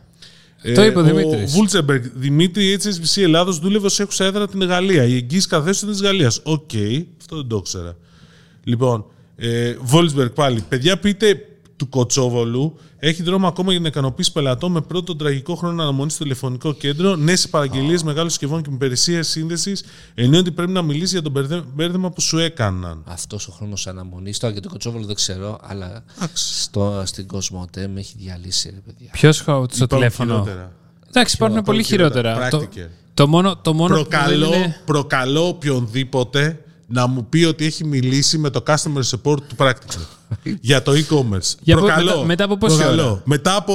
Είπα. 0.61 0.73
Το 0.81 0.85
είπε 0.85 0.99
ο 0.99 1.01
ο 1.01 1.03
Δημήτρης. 1.03 1.53
Βούλτσεμπεργκ, 1.53 2.03
Δημήτρη, 2.13 2.77
HSBC 2.83 3.21
Ελλάδος 3.21 3.59
δούλευε 3.59 3.85
ως 3.85 3.99
έχουσα 3.99 4.25
έδρα 4.25 4.47
την 4.47 4.63
Γαλλία. 4.63 5.03
Η 5.03 5.15
εγγύηση 5.15 5.47
καθέσεων 5.47 5.91
της 5.91 6.01
Γαλλίας. 6.01 6.39
Οκ, 6.43 6.71
αυτό 7.19 7.35
δεν 7.35 7.47
το 7.47 7.57
ήξερα. 7.57 7.95
Λοιπόν, 8.63 9.05
ε, 9.35 9.75
Βόλσμπεργκ 9.81 10.29
πάλι. 10.29 10.63
Παιδιά, 10.69 10.99
πείτε 10.99 11.45
του 11.77 11.89
Κοτσόβολου 11.89 12.77
έχει 12.99 13.23
δρόμο 13.23 13.47
ακόμα 13.47 13.71
για 13.71 13.79
να 13.79 13.87
ικανοποιήσει 13.87 14.31
πελατών 14.31 14.71
με 14.71 14.81
πρώτο 14.81 15.15
τραγικό 15.15 15.55
χρόνο 15.55 15.81
αναμονής 15.81 16.13
στο 16.13 16.23
τηλεφωνικό 16.23 16.73
κέντρο, 16.73 17.15
νέες 17.15 17.49
παραγγελίες 17.49 18.03
μεγάλων 18.03 18.29
συσκευών 18.29 18.61
και 18.61 18.69
με 18.69 18.75
υπηρεσίες 18.75 19.27
σύνδεσης, 19.27 19.83
ενώ 20.15 20.37
ότι 20.37 20.51
πρέπει 20.51 20.71
να 20.71 20.81
μιλήσει 20.81 21.13
για 21.13 21.21
το 21.21 21.29
μπερδε- 21.29 21.63
μπέρδεμα 21.73 22.09
που 22.11 22.21
σου 22.21 22.37
έκαναν. 22.37 23.01
Αυτός 23.05 23.47
ο 23.47 23.51
χρόνος 23.51 23.87
αναμονής, 23.87 24.37
τώρα 24.39 24.53
για 24.53 24.61
το 24.61 24.69
κοτσόβολο 24.69 25.05
δεν 25.05 25.15
ξέρω, 25.15 25.59
αλλά 25.61 26.03
στο, 26.33 27.01
στην 27.05 27.27
Κοσμοτέ 27.27 27.87
με 27.87 27.99
έχει 27.99 28.13
διαλύσει, 28.17 28.69
ρε 28.69 28.79
παιδιά. 28.85 29.09
Ποιος 29.11 29.35
στο 29.35 29.51
Υπάρχουν 29.51 29.87
τηλέφωνο; 29.87 30.33
χειρότερα. 30.33 30.71
Εντάξει, 31.07 31.35
υπάρχουν 31.35 31.61
πολύ 31.63 31.83
χειρότερα. 31.83 32.33
χειρότερα. 32.33 32.49
Το, 32.49 32.67
Practical. 32.75 32.87
το 33.13 33.27
μόνο, 33.27 33.57
το 33.57 33.73
μόνο 33.73 33.95
που 33.95 34.01
προκαλώ, 34.07 34.49
δεν 34.49 34.59
είναι- 34.61 34.81
προκαλώ 34.85 35.47
οποιονδήποτε 35.47 36.61
να 36.87 37.07
μου 37.07 37.25
πει 37.25 37.43
ότι 37.43 37.65
έχει 37.65 37.85
μιλήσει 37.85 38.37
με 38.37 38.49
το 38.49 38.63
customer 38.67 39.01
support 39.09 39.37
του 39.47 39.55
Practical 39.57 40.01
για 40.61 40.81
το 40.81 40.91
e-commerce. 40.91 41.55
Για 41.61 41.75
πο- 41.75 41.81
προκαλώ, 41.81 42.11
μετά- 42.11 42.25
μετά 42.25 42.43
από 42.43 42.57
πόση 42.57 42.75
προκαλώ. 42.77 43.03
ώρα; 43.03 43.21
Μετά 43.25 43.55
από, 43.55 43.73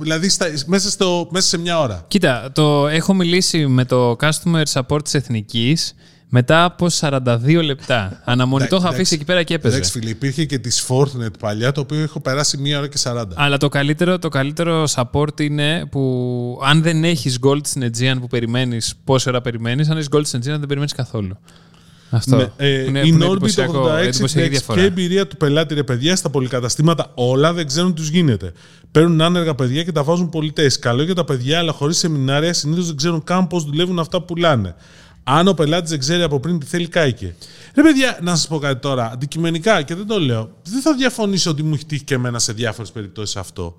δηλαδή 0.00 0.28
στα, 0.28 0.46
μέσα, 0.66 0.90
στο, 0.90 1.28
μέσα 1.30 1.48
σε 1.48 1.58
μια 1.58 1.80
ώρα. 1.80 2.04
Κοίτα, 2.08 2.50
το 2.52 2.86
έχω 2.88 3.14
μιλήσει 3.14 3.66
με 3.66 3.84
το 3.84 4.16
customer 4.20 4.62
support 4.72 5.04
της 5.04 5.14
Εθνικής 5.14 5.94
μετά 6.28 6.64
από 6.64 6.86
42 7.00 7.62
λεπτά. 7.64 8.20
Αναμονή 8.24 8.66
το 8.66 8.76
είχα 8.76 8.84
Εντάξει, 8.84 9.00
αφήσει 9.00 9.14
εκεί 9.14 9.24
πέρα 9.24 9.42
και 9.42 9.54
έπαιζε. 9.54 9.74
Εντάξει 9.74 9.90
φίλε, 9.90 10.10
υπήρχε 10.10 10.44
και 10.44 10.58
της 10.58 10.86
Fortnite 10.88 11.38
παλιά, 11.38 11.72
το 11.72 11.80
οποίο 11.80 12.00
έχω 12.00 12.20
περάσει 12.20 12.56
μία 12.56 12.78
ώρα 12.78 12.88
και 12.88 12.98
40. 13.02 13.24
Αλλά 13.34 13.56
το 13.56 13.68
καλύτερο, 13.68 14.18
το 14.18 14.28
καλύτερο 14.28 14.84
support 14.94 15.40
είναι 15.40 15.86
που 15.90 16.60
αν 16.64 16.82
δεν 16.82 17.04
έχεις 17.04 17.38
gold 17.46 17.60
στην 17.66 17.82
Aegean 17.90 18.16
που 18.20 18.26
περιμένεις, 18.26 18.94
πόση 19.04 19.28
ώρα 19.28 19.40
περιμένεις, 19.40 19.88
αν 19.88 19.96
έχεις 19.96 20.08
gold 20.12 20.26
στην 20.26 20.40
Aegean 20.40 20.44
δεν 20.44 20.60
περιμένεις 20.66 20.92
καθόλου. 20.92 21.38
Αυτό. 22.14 22.36
Με, 22.36 22.52
ε, 22.56 22.82
που 22.82 22.88
είναι, 22.88 22.98
η 22.98 23.02
που 23.02 23.08
είναι 23.08 23.24
Norbit 23.26 23.30
εντυπωσιακό- 23.30 23.88
86 23.88 23.98
εντυπωσιακή 24.02 24.38
εντάξει, 24.38 24.48
διαφορά. 24.50 24.80
και 24.80 24.86
εμπειρία 24.86 25.26
του 25.26 25.36
πελάτη, 25.36 25.74
ρε 25.74 25.82
παιδιά, 25.82 26.16
στα 26.16 26.30
πολυκαταστήματα 26.30 27.10
όλα 27.14 27.52
δεν 27.52 27.66
ξέρουν 27.66 27.94
τι 27.94 28.00
τους 28.00 28.08
γίνεται. 28.08 28.52
Παίρνουν 28.90 29.20
άνεργα 29.20 29.54
παιδιά 29.54 29.82
και 29.84 29.92
τα 29.92 30.02
βάζουν 30.02 30.28
πολιτές. 30.28 30.78
Καλό 30.78 31.02
για 31.02 31.14
τα 31.14 31.24
παιδιά, 31.24 31.58
αλλά 31.58 31.72
χωρίς 31.72 31.96
σεμινάρια 31.98 32.52
συνήθως 32.52 32.86
δεν 32.86 32.96
ξέρουν 32.96 33.24
καν 33.24 33.46
πώς 33.46 33.64
δουλεύουν 33.64 33.98
αυτά 33.98 34.18
που 34.18 34.24
πουλάνε. 34.24 34.74
Αν 35.24 35.48
ο 35.48 35.52
πελάτης 35.54 35.90
δεν 35.90 35.98
ξέρει 35.98 36.22
από 36.22 36.40
πριν 36.40 36.58
τι 36.58 36.66
θέλει, 36.66 36.88
κάηκε. 36.88 37.34
Ρε 37.74 37.82
παιδιά, 37.82 38.18
να 38.22 38.36
σας 38.36 38.46
πω 38.46 38.58
κάτι 38.58 38.80
τώρα. 38.80 39.10
Αντικειμενικά 39.12 39.82
και 39.82 39.94
δεν 39.94 40.06
το 40.06 40.20
λέω. 40.20 40.50
Δεν 40.62 40.80
θα 40.80 40.94
διαφωνήσω 40.94 41.50
ότι 41.50 41.62
μου 41.62 41.74
έχει 41.74 41.84
τύχει 41.86 42.04
και 42.04 42.14
εμένα 42.14 42.38
σε 42.38 42.52
διάφορες 42.52 42.90
περιπτώσεις 42.90 43.36
αυτό. 43.36 43.76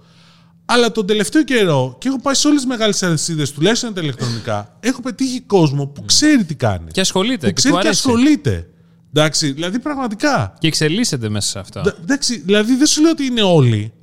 Αλλά 0.65 0.91
τον 0.91 1.05
τελευταίο 1.07 1.43
καιρό, 1.43 1.95
και 2.00 2.07
έχω 2.07 2.22
πάει 2.22 2.34
σε 2.34 2.48
όλες 2.48 2.60
τις 2.60 2.69
μεγάλες 2.69 3.03
αλυσίδες, 3.03 3.51
τουλάχιστον 3.51 3.93
τα 3.93 4.01
ηλεκτρονικά, 4.01 4.77
έχω 4.79 5.01
πετύχει 5.01 5.41
κόσμο 5.41 5.88
που 5.88 6.05
ξέρει 6.05 6.43
τι 6.43 6.55
κάνει. 6.55 6.91
Και 6.91 7.01
ασχολείται. 7.01 7.38
που 7.38 7.45
Και, 7.45 7.53
ξέρει 7.53 7.74
του 7.74 7.79
και 7.81 7.88
αρέσει. 7.88 8.07
ασχολείται. 8.07 8.67
Εντάξει, 9.13 9.51
δηλαδή 9.51 9.79
πραγματικά. 9.79 10.53
Και 10.60 10.67
εξελίσσεται 10.67 11.29
μέσα 11.29 11.50
σε 11.50 11.60
αυτό. 11.60 11.81
Ντα- 11.81 11.98
Εντάξει, 12.01 12.39
δηλαδή 12.45 12.75
δεν 12.75 12.88
σου 12.88 13.01
λέω 13.01 13.12
ότι 13.12 13.25
είναι 13.25 13.41
όλοι 13.41 13.93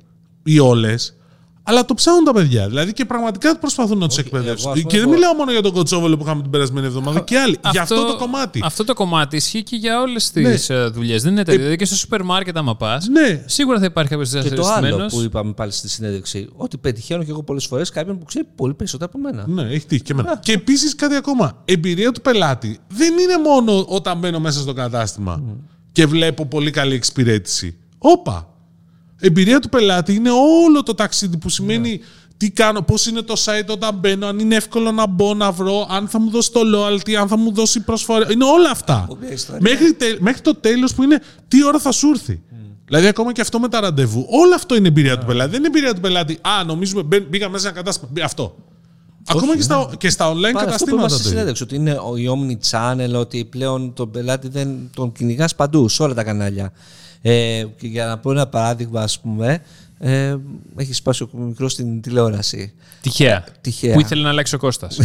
ή 0.43 0.59
όλες, 0.59 1.15
αλλά 1.65 1.85
το 1.85 1.93
ψάχνουν 1.93 2.23
τα 2.23 2.33
παιδιά. 2.33 2.67
Δηλαδή 2.67 2.93
και 2.93 3.05
πραγματικά 3.05 3.57
προσπαθούν 3.57 3.97
να 3.97 4.07
τους 4.07 4.17
εγώ, 4.17 4.27
εκπαιδεύσουν. 4.27 4.71
ας 4.71 4.77
πούμε, 4.79 4.89
Και 4.91 4.97
δεν 4.97 5.05
εγώ- 5.07 5.15
μιλάω 5.17 5.33
μόνο 5.33 5.51
για 5.51 5.61
τον 5.61 5.71
Κοτσόβολο 5.73 6.17
που 6.17 6.23
είχαμε 6.23 6.41
την 6.41 6.51
περασμένη 6.51 6.87
εβδομάδα 6.87 7.19
και 7.19 7.37
άλλοι. 7.39 7.57
Για 7.71 7.81
αυτό 7.81 8.05
το 8.05 8.15
κομμάτι. 8.15 8.59
Αυτό 8.63 8.83
το 8.83 8.93
κομμάτι 8.93 9.35
ισχύει 9.35 9.63
και 9.63 9.75
για 9.75 10.01
όλες 10.01 10.31
τις 10.31 10.69
Ναι. 10.69 10.87
δουλειές. 10.87 11.23
Δεν 11.23 11.31
είναι 11.31 11.43
τέτοιο. 11.43 11.59
Δηλαδή 11.59 11.75
και 11.77 11.85
στο 11.85 11.95
σούπερ 11.95 12.23
μάρκετ, 12.23 12.57
άμα 12.57 12.75
πας, 12.75 13.07
Ναι, 13.07 13.43
σίγουρα 13.45 13.79
θα 13.79 13.85
υπάρχει 13.85 14.09
κάποιος 14.11 14.29
Και 14.29 14.35
το 14.37 14.45
άλλο 14.45 14.81
διαστημένο. 14.81 15.05
που 15.05 15.21
είπαμε 15.21 15.51
πάλι 15.53 15.71
στη 15.71 15.89
συνέντευξη, 15.89 16.49
ότι 16.55 16.77
πετυχαίνω 16.77 17.23
και 17.23 17.29
εγώ 17.29 17.43
πολλές 17.43 17.65
φορές 17.65 17.89
κάποιον 17.89 18.17
που 18.19 18.25
ξέρει 18.25 18.47
πολύ 18.55 18.73
περισσότερα 18.73 19.11
από 19.13 19.21
μένα. 19.23 19.45
ναι, 19.47 19.73
έχει 19.73 19.85
τύχει 19.85 20.01
και 20.01 20.11
εμένα. 20.11 20.37
Και 20.37 20.51
επίσης 20.53 20.95
κάτι 20.95 21.15
ακόμα. 21.15 21.61
Εμπειρία 21.65 22.11
του 22.11 22.21
πελάτη 22.21 22.79
δεν 22.87 23.13
είναι 23.17 23.37
μόνο 23.43 23.85
όταν 23.87 24.17
μπαίνω 24.17 24.39
μέσα 24.39 24.59
στο 24.59 24.73
κατάστημα 24.73 25.43
και 25.91 26.05
βλέπω 26.05 26.45
πολύ 26.45 26.71
καλή 26.71 26.93
εξυπηρέτηση. 26.95 27.77
Όπα. 27.97 28.47
Εμπειρία 29.25 29.59
του 29.59 29.69
πελάτη 29.69 30.13
είναι 30.13 30.29
όλο 30.65 30.83
το 30.83 30.93
ταξίδι 30.93 31.37
που 31.37 31.49
σημαίνει 31.49 31.99
τι 32.37 32.51
κάνω, 32.51 32.81
πώς 32.81 33.05
είναι 33.05 33.21
το 33.21 33.33
site 33.45 33.67
όταν 33.69 33.95
μπαίνω, 33.95 34.27
αν 34.27 34.39
είναι 34.39 34.55
εύκολο 34.55 34.91
να 34.91 35.07
μπω, 35.07 35.33
να 35.33 35.51
βρω, 35.51 35.87
αν 35.89 36.07
θα 36.07 36.19
μου 36.19 36.29
δώσει 36.29 36.51
το 36.51 36.59
loyalty, 36.75 37.13
αν 37.13 37.27
θα 37.27 37.37
μου 37.37 37.53
δώσει 37.53 37.79
προσφορά. 37.79 38.31
Είναι 38.31 38.45
όλα 38.45 38.69
αυτά. 38.69 39.07
Μια 39.21 39.31
ιστορία. 39.31 39.59
Μέχρι, 39.61 39.93
τε- 39.93 40.19
μέχρι 40.19 40.41
το 40.41 40.55
τέλος 40.55 40.93
που 40.93 41.03
είναι 41.03 41.21
τι 41.47 41.65
ώρα 41.65 41.79
θα 41.79 41.91
σου 41.91 42.09
έρθει. 42.09 42.41
Δηλαδή, 42.85 43.07
ακόμα 43.07 43.31
και 43.31 43.41
αυτό 43.41 43.59
με 43.59 43.67
τα 43.69 43.79
ραντεβού. 43.79 44.25
Όλο 44.29 44.55
αυτό 44.55 44.75
είναι 44.75 44.87
εμπειρία 44.87 45.17
του 45.17 45.25
πελάτη. 45.25 45.49
Δεν 45.49 45.59
είναι 45.59 45.67
εμπειρία 45.67 45.93
του 45.93 45.99
πελάτη. 46.01 46.33
Α, 46.41 46.63
νομίζουμε, 46.63 47.03
μπαι- 47.03 47.27
μπήκα 47.29 47.47
μέσα 47.49 47.61
σε 47.61 47.67
ένα 47.67 47.75
κατάστημα. 47.77 48.09
Μπη- 48.13 48.23
Αυτό. 48.23 48.55
Ακόμα 49.27 49.55
και 49.55 49.61
στα, 49.61 49.89
και 49.97 50.09
στα 50.09 50.31
online 50.33 50.51
Πάρα 50.53 50.69
αυτό 50.69 50.85
που 50.85 50.95
καταστήματα. 50.95 50.95
είμαστε 50.99 51.17
στη 51.17 51.23
το 51.23 51.29
ίδιο. 51.29 51.55
συνέντευξη, 51.55 51.63
ότι 51.63 51.75
είναι 51.75 51.91
ο- 51.91 52.15
η 52.17 52.27
Omni 52.33 52.69
Channel, 52.71 53.19
ότι 53.19 53.45
πλέον 53.45 53.93
τον 53.93 54.11
πελάτη 54.11 54.47
δεν 54.47 54.89
τον 54.95 55.11
κυνηγάς 55.11 55.55
παντού, 55.55 55.89
σε 55.89 56.03
όλα 56.03 56.13
τα 56.13 56.23
κανάλια. 56.23 56.71
Ε, 57.25 57.63
και 57.77 57.87
για 57.87 58.05
να 58.05 58.17
πω 58.17 58.31
ένα 58.31 58.47
παράδειγμα, 58.47 59.01
ας 59.01 59.19
πούμε, 59.19 59.61
ε, 59.99 60.35
έχει 60.75 60.93
σπάσει 60.93 61.23
ο 61.23 61.29
μικρός 61.37 61.71
στην 61.71 62.01
τηλεόραση. 62.01 62.73
Τυχαία. 63.01 63.43
Τυχαία. 63.61 63.93
Που 63.93 63.99
ήθελε 63.99 64.21
να 64.23 64.29
αλλάξει 64.29 64.55
ο 64.55 64.57
Κώστας. 64.57 64.99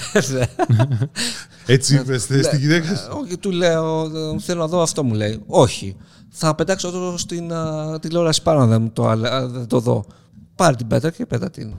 Έτσι 1.66 1.94
είπες 1.94 2.22
στην 2.22 2.59
γυναίκα 2.59 2.96
σου; 2.96 3.11
Ε, 3.11 3.20
Όχι, 3.24 3.38
του 3.38 3.50
λέω, 3.50 4.02
ε, 4.04 4.38
θέλω 4.38 4.61
να 4.61 4.66
δω 4.66 4.81
αυτό 4.83 5.04
μου 5.04 5.14
λέει. 5.14 5.42
Όχι. 5.46 5.96
Θα 6.31 6.54
πετάξω 6.54 6.90
το 6.90 7.14
στην 7.18 7.52
α, 7.52 7.98
τηλεόραση 8.00 8.42
πάνω, 8.42 8.66
δεν 8.66 8.83
μου 8.83 8.90
το, 8.92 9.09
αλλά- 9.09 9.31
α, 9.31 9.46
δεν 9.48 9.66
το 9.66 9.81
δω. 9.81 10.04
Πάρε 10.59 10.77
την 10.77 10.87
πέτρα 10.87 11.11
και 11.11 11.27
πέτα 11.27 11.51
την. 11.51 11.75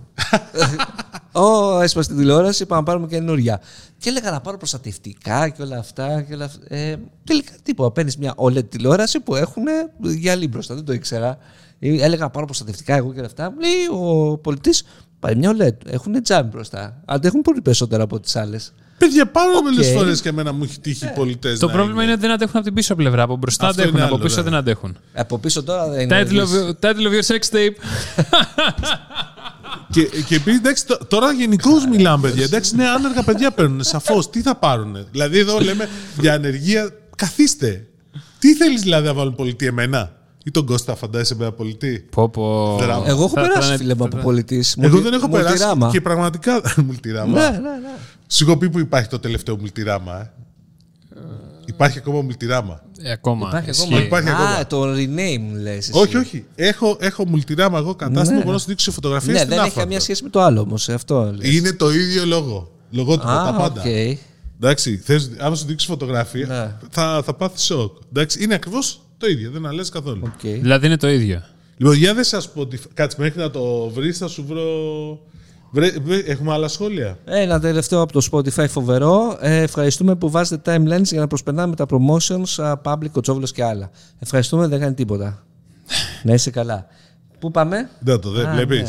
Ω, 1.32 1.80
έσπασε 1.82 2.08
την 2.08 2.18
τηλεόραση, 2.18 2.66
πάμε 2.66 2.82
να 2.82 2.88
πάρουμε 2.88 3.08
καινούρια. 3.08 3.62
Και 3.98 4.10
έλεγα 4.10 4.32
να 4.32 4.42
πάρω 4.42 4.58
προστατευτικά 4.58 5.50
και 5.50 5.62
όλα 5.62 5.78
αυτά. 5.78 6.22
Και 6.22 6.34
όλα 6.34 6.46
αυτά. 6.46 6.76
Ε, 6.76 6.96
τελικά 7.24 7.52
τίποτα. 7.64 7.92
Παίρνεις 7.92 8.18
μια 8.18 8.34
OLED 8.38 8.70
τηλεόραση 8.70 9.20
που 9.20 9.36
έχουν 9.36 9.64
γυαλί 10.00 10.48
μπροστά, 10.48 10.76
δεν 10.76 10.86
το 10.86 10.94
ήξερα. 10.94 11.38
Ε, 11.80 12.04
Έλεγα 12.04 12.24
να 12.24 12.30
πάρω 12.30 12.46
προστατευτικά 12.46 12.96
εγώ 12.96 13.12
και 13.14 13.18
όλα 13.18 13.28
αυτά. 13.28 13.52
Μου 13.52 13.60
λέει 13.60 14.02
ο 14.02 14.38
πολιτής, 14.38 14.84
πάρε 15.20 15.36
μια 15.36 15.56
OLED. 15.58 15.76
Έχουν 15.86 16.24
τζάμι 16.24 16.50
μπροστά. 16.50 17.02
Αντέχουν 17.06 17.42
πολύ 17.42 17.62
περισσότερα 17.62 18.04
από 18.04 18.20
τις 18.20 18.36
άλλες. 18.36 18.74
Παιδιά, 19.00 19.26
πάρα 19.26 19.52
Οκ. 19.58 19.64
πολλέ 19.64 19.84
φορές 19.84 20.22
και 20.22 20.30
εμένα 20.30 20.54
μου 20.54 20.64
έχει 20.64 20.80
τύχει 20.80 21.12
πωλητές. 21.16 21.54
το 21.54 21.70
πρόβλημα 21.70 22.04
είναι 22.04 22.12
ότι 22.12 22.22
δεν 22.22 22.32
αντέχουν 22.32 22.56
από 22.56 22.66
την 22.66 22.74
πίσω 22.74 22.96
πλευρά. 22.96 23.24
Από 23.24 23.36
μπροστά 23.36 23.68
Αυτό 23.68 23.82
αντέχουν, 23.82 23.98
είναι 23.98 24.06
από 24.08 24.16
άλλο, 24.16 24.24
πίσω 24.24 24.36
ναι. 24.38 24.44
δεν 24.44 24.54
αντέχουν. 24.56 24.98
Από 25.14 25.38
πίσω 25.38 25.64
τώρα 25.64 25.90
δεν 25.90 26.00
είναι. 26.02 26.24
Title 26.30 26.36
of, 26.40 26.70
title 26.90 27.08
of 27.08 27.14
your 27.22 27.36
sex 27.36 27.56
tape. 27.56 27.76
Και, 29.92 30.02
και 30.28 30.36
επίσης, 30.36 30.56
εντάξει, 30.58 30.86
τ- 30.86 31.08
τώρα 31.08 31.32
γενικώς 31.32 31.86
μιλάμε, 31.86 32.28
παιδιά. 32.30 32.44
Εντάξει, 32.44 32.76
ναι, 32.76 32.88
άνεργα 32.88 33.24
παιδιά 33.24 33.52
παίρνουν. 33.52 33.84
Σαφώς. 33.84 34.30
Τι 34.30 34.42
θα 34.42 34.56
πάρουν. 34.56 35.06
Δηλαδή, 35.12 35.38
εδώ 35.40 35.60
λέμε 35.60 35.90
για 36.20 36.34
ανεργία. 36.34 36.90
Καθίστε. 37.16 37.86
Τι 38.40 38.56
θέλεις 38.56 38.82
δηλαδή 38.82 39.08
να 39.08 39.14
βάλουν 39.14 39.36
πωλητή 39.36 39.66
εμένα; 39.66 40.12
Ή 40.44 40.52
τον 40.52 40.66
Κώστα, 40.66 40.96
φαντάζεσαι 40.96 41.36
με 41.36 41.44
ένα 41.44 41.54
πωλητή; 41.54 42.06
Πω, 42.12 42.30
πω. 42.30 42.78
Δράμα. 42.80 43.04
Εγώ 43.08 43.24
έχω 43.24 43.34
Θα- 43.34 43.42
θα 43.42 43.48
περάσει, 43.48 43.68
είναι- 43.68 43.78
φίλε 43.78 43.96
μου, 43.96 44.04
από 44.04 44.18
θα- 44.18 44.24
πωλητή. 44.24 44.64
Εγώ 44.80 45.00
δεν 45.00 45.14
έχω 45.14 45.30
περάσει. 45.30 45.64
Και 45.92 46.02
πραγματικά. 46.02 46.62
Multirama. 46.86 47.32
Ναι, 47.32 47.50
ναι, 47.50 47.58
ναι. 47.60 47.96
Σου 48.32 48.44
έχω 48.44 48.58
πει 48.58 48.70
που 48.70 48.80
υπάρχει 48.80 49.10
το 49.10 49.20
τελευταίο 49.20 49.58
Multirama. 49.58 50.20
Ε. 51.16 51.20
Υπάρχει 51.66 51.98
ακόμα 51.98 52.22
Multirama. 52.22 52.82
Ε, 53.02 53.12
ακόμα. 53.12 53.48
Υπάρχει 53.48 53.70
Ισχύει. 53.70 53.84
ακόμα. 53.86 54.02
Υπάρχει 54.02 54.30
Α, 54.30 54.34
ακόμα. 54.34 54.68
το 54.68 54.94
rename 54.94 55.62
λες 55.62 55.78
εσύ. 55.78 55.92
Όχι, 55.94 56.18
όχι. 56.18 56.46
Έχω, 56.56 56.98
έχω 57.00 57.28
Multirama 57.28 57.78
εγώ 57.78 57.96
κατάστημα 57.96 58.38
Ναι. 58.38 58.40
μπορώ 58.44 58.54
να 58.54 58.60
σου 58.60 58.68
δείξω 58.68 58.92
φωτογραφίες 58.92 59.32
Ναι, 59.34 59.38
στην 59.38 59.50
δεν 59.50 59.58
έχει 59.58 59.68
άφαντο. 59.68 59.82
καμία 59.84 60.00
σχέση 60.00 60.24
με 60.24 60.30
το 60.30 60.42
άλλο 60.42 60.62
όμως. 60.62 60.90
Αυτό 60.90 61.34
λες. 61.38 61.56
Είναι 61.56 61.74
το 61.74 61.92
ίδιο 61.94 62.26
λόγο. 62.26 62.72
Λογότυπο, 62.92 63.28
τα 63.28 63.42
Α, 63.42 63.54
πάντα. 63.54 63.82
οκ. 63.82 64.18
Εντάξει, 64.62 64.98
θες, 64.98 65.32
άμα 65.38 65.56
σου 65.56 65.66
δείξει 65.66 65.86
φωτογραφία, 65.88 66.48
Ναι. 66.48 66.88
θα, 66.90 67.22
θα 67.26 67.34
πάθεις 67.34 67.62
σοκ. 67.64 67.98
Εντάξει, 68.10 68.44
είναι 68.44 68.54
ακριβώς 68.54 69.02
το 69.18 69.28
ίδιο, 69.28 69.52
δεν 69.52 69.66
αλλάζει 69.66 69.92
καθόλου. 69.92 70.22
Οκ. 70.26 70.40
Δηλαδή 70.42 70.86
είναι 70.86 70.98
το 70.98 71.10
ίδιο. 71.10 71.44
Λοιπόν, 71.78 71.96
για 71.96 72.14
δεν 72.14 72.24
σας 72.24 72.38
πω. 72.50 72.62
ότι- 72.62 72.80
Κάτσε 72.94 73.18
μέχρι 73.20 73.40
να 73.40 73.50
το 73.50 73.90
βρεις, 73.90 74.18
θα 74.18 74.28
σου 74.28 74.46
βρω. 74.48 74.66
Βρε, 75.72 75.92
βρε- 76.04 76.30
έχουμε 76.30 76.54
άλλα 76.54 76.68
σχόλια; 76.68 77.18
Ένα 77.26 77.60
τελευταίο 77.60 78.02
από 78.02 78.14
το 78.14 78.28
Spotify 78.32 78.70
φοβερό. 78.70 79.38
Ε, 79.42 79.62
ευχαριστούμε 79.62 80.16
που 80.16 80.30
βάζετε 80.30 80.76
timelines 80.76 81.04
για 81.04 81.20
να 81.20 81.28
προσπερνάμε 81.28 81.76
τα 81.76 81.86
promotions, 81.90 82.64
α, 82.64 82.74
Public, 82.84 83.10
Κωτσόβολος 83.12 83.52
και 83.52 83.64
άλλα. 83.64 83.92
Ευχαριστούμε, 84.20 84.68
δεν 84.68 84.80
κάνει 84.80 84.94
τίποτα. 84.94 85.44
να 86.24 86.34
είσαι 86.34 86.50
καλά. 86.52 86.88
Πού 87.40 87.52
πάμε; 87.52 87.90
Δεν 88.00 88.20
το 88.20 88.30
δε, 88.32 88.48
Α, 88.48 88.52
βλέπεις; 88.54 88.82
ναι. 88.82 88.88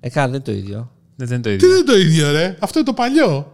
Ε, 0.00 0.08
καλά, 0.10 0.26
δεν 0.26 0.34
είναι 0.34 0.44
το 0.44 0.52
ίδιο. 0.52 0.90
Δεν 1.16 1.28
είναι 1.28 1.40
το 1.40 1.48
Τι 1.48 1.54
ίδιο. 1.54 1.68
δεν 1.68 1.76
είναι 1.76 1.86
το 1.92 1.98
ίδιο, 1.98 2.30
ρε; 2.32 2.56
Αυτό 2.60 2.78
είναι 2.78 2.88
το 2.88 2.94
παλιό. 2.94 3.52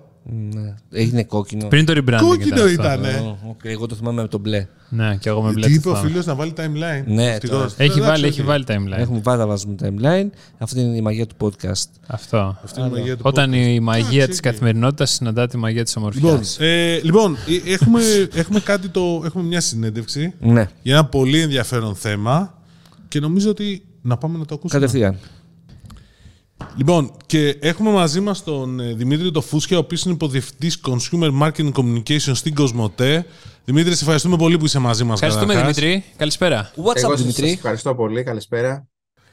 Ναι. 0.55 0.75
Έγινε 0.91 1.25
κόκκινο. 1.25 1.69
Πριν 1.69 1.85
το 1.85 1.93
rebranding 1.97 2.19
Κόκκινο 2.21 2.55
αυτό. 2.55 2.69
ήταν. 2.69 3.05
Ω, 3.05 3.39
οκ, 3.49 3.61
εγώ 3.65 3.87
το 3.87 3.95
θυμάμαι 3.95 4.23
με 4.23 4.29
τον 4.29 4.41
μπλε. 4.41 4.67
Ναι, 4.89 5.17
και 5.17 5.29
εγώ 5.29 5.43
με 5.43 5.53
μπλε. 5.53 5.67
Τι 5.67 5.73
το 5.73 5.75
είπε 5.79 5.89
ο 5.89 5.93
θυμάμαι. 5.93 6.09
φίλος 6.11 6.27
να 6.27 6.35
βάλει 6.35 6.53
timeline. 6.57 7.05
Ναι, 7.07 7.27
Ευτυχώς. 7.27 7.57
τώρα. 7.59 7.65
Έχει 7.77 7.99
Εντάξει, 7.99 8.01
βάλει, 8.01 8.25
οκ. 8.25 8.31
έχει 8.31 8.43
βάλει 8.43 8.65
timeline. 8.69 8.99
Έχουμε 8.99 9.21
πάντα 9.21 9.47
βάζουμε 9.47 9.75
timeline. 9.83 10.27
Αυτή 10.59 10.81
είναι 10.81 10.97
η 10.97 11.01
μαγεία 11.01 11.27
του 11.27 11.35
podcast. 11.39 11.85
Αυτό. 12.07 12.59
Αυτή 12.65 12.81
είναι 12.81 12.89
η 12.89 12.93
μαγεία 12.93 13.15
του 13.17 13.23
Όταν 13.25 13.51
podcast. 13.51 13.55
η 13.57 13.81
μαγεία 13.81 14.23
Εντάξει, 14.23 14.29
της 14.29 14.39
οκ. 14.39 14.45
καθημερινότητας 14.45 15.11
συναντά 15.11 15.47
τη 15.47 15.57
μαγεία 15.57 15.85
της 15.85 15.97
Λοιπόν, 15.97 16.13
ομορφιάς. 16.23 16.57
ε, 16.61 17.01
λοιπόν 17.03 17.37
ε, 17.67 17.73
έχουμε, 17.73 18.01
έχουμε, 18.35 18.61
κάτι 18.61 18.89
το, 18.89 19.23
έχουμε 19.25 19.45
μια 19.45 19.61
συνέντευξη 19.61 20.33
Ναι, 20.41 20.69
για 20.83 20.95
ένα 20.95 21.05
πολύ 21.05 21.41
ενδιαφέρον 21.41 21.95
θέμα 21.95 22.55
και 23.09 23.21
νομίζω 23.21 23.51
ότι 23.51 23.83
να 24.03 24.17
πάμε 24.17 24.39
να 24.39 24.45
το 24.45 24.55
ακούσουμε. 24.55 24.81
κατευθείαν. 24.81 25.19
Λοιπόν, 26.77 27.13
και 27.27 27.57
έχουμε 27.61 27.91
μαζί 27.91 28.21
μας 28.21 28.45
τον 28.45 28.81
ε, 28.81 28.93
Δημήτρη 28.93 29.31
το 29.31 29.41
Φούσκια, 29.41 29.77
ο 29.77 29.81
οποίος 29.81 30.03
είναι 30.03 30.15
υποδιευθυντής 30.15 30.81
Consumer 30.89 31.31
Marketing 31.43 31.73
Communication 31.73 32.31
στην 32.35 32.55
Cosmote. 32.55 33.27
Δημήτρη, 33.65 33.95
σε 33.95 33.99
ευχαριστούμε 34.01 34.37
πολύ 34.37 34.59
που 34.59 34.65
είσαι 34.65 34.79
μαζί 34.79 35.05
μας. 35.05 35.15
Ευχαριστούμε 35.15 35.53
καταρχάς. 35.53 35.77
Δημήτρη. 35.77 36.05
Καλησπέρα. 36.17 36.71
What's 36.71 36.97
Εγώ 36.97 37.09
up, 37.09 37.11
σας 37.11 37.21
Δημητρή. 37.21 37.51
ευχαριστώ 37.51 37.95
πολύ. 37.95 38.23
Καλησπέρα. 38.23 38.89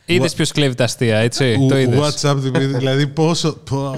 Είδες 0.05 0.33
ποιος 0.33 0.51
κλέβει 0.51 0.75
τα 0.75 0.83
αστεία, 0.83 1.17
έτσι. 1.17 1.65
Το 1.69 1.77
είδες; 1.77 1.99
WhatsApp, 2.21 2.35
Δημήτρη, 2.35 2.77
δηλαδή 2.77 3.07
πόσο... 3.07 3.53
πω. 3.69 3.91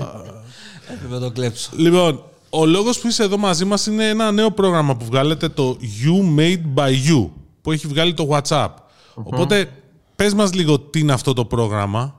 Έπρεπε 0.94 1.14
να 1.14 1.20
το 1.20 1.32
κλέψω. 1.32 1.70
λοιπόν, 1.78 2.24
ο 2.50 2.66
λόγος 2.66 3.00
που 3.00 3.08
είσαι 3.08 3.24
εδώ 3.24 3.38
μαζί 3.38 3.66
μας 3.66 3.86
είναι 3.86 4.10
ένα 4.10 4.32
νέο 4.32 4.52
πρόγραμμα 4.52 4.96
που 4.96 5.06
βγάλετε, 5.06 5.50
το 5.50 5.78
You 5.82 6.40
Made 6.40 6.62
by 6.76 6.90
You, 6.90 7.30
που 7.62 7.72
έχει 7.72 7.88
βγάλει 7.88 8.14
το 8.14 8.28
WhatsApp. 8.32 8.70
Οπότε, 9.14 9.70
πες 10.16 10.34
μας 10.34 10.54
λίγο 10.54 10.80
τι 10.80 11.00
είναι 11.00 11.14
αυτό 11.14 11.34
το 11.34 11.46
πρόγραμμα. 11.46 12.17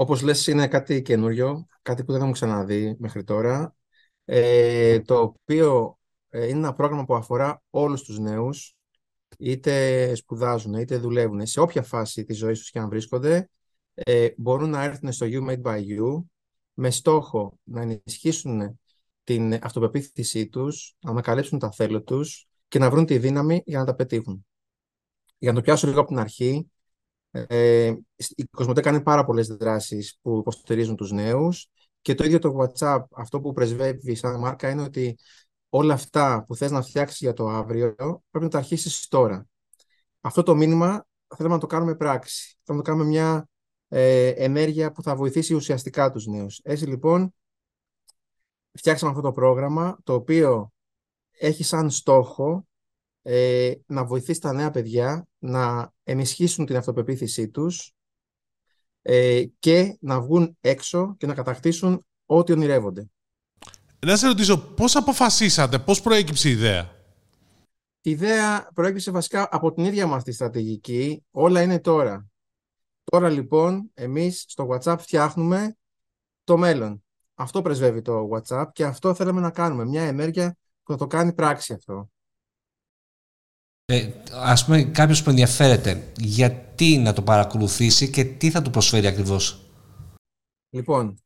Όπως 0.00 0.22
λες, 0.22 0.46
είναι 0.46 0.68
κάτι 0.68 1.02
καινούριο, 1.02 1.66
κάτι 1.82 2.04
που 2.04 2.10
δεν 2.10 2.16
έχουμε 2.20 2.32
ξαναδεί 2.32 2.96
μέχρι 2.98 3.24
τώρα, 3.24 3.74
ε, 4.24 5.00
το 5.00 5.20
οποίο 5.20 5.98
ε, 6.28 6.46
είναι 6.46 6.58
ένα 6.58 6.72
πρόγραμμα 6.74 7.04
που 7.04 7.14
αφορά 7.14 7.62
όλους 7.70 8.02
τους 8.02 8.18
νέους, 8.18 8.76
είτε 9.38 10.14
σπουδάζουν, 10.14 10.74
είτε 10.74 10.96
δουλεύουν, 10.96 11.46
σε 11.46 11.60
όποια 11.60 11.82
φάση 11.82 12.24
της 12.24 12.38
ζωής 12.38 12.58
τους 12.58 12.70
και 12.70 12.78
αν 12.78 12.88
βρίσκονται, 12.88 13.50
ε, 13.94 14.28
μπορούν 14.36 14.70
να 14.70 14.82
έρθουν 14.82 15.12
στο 15.12 15.26
You 15.30 15.48
Made 15.48 15.62
by 15.62 15.78
You 15.78 16.24
με 16.74 16.90
στόχο 16.90 17.58
να 17.62 17.80
ενισχύσουν 17.80 18.80
την 19.24 19.58
αυτοπεποίθησή 19.62 20.48
τους, 20.48 20.96
να 21.00 21.10
ανακαλύψουν 21.10 21.58
τα 21.58 21.70
θέλω 21.72 22.02
τους 22.02 22.48
και 22.68 22.78
να 22.78 22.90
βρουν 22.90 23.06
τη 23.06 23.18
δύναμη 23.18 23.62
για 23.64 23.78
να 23.78 23.84
τα 23.84 23.94
πετύχουν. 23.94 24.46
Για 25.38 25.50
να 25.50 25.56
το 25.56 25.62
πιάσω 25.62 25.86
λίγο 25.86 26.00
από 26.00 26.08
την 26.08 26.18
αρχή, 26.18 26.70
ε, 27.30 27.94
η 28.16 28.44
Κοσμοτέ 28.44 28.80
κάνει 28.80 29.00
πάρα 29.00 29.24
πολλές 29.24 29.46
δράσεις 29.46 30.18
που 30.22 30.38
υποστηρίζουν 30.38 30.96
τους 30.96 31.12
νέους 31.12 31.68
και 32.00 32.14
το 32.14 32.24
ίδιο 32.24 32.38
το 32.38 32.56
WhatsApp, 32.58 33.02
αυτό 33.10 33.40
που 33.40 33.52
πρεσβεύει 33.52 34.14
σαν 34.14 34.38
μάρκα 34.38 34.70
είναι 34.70 34.82
ότι 34.82 35.18
όλα 35.68 35.94
αυτά 35.94 36.44
που 36.46 36.54
θες 36.54 36.70
να 36.70 36.82
φτιάξεις 36.82 37.18
για 37.18 37.32
το 37.32 37.48
αύριο 37.48 37.94
πρέπει 38.30 38.44
να 38.44 38.48
τα 38.48 38.58
αρχίσεις 38.58 39.08
τώρα. 39.08 39.46
Αυτό 40.20 40.42
το 40.42 40.54
μήνυμα 40.54 41.06
θέλουμε 41.36 41.54
να 41.54 41.60
το 41.60 41.66
κάνουμε 41.66 41.94
πράξη. 41.94 42.58
Θέλουμε 42.64 42.84
να 42.84 42.90
το 42.90 42.96
κάνουμε 42.96 43.04
μια 43.04 43.48
ε, 43.88 44.28
ενέργεια 44.28 44.92
που 44.92 45.02
θα 45.02 45.16
βοηθήσει 45.16 45.54
ουσιαστικά 45.54 46.10
τους 46.10 46.26
νέους. 46.26 46.60
Έτσι 46.62 46.86
λοιπόν 46.86 47.34
φτιάξαμε 48.72 49.10
αυτό 49.10 49.22
το 49.22 49.32
πρόγραμμα 49.32 49.98
το 50.02 50.14
οποίο 50.14 50.72
έχει 51.30 51.62
σαν 51.64 51.90
στόχο 51.90 52.66
ε, 53.22 53.74
να 53.86 54.04
βοηθήσει 54.04 54.40
τα 54.40 54.52
νέα 54.52 54.70
παιδιά 54.70 55.27
να 55.38 55.92
ενισχύσουν 56.04 56.66
την 56.66 56.76
αυτοπεποίθησή 56.76 57.48
τους 57.48 57.92
ε, 59.02 59.44
και 59.58 59.96
να 60.00 60.20
βγουν 60.20 60.56
έξω 60.60 61.14
και 61.18 61.26
να 61.26 61.34
κατακτήσουν 61.34 62.06
ό,τι 62.26 62.52
ονειρεύονται. 62.52 63.10
Να 64.06 64.16
σε 64.16 64.26
ρωτήσω, 64.26 64.58
πώς 64.58 64.96
αποφασίσατε, 64.96 65.78
πώς 65.78 66.00
προέκυψε 66.00 66.48
η 66.48 66.52
ιδέα; 66.52 66.90
Η 68.00 68.10
ιδέα 68.10 68.68
προέκυψε 68.74 69.10
βασικά 69.10 69.48
από 69.50 69.72
την 69.72 69.84
ίδια 69.84 70.06
μας 70.06 70.22
τη 70.22 70.32
στρατηγική. 70.32 71.24
Όλα 71.30 71.62
είναι 71.62 71.80
τώρα. 71.80 72.28
Τώρα 73.04 73.28
λοιπόν 73.28 73.90
εμείς 73.94 74.44
στο 74.48 74.68
WhatsApp 74.70 74.96
φτιάχνουμε 74.98 75.76
το 76.44 76.56
μέλλον. 76.56 77.04
Αυτό 77.34 77.62
πρεσβεύει 77.62 78.02
το 78.02 78.28
WhatsApp 78.32 78.66
και 78.72 78.84
αυτό 78.84 79.14
θέλουμε 79.14 79.40
να 79.40 79.50
κάνουμε. 79.50 79.84
Μια 79.84 80.02
ενέργεια 80.02 80.56
που 80.82 80.92
θα 80.92 80.98
το 80.98 81.06
κάνει 81.06 81.32
πράξη 81.32 81.72
αυτό. 81.72 82.10
Ε, 83.92 84.10
ας 84.32 84.64
πούμε 84.64 84.82
κάποιος 84.82 85.22
που 85.22 85.30
ενδιαφέρεται, 85.30 86.12
γιατί 86.16 86.98
να 86.98 87.12
το 87.12 87.22
παρακολουθήσει 87.22 88.10
και 88.10 88.24
τι 88.24 88.50
θα 88.50 88.62
του 88.62 88.70
προσφέρει 88.70 89.06
ακριβώς; 89.06 89.70
Λοιπόν, 90.70 91.18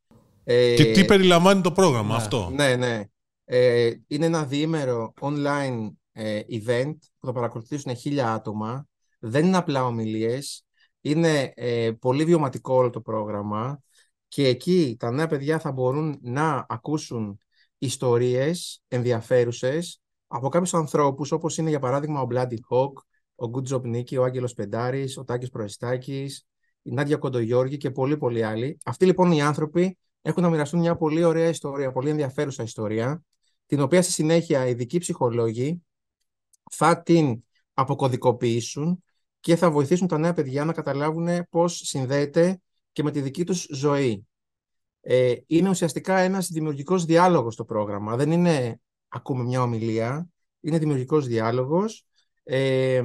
ε, 0.44 0.74
Και 0.74 0.84
τι 0.84 1.04
περιλαμβάνει 1.04 1.60
το 1.60 1.72
πρόγραμμα 1.72 2.16
ναι. 2.16 2.22
αυτό; 2.22 2.50
Ναι, 2.52 2.76
ναι. 2.76 3.04
Ε, 3.44 3.92
είναι 4.06 4.26
ένα 4.26 4.44
διήμερο 4.44 5.12
online 5.20 5.90
ε, 6.12 6.40
event 6.50 6.94
που 7.18 7.26
θα 7.26 7.32
παρακολουθήσουν 7.32 7.96
χίλια 7.96 8.32
άτομα. 8.32 8.86
Δεν 9.18 9.46
είναι 9.46 9.56
απλά 9.56 9.84
ομιλίες. 9.86 10.64
Είναι 11.00 11.52
ε, 11.56 11.90
πολύ 12.00 12.24
βιωματικό 12.24 12.74
όλο 12.74 12.90
το 12.90 13.00
πρόγραμμα 13.00 13.82
και 14.28 14.46
εκεί 14.46 14.96
τα 14.98 15.10
νέα 15.10 15.26
παιδιά 15.26 15.58
θα 15.58 15.72
μπορούν 15.72 16.18
να 16.22 16.66
ακούσουν 16.68 17.40
ιστορίες 17.78 18.82
ενδιαφέρουσες 18.88 20.01
από 20.34 20.48
κάποιους 20.48 20.74
ανθρώπους 20.74 21.32
όπως 21.32 21.58
είναι 21.58 21.68
για 21.68 21.78
παράδειγμα 21.78 22.20
ο 22.20 22.26
Bloody 22.30 22.56
Hawk, 22.70 22.92
ο 23.34 23.50
Good 23.54 23.72
Job 23.72 23.80
Nicky, 23.80 24.18
ο 24.18 24.22
Άγγελος 24.22 24.54
Πεντάρης, 24.54 25.16
ο 25.16 25.24
Τάκης 25.24 25.50
Προεστάκης, 25.50 26.46
η 26.82 26.92
Νάντια 26.92 27.16
Κοντογιώργη 27.16 27.76
και 27.76 27.90
πολλοί 27.90 28.16
πολλοί 28.16 28.42
άλλοι. 28.42 28.78
Αυτοί 28.84 29.06
λοιπόν 29.06 29.32
οι 29.32 29.42
άνθρωποι 29.42 29.98
έχουν 30.22 30.42
να 30.42 30.50
μοιραστούν 30.50 30.80
μια 30.80 30.96
πολύ 30.96 31.24
ωραία 31.24 31.48
ιστορία, 31.48 31.92
πολύ 31.92 32.10
ενδιαφέρουσα 32.10 32.62
ιστορία, 32.62 33.22
την 33.66 33.80
οποία 33.80 34.02
στη 34.02 34.12
συνέχεια 34.12 34.66
οι 34.66 34.70
ειδικοί 34.70 34.98
ψυχολόγοι 34.98 35.82
θα 36.70 37.02
την 37.02 37.42
αποκωδικοποιήσουν 37.74 39.04
και 39.40 39.56
θα 39.56 39.70
βοηθήσουν 39.70 40.06
τα 40.06 40.18
νέα 40.18 40.32
παιδιά 40.32 40.64
να 40.64 40.72
καταλάβουν 40.72 41.28
πώς 41.50 41.80
συνδέεται 41.84 42.60
και 42.92 43.02
με 43.02 43.10
τη 43.10 43.20
δική 43.20 43.44
τους 43.44 43.66
ζωή. 43.70 44.26
Ε, 45.00 45.34
είναι 45.46 45.68
ουσιαστικά 45.68 46.18
ένας 46.18 46.48
δημιουργικός 46.48 47.04
διάλογος 47.04 47.56
το 47.56 47.64
πρόγραμμα. 47.64 48.16
Δεν 48.16 48.30
είναι 48.30 48.80
ακούμε 49.12 49.42
μια 49.44 49.62
ομιλία, 49.62 50.28
είναι 50.60 50.78
δημιουργικός 50.78 51.26
διάλογος 51.26 52.06
ε, 52.42 53.02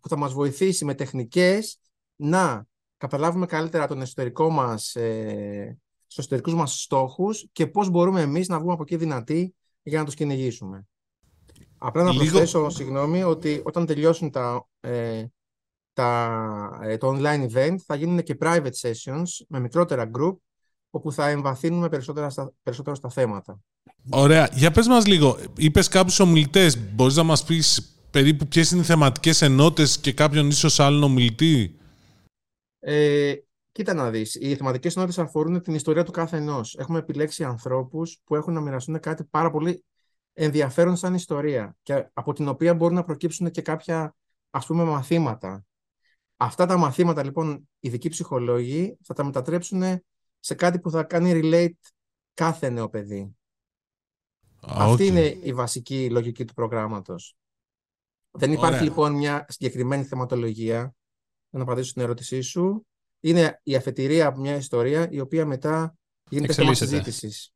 που 0.00 0.08
θα 0.08 0.16
μας 0.16 0.32
βοηθήσει 0.32 0.84
με 0.84 0.94
τεχνικές 0.94 1.80
να 2.16 2.66
καταλάβουμε 2.96 3.46
καλύτερα 3.46 3.86
τον 3.86 4.00
εσωτερικό 4.00 4.50
μας, 4.50 4.94
ε, 4.94 5.78
στους 6.02 6.18
εσωτερικούς 6.18 6.54
μας 6.54 6.82
στόχους 6.82 7.48
και 7.52 7.66
πώς 7.66 7.90
μπορούμε 7.90 8.20
εμείς 8.20 8.48
να 8.48 8.58
βγούμε 8.58 8.72
από 8.72 8.82
εκεί 8.82 8.96
δυνατοί 8.96 9.54
για 9.82 9.98
να 9.98 10.04
τους 10.04 10.14
κυνηγήσουμε. 10.14 10.86
Απλά 11.78 12.02
να 12.02 12.10
Λίγο- 12.10 12.24
προσθέσω, 12.24 12.68
συγγνώμη, 12.68 13.22
ότι 13.22 13.60
όταν 13.64 13.86
τελειώσουν 13.86 14.30
τα, 14.30 14.68
ε, 14.80 15.24
τα, 15.92 16.80
ε, 16.82 16.96
το 16.96 17.08
online 17.16 17.50
event 17.52 17.76
θα 17.86 17.94
γίνουν 17.94 18.22
και 18.22 18.36
private 18.40 18.72
sessions 18.80 19.28
με 19.48 19.60
μικρότερα 19.60 20.10
group 20.18 20.36
όπου 20.90 21.12
θα 21.12 21.28
εμβαθύνουμε 21.28 21.88
περισσότερα 21.88 22.30
στα, 22.30 22.52
περισσότερο 22.62 22.96
στα 22.96 23.08
θέματα. 23.08 23.60
Ωραία. 24.10 24.48
Για 24.52 24.70
πες 24.70 24.86
μας 24.86 25.06
λίγο. 25.06 25.38
Είπες 25.56 25.88
κάποιους 25.88 26.20
ομιλητές. 26.20 26.78
Μπορείς 26.92 27.16
να 27.16 27.22
μας 27.22 27.44
πεις 27.44 27.94
περίπου 28.10 28.46
ποιες 28.46 28.70
είναι 28.70 28.80
οι 28.80 28.84
θεματικές 28.84 29.42
ενότητες 29.42 29.98
και 29.98 30.12
κάποιον 30.12 30.48
ίσως 30.48 30.80
άλλον 30.80 31.02
ομιλητή; 31.02 31.78
Ε, 32.78 33.34
κοίτα 33.72 33.94
να 33.94 34.10
δεις, 34.10 34.34
οι 34.34 34.56
θεματικές 34.56 34.96
ενότητες 34.96 35.24
αφορούν 35.24 35.62
την 35.62 35.74
ιστορία 35.74 36.04
του 36.04 36.12
κάθε 36.12 36.36
ενός. 36.36 36.74
Έχουμε 36.78 36.98
επιλέξει 36.98 37.44
ανθρώπους 37.44 38.18
που 38.24 38.34
έχουν 38.34 38.52
να 38.52 38.60
μοιραστούν 38.60 39.00
κάτι 39.00 39.24
πάρα 39.24 39.50
πολύ 39.50 39.84
ενδιαφέρον 40.32 40.96
σαν 40.96 41.14
ιστορία 41.14 41.76
και 41.82 42.10
από 42.12 42.32
την 42.32 42.48
οποία 42.48 42.74
μπορούν 42.74 42.94
να 42.94 43.04
προκύψουν 43.04 43.50
και 43.50 43.62
κάποια 43.62 44.14
ας 44.50 44.66
πούμε 44.66 44.84
μαθήματα. 44.84 45.64
Αυτά 46.36 46.66
τα 46.66 46.76
μαθήματα 46.76 47.24
λοιπόν 47.24 47.52
οι 47.52 47.88
ειδικοί 47.88 48.08
ψυχολόγοι 48.08 48.98
θα 49.02 49.14
τα 49.14 49.24
μετατρέψουν 49.24 49.82
σε 50.40 50.54
κάτι 50.54 50.78
που 50.80 50.90
θα 50.90 51.02
κάνει 51.02 51.40
relate 51.44 51.90
κάθε 52.34 52.68
νέο 52.68 52.88
παιδί. 52.88 53.34
Α, 54.60 54.74
Αυτή 54.84 55.02
οκ. 55.02 55.08
είναι 55.08 55.38
η 55.42 55.52
βασική 55.52 56.10
λογική 56.10 56.44
του 56.44 56.54
προγράμματος. 56.54 57.36
Δεν 58.30 58.52
υπάρχει 58.52 58.74
Ωραία. 58.74 58.82
λοιπόν 58.88 59.12
μια 59.12 59.46
συγκεκριμένη 59.48 60.04
θεματολογία 60.04 60.78
για 61.50 61.58
να 61.58 61.62
απαντήσω 61.62 61.88
στην 61.90 62.02
ερώτησή 62.02 62.40
σου. 62.40 62.86
Είναι 63.20 63.60
η 63.62 63.74
αφετηρία 63.74 64.26
από 64.26 64.40
μια 64.40 64.56
ιστορία 64.56 65.08
η 65.10 65.20
οποία 65.20 65.46
μετά 65.46 65.96
γίνεται 66.28 66.52
θέμα 66.52 66.70
Εξελίσσεται. 66.70 67.02
συζήτησης. 67.02 67.52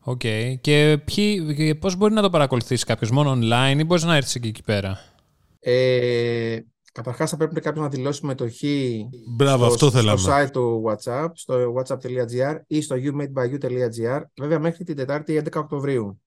Οκ. 0.00 0.20
Και, 0.60 1.02
ποιοι, 1.04 1.54
και 1.54 1.74
πώς 1.74 1.96
μπορεί 1.96 2.14
να 2.14 2.22
το 2.22 2.30
παρακολουθήσει 2.30 2.84
κάποιος 2.84 3.10
μόνο 3.10 3.32
online 3.32 3.76
ή 3.78 3.84
μπορείς 3.84 4.04
να 4.04 4.16
έρθεις 4.16 4.40
και 4.40 4.48
εκεί 4.48 4.62
πέρα; 4.62 4.98
Ε, 5.58 6.60
καταρχάς 6.92 7.30
θα 7.30 7.36
πρέπει 7.36 7.60
κάποιος 7.60 7.84
να 7.84 7.90
δηλώσει 7.90 8.18
συμμετοχή 8.18 9.08
Μπράβο, 9.28 9.64
αυτό 9.64 9.76
στο, 9.76 9.90
θέλαμε. 9.90 10.18
στο 10.18 10.32
site 10.32 10.50
του 10.52 10.82
What's 10.86 11.14
Up, 11.14 11.28
στο 11.34 11.74
whatsup.gr 11.76 12.58
ή 12.66 12.80
στο 12.80 12.96
youmadebyou.gr, 12.98 14.22
βέβαια 14.40 14.58
μέχρι 14.58 14.84
την 14.84 14.96
Τετάρτη 14.96 15.42
11 15.44 15.48
Οκτωβρίου. 15.54 16.20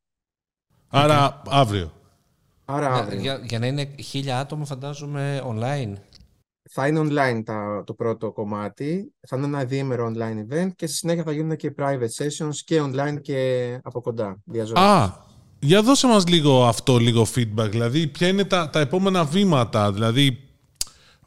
Άρα 0.88 1.42
αύριο. 1.50 1.92
Άρα 2.66 2.94
αύριο. 2.94 3.20
Για, 3.20 3.42
για 3.44 3.60
να 3.60 3.68
είναι 3.68 3.96
χίλια 4.00 4.40
άτομα 4.40 4.66
φαντάζομαι 4.66 5.42
online. 5.48 5.94
θα 6.70 6.88
είναι 6.88 7.00
online 7.00 7.42
τα, 7.46 7.84
το 7.86 7.94
πρώτο 7.94 8.32
κομμάτι, 8.32 9.14
θα 9.28 9.38
είναι 9.38 9.46
ένα 9.46 9.66
διήμερο 9.66 10.12
online 10.16 10.54
event 10.54 10.70
και 10.76 10.88
στη 10.88 10.96
συνέχεια 10.96 11.24
θα 11.24 11.32
γίνουν 11.32 11.56
και 11.56 11.74
private 11.78 12.24
sessions 12.24 12.56
και 12.66 12.82
online 12.82 13.22
και 13.22 13.80
από 13.84 14.02
κοντά, 14.02 14.38
διαζώσεις. 14.44 14.84
Α, 14.84 15.24
για 15.60 15.82
δώσε 15.82 16.08
μας 16.08 16.28
λίγο 16.28 16.66
αυτό, 16.66 16.98
λίγο 16.98 17.26
feedback. 17.36 17.68
Δηλαδή, 17.70 18.08
ποια 18.08 18.28
είναι 18.28 18.44
τα, 18.44 18.70
τα 18.70 18.80
επόμενα 18.80 19.26
βήματα. 19.26 19.92
Δηλαδή, 19.92 20.45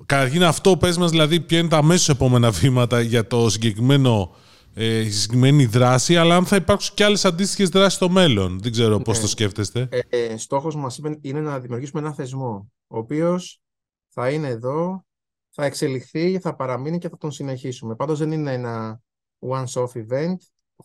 καταρχήν 0.07 0.45
αυτό 0.45 0.77
πες 0.77 0.97
μας, 0.97 1.11
δηλαδή, 1.11 1.41
ποια 1.41 1.59
είναι 1.59 1.69
τα 1.69 1.77
αμέσως 1.77 2.09
επόμενα 2.09 2.51
βήματα 2.51 3.01
για 3.01 3.27
το 3.27 3.51
συγκεκριμένο 3.51 4.35
ε, 4.75 4.99
η 4.99 5.11
συγκεκριμένη 5.11 5.65
δράση, 5.65 6.17
αλλά 6.17 6.37
αν 6.37 6.47
θα 6.47 6.57
υπάρξουν 6.57 6.95
και 6.95 7.05
άλλες 7.05 7.25
αντίστοιχες 7.25 7.69
δράσεις 7.69 7.93
στο 7.95 8.09
μέλλον. 8.09 8.61
Δεν 8.61 8.73
ξέρω 8.73 8.99
πώς 9.01 9.17
Ναι. 9.17 9.23
το 9.23 9.29
σκέφτεστε. 9.29 9.89
Ε, 9.91 9.99
ε, 10.09 10.37
στόχος 10.37 10.77
μας 10.77 10.99
είπε- 10.99 11.19
είναι 11.21 11.41
να 11.41 11.61
δημιουργήσουμε 11.61 12.01
ένα 12.01 12.13
θεσμό, 12.13 12.73
ο 12.87 12.99
οποίος 12.99 13.61
θα 14.09 14.31
είναι 14.31 14.49
εδώ, 14.49 15.05
θα 15.51 15.65
εξελιχθεί, 15.65 16.39
θα 16.39 16.55
παραμείνει 16.55 16.99
και 16.99 17.09
θα 17.09 17.17
τον 17.17 17.31
συνεχίσουμε. 17.31 17.95
Πάντως 17.95 18.19
δεν 18.19 18.33
είναι 18.33 18.53
ένα 18.53 19.01
one-off 19.49 19.93
event. 19.93 20.37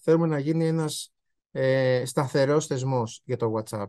Θέλουμε 0.02 0.28
να 0.28 0.40
γίνει 0.40 0.68
ένας 0.68 1.12
ε, 1.52 2.04
σταθερός 2.06 2.66
θεσμός 2.68 3.22
για 3.26 3.38
το 3.38 3.54
WhatsApp. 3.58 3.86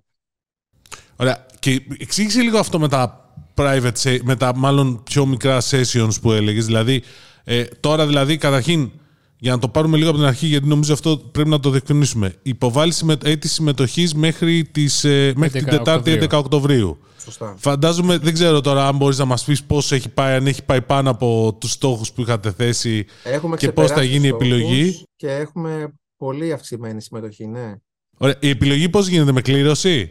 Ωραία. 1.16 1.46
Και 1.58 1.86
εξήγησε 1.98 2.40
λίγο 2.40 2.58
αυτό 2.58 2.78
με 2.78 2.88
τα 2.88 3.23
private, 3.56 3.92
se- 4.02 4.18
με 4.22 4.36
τα 4.36 4.56
μάλλον 4.56 5.02
πιο 5.02 5.26
μικρά 5.26 5.60
sessions 5.70 6.20
που 6.22 6.32
έλεγες. 6.32 6.66
Δηλαδή, 6.66 7.02
ε, 7.44 7.64
τώρα 7.80 8.06
δηλαδή, 8.06 8.36
καταρχήν, 8.36 8.90
για 9.38 9.52
να 9.52 9.58
το 9.58 9.68
πάρουμε 9.68 9.96
λίγο 9.96 10.08
από 10.08 10.18
την 10.18 10.26
αρχή, 10.26 10.46
γιατί 10.46 10.68
νομίζω 10.68 10.92
αυτό 10.92 11.16
πρέπει 11.16 11.48
να 11.48 11.60
το 11.60 11.70
διευκρινίσουμε. 11.70 12.34
Υποβάλλει 12.42 12.92
συμμε- 12.92 13.26
αίτηση 13.26 13.54
συμμετοχής 13.54 14.14
μέχρι, 14.14 14.64
τις, 14.64 15.04
ε, 15.04 15.32
μέχρι 15.36 15.58
την 15.58 15.68
11 15.68 15.76
Τετάρτη 15.76 16.10
11 16.10 16.38
Οκτωβρίου. 16.38 16.98
Σωστά. 17.24 17.54
Φαντάζομαι, 17.58 18.18
δεν 18.18 18.32
ξέρω 18.32 18.60
τώρα 18.60 18.86
αν 18.86 18.96
μπορείς 18.96 19.18
να 19.18 19.24
μας 19.24 19.44
πεις 19.44 19.64
πώς 19.64 19.92
έχει 19.92 20.08
πάει, 20.08 20.34
αν 20.36 20.46
έχει 20.46 20.64
πάει 20.64 20.82
πάνω 20.82 21.10
από 21.10 21.56
τους 21.60 21.70
στόχους 21.70 22.12
που 22.12 22.20
είχατε 22.20 22.52
θέσει. 22.52 23.06
Έχουμε 23.22 23.56
Και 23.56 23.72
πώς 23.72 23.86
θα 23.86 23.94
ξεπεράσει 23.94 24.12
γίνει 24.16 24.26
η 24.26 24.30
τους 24.30 24.40
επιλογή; 24.40 24.82
στόχους 24.90 25.02
Και 25.16 25.28
έχουμε 25.30 25.92
πολύ 26.16 26.52
αυξημένη 26.52 27.02
συμμετοχή, 27.02 27.46
ναι. 27.46 27.72
Ωραία. 28.18 28.34
Η 28.40 28.48
επιλογή 28.48 28.88
πώς 28.88 29.06
γίνεται, 29.08 29.32
με 29.32 29.40
κλήρωση; 29.40 30.10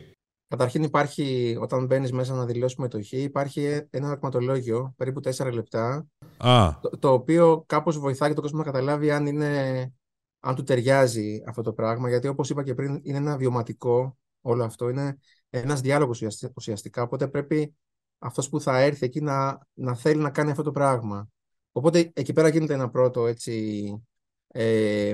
Καταρχήν 0.53 0.83
υπάρχει, 0.83 1.57
όταν 1.59 1.85
μπαίνεις 1.85 2.11
μέσα 2.11 2.33
να 2.33 2.45
δηλώσεις 2.45 2.73
συμμετοχή, 2.75 3.17
υπάρχει 3.17 3.61
ένα 3.89 4.07
ερωτηματολόγιο, 4.07 4.93
περίπου 4.97 5.19
4 5.23 5.51
λεπτά, 5.53 6.07
Α, 6.37 6.79
το, 6.81 6.89
το 6.99 7.11
οποίο 7.11 7.63
κάπως 7.65 7.97
βοηθάει 7.99 8.27
και 8.29 8.33
τον 8.35 8.43
κόσμο 8.43 8.59
να 8.59 8.65
καταλάβει 8.65 9.11
αν, 9.11 9.25
είναι, 9.25 9.93
αν 10.39 10.55
του 10.55 10.63
ταιριάζει 10.63 11.43
αυτό 11.47 11.61
το 11.61 11.73
πράγμα, 11.73 12.09
γιατί 12.09 12.27
όπως 12.27 12.49
είπα 12.49 12.63
και 12.63 12.73
πριν 12.73 12.99
είναι 13.03 13.17
ένα 13.17 13.37
βιωματικό 13.37 14.17
όλο 14.41 14.63
αυτό, 14.63 14.89
είναι 14.89 15.17
ένας 15.49 15.81
διάλογος 15.81 16.15
ουσιαστι- 16.15 16.51
ουσιαστικά, 16.57 17.01
οπότε 17.01 17.27
πρέπει 17.27 17.73
αυτός 18.19 18.49
που 18.49 18.61
θα 18.61 18.79
έρθει 18.79 19.05
εκεί 19.05 19.21
να, 19.21 19.67
να 19.73 19.95
θέλει 19.95 20.21
να 20.21 20.29
κάνει 20.29 20.51
αυτό 20.51 20.63
το 20.63 20.71
πράγμα. 20.71 21.27
Οπότε 21.71 22.11
εκεί 22.13 22.33
πέρα 22.33 22.47
γίνεται 22.47 22.73
ένα 22.73 22.89
πρώτο 22.89 23.27
έτσι 23.27 23.85
ε, 24.47 25.13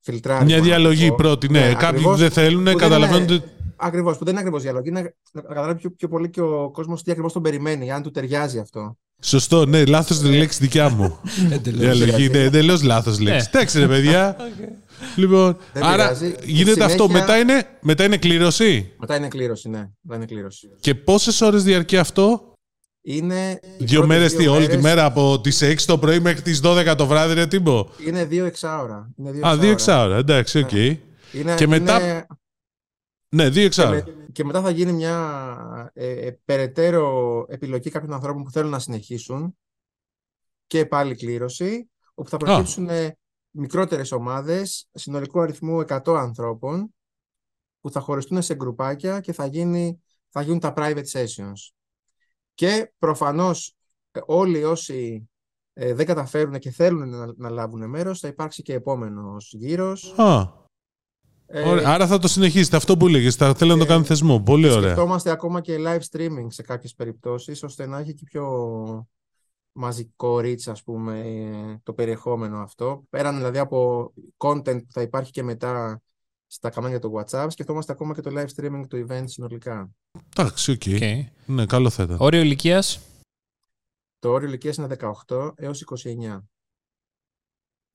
φιλτράρισμα. 0.00 0.46
μια 0.46 0.56
να 0.56 0.62
το 0.62 0.68
διαλογή 0.68 1.08
πω. 1.08 1.14
πρώτη, 1.14 1.48
ναι. 1.50 1.72
Κάποιοι 1.72 1.86
ακριβώς, 1.86 2.18
δεν 2.18 2.30
θέλουν, 2.30 2.58
που 2.58 2.64
δεν 2.64 2.76
καταλαβαίνουν 2.76 3.28
είναι- 3.28 3.58
ότι... 3.80 3.86
Ακριβώς, 3.86 4.18
που 4.18 4.24
δεν 4.24 4.32
είναι 4.32 4.40
ακριβώς 4.40 4.62
διαλογή, 4.62 4.88
είναι 4.88 5.14
να 5.32 5.40
καταλάβει 5.40 5.74
πιο, 5.74 5.90
πιο 5.90 6.08
πολύ 6.08 6.30
και 6.30 6.40
ο 6.40 6.70
κόσμος 6.70 7.02
τι 7.02 7.10
ακριβώς 7.10 7.32
τον 7.32 7.42
περιμένει, 7.42 7.90
αν 7.92 8.02
του 8.02 8.10
ταιριάζει 8.10 8.58
αυτό. 8.58 8.96
Σωστό, 9.22 9.66
ναι, 9.66 9.84
λάθος 9.84 10.22
λέξη 10.22 10.58
δικιά 10.60 10.88
μου. 10.88 11.18
Εντελώς. 11.52 11.80
Διαλογή, 11.80 12.06
πειράζει. 12.10 12.28
ναι, 12.30 12.38
εντελώς 12.38 12.82
λάθος 12.82 13.20
λέξη. 13.20 13.48
Ε. 13.52 13.58
Εντάξει 13.58 13.78
ρε 13.78 13.86
παιδιά. 13.86 14.36
Λοιπόν, 15.16 15.56
Δεν 15.72 15.82
άρα 15.82 16.02
πειράζει. 16.02 16.34
γίνεται 16.44 16.84
αυτό. 16.84 17.04
Συνέχεια- 17.04 17.20
Μετά 17.20 17.38
είναι, 17.38 17.66
μετά 17.80 18.04
είναι 18.04 18.16
κλήρωση; 18.16 18.92
Μετά 18.98 19.16
είναι 19.16 19.28
κλήρωση, 19.28 19.68
ναι. 19.68 19.88
Μετά 20.00 20.16
είναι 20.16 20.24
κλήρωση. 20.24 20.68
Και 20.80 20.94
πόσες 20.94 21.40
ώρες 21.40 21.62
διαρκεί 21.62 21.96
αυτό; 21.96 22.52
Είναι 23.02 23.60
οι 23.78 23.84
Δύο 23.84 24.00
πρώτες 24.00 24.16
μέρες 24.16 24.30
τι, 24.32 24.36
δύο 24.38 24.52
όλη 24.52 24.62
τη 24.62 24.68
μέρες 24.68 24.82
μέρα 24.82 25.04
από 25.04 25.40
τις 25.40 25.62
6 25.62 25.74
το 25.86 25.98
πρωί 25.98 26.20
μέχρι 26.20 26.42
τις 26.42 26.60
12 26.64 26.94
το 26.96 27.06
βράδυ 27.06 27.34
ρε 27.34 27.46
Τίμο. 27.46 27.86
Είναι 28.06 28.24
δύο 28.24 28.44
εξάωρα. 28.44 29.10
Είναι 29.16 29.30
δύο 29.30 29.46
Α, 29.46 29.56
δύο 29.56 29.70
εξάωρα. 29.70 30.16
εξάωρα, 30.16 30.16
εντάξει, 30.16 30.58
οκ. 30.58 30.72
Είναι, 30.72 31.54
Και 31.56 31.66
μετά- 31.66 32.00
είναι- 32.02 32.26
Ναι, 33.32 33.44
δύο 33.44 33.52
και, 33.60 33.66
εξάωρα. 33.66 33.90
με- 33.90 34.26
και 34.32 34.44
μετά 34.44 34.62
θα 34.62 34.70
γίνει 34.70 34.92
μια 34.92 35.90
ε, 35.94 36.26
ε, 36.26 36.40
περαιτέρω 36.44 37.44
επιλογή 37.48 37.90
κάποιων 37.90 38.12
ανθρώπων 38.12 38.42
που 38.42 38.50
θέλουν 38.50 38.70
να 38.70 38.78
συνεχίσουν 38.78 39.58
και 40.66 40.86
πάλι 40.86 41.14
κλήρωση, 41.14 41.90
όπου 42.14 42.28
θα 42.28 42.36
προκύψουν 42.36 42.88
ε, 42.88 43.18
μικρότερες 43.50 44.12
ομάδες 44.12 44.88
συνολικού 44.92 45.40
αριθμού 45.40 45.80
100 45.88 46.14
ανθρώπων 46.16 46.94
που 47.80 47.90
θα 47.90 48.00
χωριστούν 48.00 48.42
σε 48.42 48.54
γκρουπάκια 48.54 49.20
και 49.20 49.32
θα, 49.32 49.46
γίνει, 49.46 50.02
θα 50.28 50.42
γίνουν 50.42 50.58
τα 50.58 50.72
private 50.76 51.04
sessions. 51.12 51.70
Και 52.54 52.92
προφανώς 52.98 53.76
ε, 54.10 54.20
όλοι 54.26 54.64
όσοι 54.64 55.28
ε, 55.72 55.94
δεν 55.94 56.06
καταφέρουν 56.06 56.58
και 56.58 56.70
θέλουν 56.70 57.08
να, 57.08 57.32
να 57.36 57.50
λάβουν 57.50 57.88
μέρος 57.88 58.20
θα 58.20 58.28
υπάρξει 58.28 58.62
και 58.62 58.72
επόμενος 58.74 59.52
γύρος. 59.56 60.14
Α, 60.18 60.59
Ε, 61.52 61.68
ωραία. 61.68 61.88
Άρα 61.88 62.06
θα 62.06 62.18
το 62.18 62.28
συνεχίσετε 62.28 62.76
αυτό 62.76 62.96
που 62.96 63.06
έλεγες. 63.06 63.34
Θα 63.36 63.54
θέλω 63.54 63.72
να 63.72 63.78
το 63.78 63.84
ε, 63.84 63.86
κάνω 63.86 64.04
θεσμό. 64.04 64.40
Πολύ 64.40 64.68
ωραία. 64.68 64.82
Σκεφτόμαστε 64.82 65.30
ακόμα 65.30 65.60
και 65.60 65.76
live 65.78 66.00
streaming 66.10 66.46
σε 66.46 66.62
κάποιες 66.62 66.94
περιπτώσεις, 66.94 67.62
ώστε 67.62 67.86
να 67.86 67.98
έχει 67.98 68.14
και 68.14 68.24
πιο 68.24 68.46
μαζικό 69.72 70.36
reach, 70.36 70.66
ας 70.66 70.82
πούμε, 70.82 71.20
ε, 71.20 71.80
το 71.82 71.92
περιεχόμενο 71.92 72.58
αυτό. 72.58 73.02
Πέραν 73.10 73.36
δηλαδή 73.36 73.58
από 73.58 74.12
content 74.36 74.82
που 74.84 74.92
θα 74.92 75.02
υπάρχει 75.02 75.30
και 75.30 75.42
μετά 75.42 76.02
στα 76.46 76.70
κανάλια 76.70 76.98
του 76.98 77.12
What's 77.16 77.36
Up, 77.36 77.46
σκεφτόμαστε 77.48 77.92
ακόμα 77.92 78.14
και 78.14 78.20
το 78.20 78.30
live 78.34 78.46
streaming 78.56 78.82
του 78.88 79.06
event 79.08 79.24
συνολικά. 79.24 79.90
Εντάξει, 80.36 80.70
OK. 80.70 80.82
OK. 80.94 81.02
Ναι, 81.46 81.66
καλό 81.66 81.90
θα 81.90 82.02
ήταν. 82.02 82.16
Όριο 82.20 82.40
ηλικίας; 82.40 83.00
Το 84.18 84.30
όριο 84.30 84.48
ηλικίας 84.48 84.76
είναι 84.76 84.86
18 85.26 85.52
έως 85.56 85.80
29. 85.80 86.48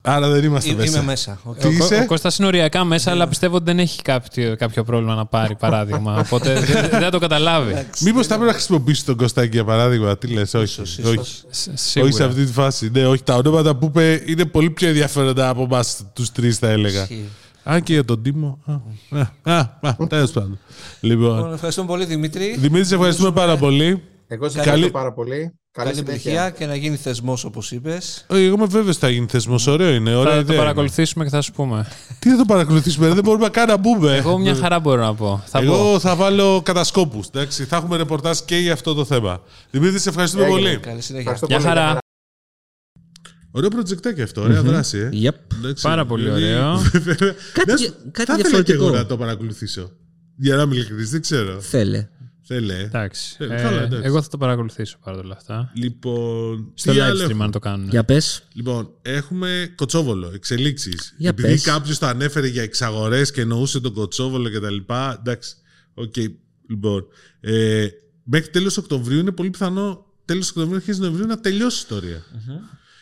Άρα 0.07 0.29
δεν 0.29 0.43
είμαστε 0.43 0.69
Είμαι 0.69 0.79
μέσα. 0.81 1.01
μέσα. 1.01 1.39
οκ. 1.43 1.55
Τι 1.57 1.67
είσαι; 1.67 1.99
Ο 2.01 2.05
Κώστας 2.05 2.37
είναι 2.37 2.47
οριακά 2.47 2.83
μέσα, 2.83 3.11
αλλά 3.11 3.27
πιστεύω 3.27 3.55
ότι 3.55 3.63
δεν 3.65 3.79
έχει 3.79 4.01
κάποιο, 4.01 4.55
κάποιο 4.55 4.83
πρόβλημα 4.83 5.15
να 5.15 5.25
πάρει 5.25 5.55
παράδειγμα. 5.65 6.19
Οπότε 6.19 6.53
δεν, 6.59 6.89
δεν 6.89 7.01
θα 7.01 7.09
το 7.09 7.19
καταλάβει. 7.19 7.85
Μήπως 8.01 8.27
θα 8.27 8.33
πρέπει 8.33 8.47
να 8.47 8.53
χρησιμοποιήσει 8.53 9.05
τον 9.05 9.15
Κωστάκη 9.17 9.49
για 9.51 9.63
παράδειγμα. 9.65 10.17
Τι 10.17 10.27
λες, 10.27 10.53
όχι. 10.53 10.81
Ίσως, 10.81 10.97
όχι. 10.97 11.13
ίσως. 11.13 11.43
Σ- 11.49 11.67
Όχι 11.67 11.77
σε 11.77 11.89
Σίγουρα. 11.89 12.25
αυτή 12.25 12.45
τη 12.45 12.51
φάση. 12.51 12.89
Ναι, 12.93 13.07
όχι. 13.07 13.23
Τα 13.23 13.35
ονόματα 13.35 13.75
που 13.75 13.85
είπε 13.85 14.23
είναι 14.25 14.45
πολύ 14.45 14.69
πιο 14.69 14.87
ενδιαφέροντα 14.87 15.49
από 15.49 15.63
εμάς 15.63 16.03
τους 16.13 16.31
τρεις, 16.31 16.57
θα 16.57 16.69
έλεγα. 16.69 17.01
Ισχύει. 17.01 17.29
Αν 17.63 17.83
και 17.83 17.93
για 17.93 18.05
τον 18.05 18.21
Τίμο. 18.21 18.59
Α, 18.65 18.73
α, 19.19 19.53
α, 19.55 19.59
α, 19.81 19.95
τέλος 20.07 20.31
πάντων. 20.31 20.59
Λοιπόν, 20.99 21.35
Λοιπόν, 21.35 21.53
ευχαριστούμε 21.53 21.87
πολύ 21.87 22.05
Δημήτρη. 22.05 22.55
Δημήτρη, 22.57 22.85
σε 22.85 22.93
ευχαριστούμε 22.95 23.31
πάρα 23.31 23.57
πολύ. 23.57 24.01
Εγώ 24.27 24.49
σε 24.49 24.55
Καλή- 24.55 24.67
ευχαριστώ 24.67 24.91
πάρα 24.91 25.13
πολύ. 25.13 25.53
Καλή, 25.75 25.87
Καλή 25.89 25.99
συνέχεια. 26.05 26.31
επιτυχία 26.31 26.49
και 26.49 26.65
να 26.65 26.75
γίνει 26.75 26.95
θεσμός 26.95 27.43
όπως 27.43 27.71
είπες. 27.71 28.25
Όχι, 28.29 28.43
Εγώ 28.43 28.55
είμαι 28.55 28.65
βέβαιο 28.65 28.89
ότι 28.89 28.97
θα 28.97 29.09
γίνει 29.09 29.25
θεσμός. 29.29 29.67
Ωραίο 29.67 29.93
είναι. 29.93 30.15
Ωραία 30.15 30.23
Θα 30.31 30.35
το 30.37 30.39
ιδέα 30.39 30.55
είναι. 30.55 30.63
παρακολουθήσουμε 30.63 31.23
και 31.23 31.29
θα 31.29 31.41
σου 31.41 31.51
πούμε. 31.51 31.87
Τι 32.19 32.29
θα 32.29 32.37
το 32.37 32.45
παρακολουθήσουμε, 32.45 33.07
δεν 33.07 33.23
μπορούμε 33.23 33.49
καν 33.49 33.67
να 33.67 33.77
μπούμε. 33.77 34.15
Εγώ 34.15 34.37
μια 34.37 34.55
χαρά 34.55 34.79
μπορώ 34.79 35.01
να 35.01 35.15
πω. 35.15 35.43
Θα 35.47 35.59
πω. 35.59 35.65
Εγώ 35.65 35.99
θα 35.99 36.15
βάλω 36.15 36.61
κατασκόπους. 36.65 37.27
Θα 37.67 37.75
έχουμε 37.75 37.97
ρεπορτάζ 37.97 38.39
και 38.39 38.57
για 38.57 38.73
αυτό 38.73 38.93
το 38.93 39.05
θέμα. 39.05 39.41
Δημήτρη, 39.71 39.99
σε 39.99 40.09
ευχαριστούμε 40.09 40.43
Έγινε. 40.45 40.59
πολύ. 40.61 40.77
Καλή 40.77 41.01
συνέχεια. 41.01 41.31
Ευχαριστώ 41.31 41.45
Γεια 41.45 41.57
πολύ. 41.57 41.67
χαρά. 41.69 41.97
Ωραίο 43.51 43.69
προτζεκτάκι 43.69 44.21
αυτό, 44.21 44.41
ωραία 44.41 44.61
δράση. 44.61 44.97
Ε. 44.97 45.09
Yep. 45.29 45.55
Εντάξει, 45.57 45.83
Πάρα 45.83 46.05
πολύ 46.05 46.23
δηλαδή, 46.23 46.43
ωραίο. 46.43 46.75
βέβαια, 47.09 47.33
Κάτι 47.53 47.69
να 47.69 47.75
δια- 47.75 47.77
σου- 47.77 47.95
κάτι 48.11 48.31
θα 48.31 48.37
ήθελα 48.39 48.63
και 48.63 48.71
εγώ 48.71 48.81
διαφορετικό. 48.81 48.97
να 48.97 49.05
το 49.05 49.17
παρακολουθήσω. 49.17 49.91
Για 50.37 50.55
να 50.55 50.61
είμαι 50.61 50.75
ειλικρινής, 50.75 51.09
δεν 51.09 51.21
ξέρω. 51.21 51.59
Θέλε. 51.61 52.07
Θέλε. 52.47 52.79
Εντάξει. 52.79 53.35
Ε, 53.39 53.43
Ε, 53.45 53.47
καλά, 53.47 53.81
εντάξει. 53.81 54.05
εγώ 54.05 54.21
θα 54.21 54.27
το 54.29 54.37
παρακολουθήσω 54.37 54.97
παρόλα 55.03 55.35
αυτά. 55.35 55.71
Λοιπόν, 55.75 56.71
Στο 56.73 56.91
τι 56.91 56.97
live 56.97 57.01
άλλο 57.01 57.19
stream 57.19 57.29
έχουμε; 57.29 57.43
αν 57.43 57.51
το 57.51 57.59
κάνουν. 57.59 57.89
Για 57.89 58.03
πες. 58.03 58.47
Λοιπόν, 58.53 58.89
έχουμε 59.01 59.73
Κωτσόβολο, 59.75 60.31
εξελίξεις. 60.33 61.13
Για 61.17 61.29
Επειδή 61.29 61.47
πες. 61.47 61.63
κάποιος 61.63 61.97
το 61.99 62.05
ανέφερε 62.05 62.47
για 62.47 62.61
εξαγορές 62.63 63.31
και 63.31 63.41
εννοούσε 63.41 63.79
τον 63.79 63.93
Κωτσόβολο 63.93 64.49
κτλ. 64.51 64.93
Εντάξει. 65.19 65.55
Οκ. 65.93 66.13
Λοιπόν, 66.69 67.05
ε, 67.39 67.87
μέχρι 68.23 68.49
τέλος 68.49 68.77
Οκτωβρίου 68.77 69.19
είναι 69.19 69.31
πολύ 69.31 69.49
πιθανό 69.49 70.05
τέλος 70.25 70.49
Οκτωβρίου, 70.49 70.75
αρχές 70.75 70.97
Νοεμβρίου 70.99 71.25
να 71.27 71.39
τελειώσει 71.39 71.77
η 71.77 71.79
ιστορία. 71.81 72.23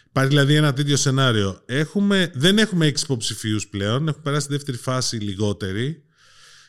Υπάρχει 0.10 0.30
δηλαδή 0.30 0.56
ένα 0.56 0.74
τέτοιο 0.74 0.98
σενάριο. 0.98 1.62
Έχουμε, 1.66 2.32
δεν 2.34 2.58
έχουμε 2.58 2.86
έξι 2.86 3.04
υποψηφίους 3.04 3.68
πλέον. 3.68 4.08
Έχουμε 4.08 4.24
περάσει 4.24 4.48
τη 4.48 4.54
δεύτερη 4.54 4.78
φάση 4.78 5.16
λιγότερη. 5.18 6.04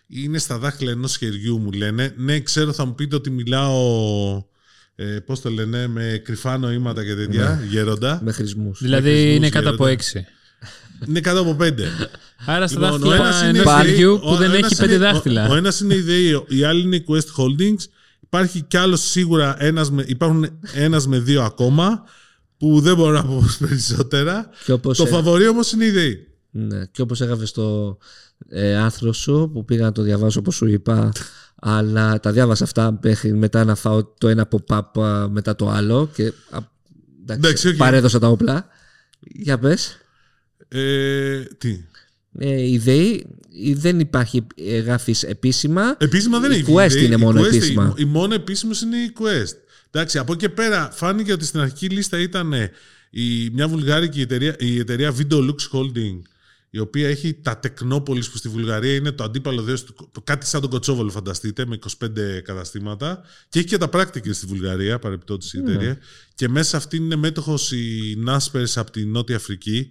Είναι 0.09 0.38
στα 0.38 0.59
δάχτυλα 0.59 0.90
ενός 0.90 1.17
χεριού, 1.17 1.59
μου 1.59 1.71
λένε. 1.73 2.14
Ναι, 2.17 2.40
ξέρω, 2.40 2.73
θα 2.73 2.85
μου 2.85 2.95
πείτε 2.95 3.17
ότι 3.17 3.31
μιλάω. 3.31 4.43
Ε, 4.97 5.05
Πώς 5.05 5.40
το 5.40 5.51
λένε, 5.51 5.87
με 5.87 6.21
κρυφά 6.25 6.59
νοήματα 6.59 7.05
και 7.05 7.14
τέτοια, 7.14 7.62
γέροντα. 7.71 8.21
Με 8.25 8.33
χρησμούς. 8.33 8.79
Δηλαδή 8.83 9.11
χρησμούς 9.11 9.37
είναι 9.37 9.49
κάτω 9.49 9.69
από 9.71 9.85
γέροντα. 9.88 10.03
6. 11.03 11.09
Είναι 11.09 11.21
κάτω 11.21 11.40
από 11.40 11.55
πέντε. 11.55 11.88
Άρα 12.47 12.67
στα 12.67 12.81
Λοιπόν, 12.81 13.03
ο 13.11 13.12
ένας 13.14 13.27
δάχτυλα 13.40 13.49
είναι 13.49 13.59
ενός 13.59 13.83
η 13.83 13.87
χεριού 13.87 14.11
ΔΕΗ, 14.11 14.21
που 14.21 14.29
ο 14.29 14.37
δεν 14.37 14.51
ένας 14.51 14.71
έχει 14.71 14.81
πέντε 14.81 14.95
είναι- 14.95 15.05
δάχτυλα. 15.12 15.49
Ο, 15.49 15.53
ο 15.53 15.57
ένας 15.57 15.81
είναι 15.81 15.95
η 15.95 16.01
ΔΕΗ, 16.01 16.45
η 16.49 16.64
άλλη 16.64 16.83
είναι 16.83 16.97
η 16.97 17.05
Quest 17.09 17.14
Holdings. 17.43 17.83
Υπάρχει 18.21 18.62
κι 18.62 18.77
άλλος 18.77 19.01
σίγουρα, 19.11 19.57
ένας 19.59 19.90
με, 19.90 20.05
υπάρχουν 20.09 20.61
ένας 20.75 21.07
με 21.07 21.19
δύο 21.19 21.43
ακόμα, 21.43 22.05
που 22.59 22.81
δεν 22.81 22.97
μπορώ 22.97 23.12
να 23.12 23.25
πω 23.25 23.45
περισσότερα. 23.59 24.49
Και 24.64 24.73
όπως, 24.73 24.97
Το 24.97 25.05
ε, 25.05 25.07
φαβορή 25.09 25.49
όμως 25.49 25.73
είναι 25.73 25.85
η 25.85 25.90
ΔΕΗ. 25.90 26.27
ναι, 26.51 26.85
και 26.87 27.03
όπως 27.03 27.21
έγραφε 27.21 27.47
στο 27.47 27.97
ε, 28.48 28.76
άρθρο 28.76 29.12
σου 29.12 29.50
που 29.52 29.64
πήγα 29.64 29.83
να 29.85 29.92
το 29.92 30.02
διαβάσω 30.02 30.38
όπως 30.38 30.54
σου 30.54 30.66
είπα 30.66 31.12
αλλά 31.54 32.20
τα 32.20 32.33
διάβασα 32.33 32.64
αυτά 32.64 32.98
μέχρι 33.02 33.33
μετά 33.33 33.64
να 33.64 33.74
φάω 33.74 34.04
το 34.04 34.28
ένα 34.28 34.48
pop-up 34.50 35.02
α, 35.02 35.28
μετά 35.28 35.57
το 35.57 35.68
άλλο 35.70 36.11
και 36.14 36.22
α, 36.26 36.59
εντάξει, 37.22 37.48
Εντάξει, 37.48 37.68
οκ. 37.68 37.76
παρέδωσα 37.76 38.18
τα 38.18 38.28
όπλα. 38.28 38.66
Για 39.20 39.59
πες. 39.59 39.96
Ε, 40.68 41.40
τι; 41.59 41.85
Ε, 42.38 42.68
η 42.70 42.78
ΔΕΗ 42.78 43.26
η- 43.50 43.72
δεν 43.74 44.00
υπάρχει 44.00 44.46
εγγραφής 44.54 45.22
επίσημα. 45.22 45.96
Επίσημα 45.98 46.38
δεν 46.40 46.50
Η 46.50 46.54
έχει 46.54 46.72
Quest 46.76 46.88
βγει. 46.90 47.04
είναι 47.04 47.14
Η 47.14 47.18
μόνο 47.18 47.40
Quest- 47.40 47.46
επίσημα. 47.46 47.94
Η, 47.96 48.02
η 48.02 48.04
μόνο 48.04 48.35
επίσημος 48.35 48.80
είναι 48.83 48.96
η 48.96 49.12
Quest. 49.18 49.57
Εντάξει, 49.90 50.18
από 50.18 50.33
εκεί 50.33 50.40
και 50.46 50.48
πέρα 50.48 50.90
φάνηκε 50.92 51.33
ότι 51.33 51.44
στην 51.44 51.61
αρχική 51.61 51.87
λίστα 51.88 52.18
ήταν 52.18 52.52
ε, 52.52 52.70
η, 53.11 53.50
μια 53.52 53.68
βουλγάρικη 53.68 54.20
εταιρεία, 54.20 54.54
η 54.59 54.78
εταιρεία 54.78 55.14
Videolux 55.18 55.57
Holding, 55.72 56.18
η 56.74 56.78
οποία 56.78 57.08
έχει 57.08 57.34
τα 57.34 57.58
Τεκνόπολης 57.58 58.30
που 58.30 58.37
στη 58.37 58.48
Βουλγαρία 58.48 58.94
είναι 58.94 59.12
το 59.12 59.24
αντίπαλο 59.24 59.62
δέος 59.62 59.84
του, 59.84 59.94
το, 60.12 60.20
κάτι 60.20 60.46
σαν 60.46 60.60
τον 60.60 60.70
Κοτσόβολο 60.70 61.10
φανταστείτε, 61.10 61.66
με 61.66 61.78
25 62.04 62.08
καταστήματα 62.44 63.22
και 63.48 63.58
έχει 63.58 63.68
και 63.68 63.78
τα 63.78 63.88
πράκτικε 63.88 64.32
στη 64.32 64.46
Βουλγαρία, 64.46 64.98
παρεπιπτόντως 64.98 65.52
η 65.54 65.58
εταιρεία. 65.58 65.98
Και 66.34 66.48
μέσα 66.48 66.68
σε 66.68 66.76
αυτήν 66.76 67.04
είναι 67.04 67.16
μέτοχος 67.16 67.72
η 67.72 68.16
Naspers 68.26 68.72
από 68.74 68.90
τη 68.90 69.04
Νότια 69.04 69.37
Αφρική. 69.37 69.88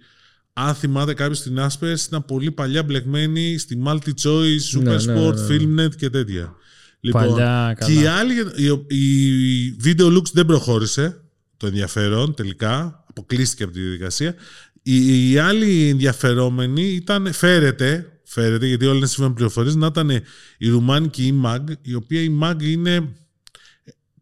Αν 0.52 0.74
θυμάται 0.74 1.14
κάποιος 1.14 1.42
την 1.42 1.58
Naspers, 1.58 2.06
ήταν 2.06 2.24
πολύ 2.24 2.50
παλιά 2.50 2.82
μπλεγμένη 2.82 3.58
στη 3.58 3.82
Multi 3.86 4.10
Choice, 4.22 4.76
Super 4.76 4.82
Ναι, 4.82 4.94
ναι, 4.94 4.96
Sport, 4.96 5.34
ναι, 5.34 5.46
Filmnet 5.48 5.94
και 5.96 6.10
τέτοια. 6.10 6.54
Λοιπόν, 7.00 7.28
Παλιά, 7.28 7.76
και 7.86 7.92
η 7.92 7.96
καλά. 7.96 8.16
άλλη, 8.16 8.34
η, 8.88 8.96
η 8.98 9.76
Video 9.84 10.16
Looks 10.16 10.30
δεν 10.32 10.46
προχώρησε 10.46 11.20
το 11.56 11.66
ενδιαφέρον 11.66 12.34
τελικά, 12.34 13.04
αποκλείστηκε 13.08 13.62
από 13.62 13.72
τη 13.72 13.80
διαδικασία. 13.80 14.34
Η, 14.86 15.30
η 15.30 15.38
άλλη 15.38 15.88
ενδιαφερόμενη 15.88 16.82
ήταν, 16.82 17.32
φέρεται, 17.32 18.20
φέρεται 18.24 18.66
γιατί 18.66 18.84
όλα 18.86 18.96
είναι 18.96 19.06
σύμφωνα 19.06 19.28
με 19.28 19.34
πληροφορίες, 19.34 19.74
να 19.74 19.86
ήταν 19.86 20.10
η 20.58 20.68
ρουμάνικη 20.68 21.26
η 21.26 21.40
MAG, 21.44 21.60
η 21.82 21.94
οποία 21.94 22.20
η 22.20 22.38
MAG 22.42 22.62
είναι 22.62 23.08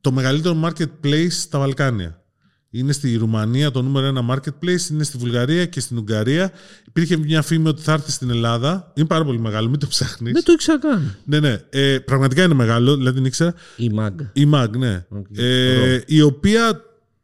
το 0.01 0.13
μεγαλύτερο 0.13 0.61
marketplace 0.65 1.31
στα 1.31 1.59
Βαλκάνια. 1.59 2.23
Είναι 2.71 2.93
στη 2.93 3.17
Ρουμανία 3.17 3.71
το 3.71 3.83
νούμερο 3.83 4.07
ένα 4.07 4.25
marketplace, 4.31 4.91
είναι 4.91 5.05
στη 5.05 5.19
Βουλγαρία 5.19 5.67
και 5.67 5.81
στην 5.81 5.99
Ουγγαρία. 5.99 6.53
Υπήρχε 6.87 7.17
μια 7.17 7.43
φήμη 7.43 7.69
ότι 7.69 7.83
θα 7.83 7.93
έρθει 7.93 8.11
στην 8.11 8.31
Ελλάδα. 8.31 8.93
Είναι 8.95 9.07
πάρα 9.07 9.25
πολύ 9.25 9.41
μεγάλο, 9.41 9.69
μην 9.69 9.79
το 9.79 9.87
ψάχνεις. 9.87 10.33
Δεν 10.33 10.45
το 10.45 10.53
ήξερα 10.53 10.79
καν. 10.79 11.17
Ναι, 11.25 11.41
ναι. 11.41 11.61
Ε, 11.71 11.99
πραγματικά 11.99 12.43
είναι 12.43 12.55
μεγάλο, 12.55 12.97
δηλαδή 12.97 13.17
την 13.17 13.25
ήξερα. 13.25 13.55
Η 13.77 13.91
MAG. 13.99 14.13
Η 14.33 14.51
MAG, 14.53 14.69
ναι. 14.77 15.05
Οκ. 15.09 15.27
Ε, 15.37 16.01
η 16.07 16.21
οποία 16.21 16.81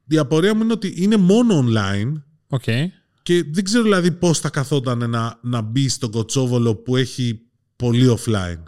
η 0.06 0.18
απορία 0.18 0.54
μου 0.54 0.62
είναι 0.62 0.72
ότι 0.72 0.94
είναι 0.96 1.16
μόνο 1.16 1.64
online 1.66 2.12
OK. 2.48 2.64
Και 3.28 3.44
δεν 3.50 3.64
ξέρω 3.64 3.82
δηλαδή 3.82 4.10
πώς 4.10 4.38
θα 4.38 4.48
καθόταν 4.50 5.10
να, 5.10 5.38
να 5.42 5.60
μπει 5.60 5.88
στον 5.88 6.10
Κωτσόβολο 6.10 6.74
που 6.74 6.96
έχει 6.96 7.40
πολύ 7.76 8.16
offline. 8.18 8.62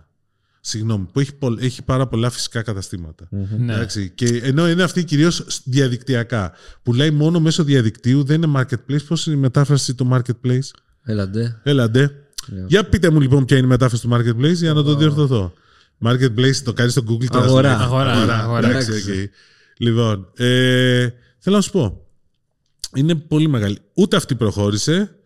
Συγγνώμη, 0.60 1.06
που 1.12 1.20
έχει, 1.20 1.34
πολλ- 1.34 1.62
έχει 1.62 1.82
πάρα 1.82 2.06
πολλά 2.06 2.30
φυσικά 2.30 2.62
καταστήματα. 2.62 3.28
Ναι. 3.58 3.74
Εντάξει, 3.74 4.10
και 4.14 4.40
ενώ 4.42 4.68
είναι 4.68 4.82
αυτή 4.82 5.04
κυρίως 5.04 5.60
διαδικτυακά. 5.64 6.52
Που 6.82 6.94
λέει 6.94 7.10
μόνο 7.10 7.40
μέσω 7.40 7.64
διαδικτύου, 7.64 8.24
δεν 8.24 8.42
είναι 8.42 8.52
marketplace. 8.60 9.04
Πώς 9.08 9.26
είναι 9.26 9.36
η 9.36 9.38
μετάφραση 9.38 9.94
του 9.94 10.08
marketplace; 10.12 10.68
Έλα 11.04 11.28
ντε. 11.28 11.60
Έλα 11.62 11.83
ντε. 11.83 12.10
Για 12.66 12.84
πείτε 12.88 13.10
μου 13.10 13.20
λοιπόν 13.20 13.44
ποια 13.44 13.56
είναι 13.56 13.66
η 13.66 13.68
μετάφραση 13.68 14.08
του 14.08 14.14
marketplace 14.14 14.54
για 14.54 14.72
να 14.72 14.82
το 14.82 14.94
διορθωθώ. 14.94 15.52
Marketplace 16.04 16.56
το 16.64 16.72
κάνεις 16.72 16.92
στο 16.92 17.02
Google 17.08 17.36
Translate. 17.36 17.42
Αγορά. 17.42 17.78
Αγορά, 17.78 18.12
αγορά. 18.12 18.68
Εντάξει, 18.68 18.90
Εντάξει. 18.90 19.22
οκ. 19.22 19.30
Λοιπόν, 19.76 20.28
ε, 20.36 21.08
θέλω 21.38 21.56
να 21.56 21.62
σου 21.62 21.70
πω. 21.70 22.04
Είναι 22.94 23.14
πολύ 23.14 23.48
μεγάλη. 23.48 23.78
Ούτε 23.94 24.16
αυτή 24.16 24.34
προχώρησε, 24.34 25.18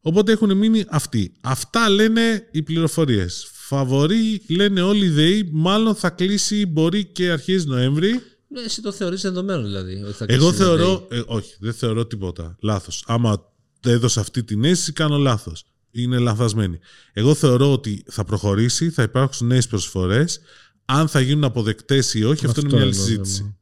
οπότε 0.00 0.32
έχουν 0.32 0.56
μείνει 0.56 0.84
αυτοί. 0.88 1.32
Αυτά 1.40 1.88
λένε 1.88 2.48
οι 2.50 2.62
πληροφορίες. 2.62 3.46
Φαβορή 3.52 4.42
λένε 4.48 4.82
όλοι 4.82 5.04
η 5.04 5.10
ΔΕΗ, 5.10 5.48
μάλλον 5.52 5.94
θα 5.94 6.10
κλείσει 6.10 6.66
μπορεί 6.66 7.04
και 7.04 7.30
αρχές 7.30 7.64
Νοέμβρη. 7.64 8.20
Ναι, 8.48 8.60
εσύ 8.60 8.82
το 8.82 8.92
θεωρείς 8.92 9.22
δεδομένο 9.22 9.62
δηλαδή. 9.62 10.02
Ότι 10.02 10.12
θα 10.12 10.26
Εγώ 10.28 10.48
κλείσει 10.48 10.62
η 10.62 10.64
θεωρώ, 10.64 11.06
ε, 11.10 11.22
όχι, 11.26 11.54
δεν 11.58 11.72
θεωρώ 11.72 12.06
τίποτα. 12.06 12.56
Λάθος. 12.60 13.04
Άμα 13.06 13.52
έδωσα 13.80 14.20
αυτή 14.20 14.44
την 14.44 14.64
αίσθηση, 14.64 14.92
κάνω 14.92 15.16
λάθος. 15.16 15.64
Είναι 15.90 16.18
λαθασμένη. 16.18 16.78
Εγώ 17.12 17.34
θεωρώ 17.34 17.72
ότι 17.72 18.04
θα 18.06 18.24
προχωρήσει, 18.24 18.90
θα 18.90 19.02
υπάρξουν 19.02 19.46
νέες 19.46 19.66
προσφορές. 19.66 20.40
Αν 20.84 21.08
θα 21.08 21.20
γίνουν 21.20 21.44
αποδεκτές 21.44 22.14
ή 22.14 22.24
όχι, 22.24 22.46
αυτό, 22.46 22.60
είναι 22.60 22.68
μια 22.72 22.82
άλλη 22.82 22.88
είναι 22.88 22.98
το 22.98 23.04
συζήτηση. 23.04 23.56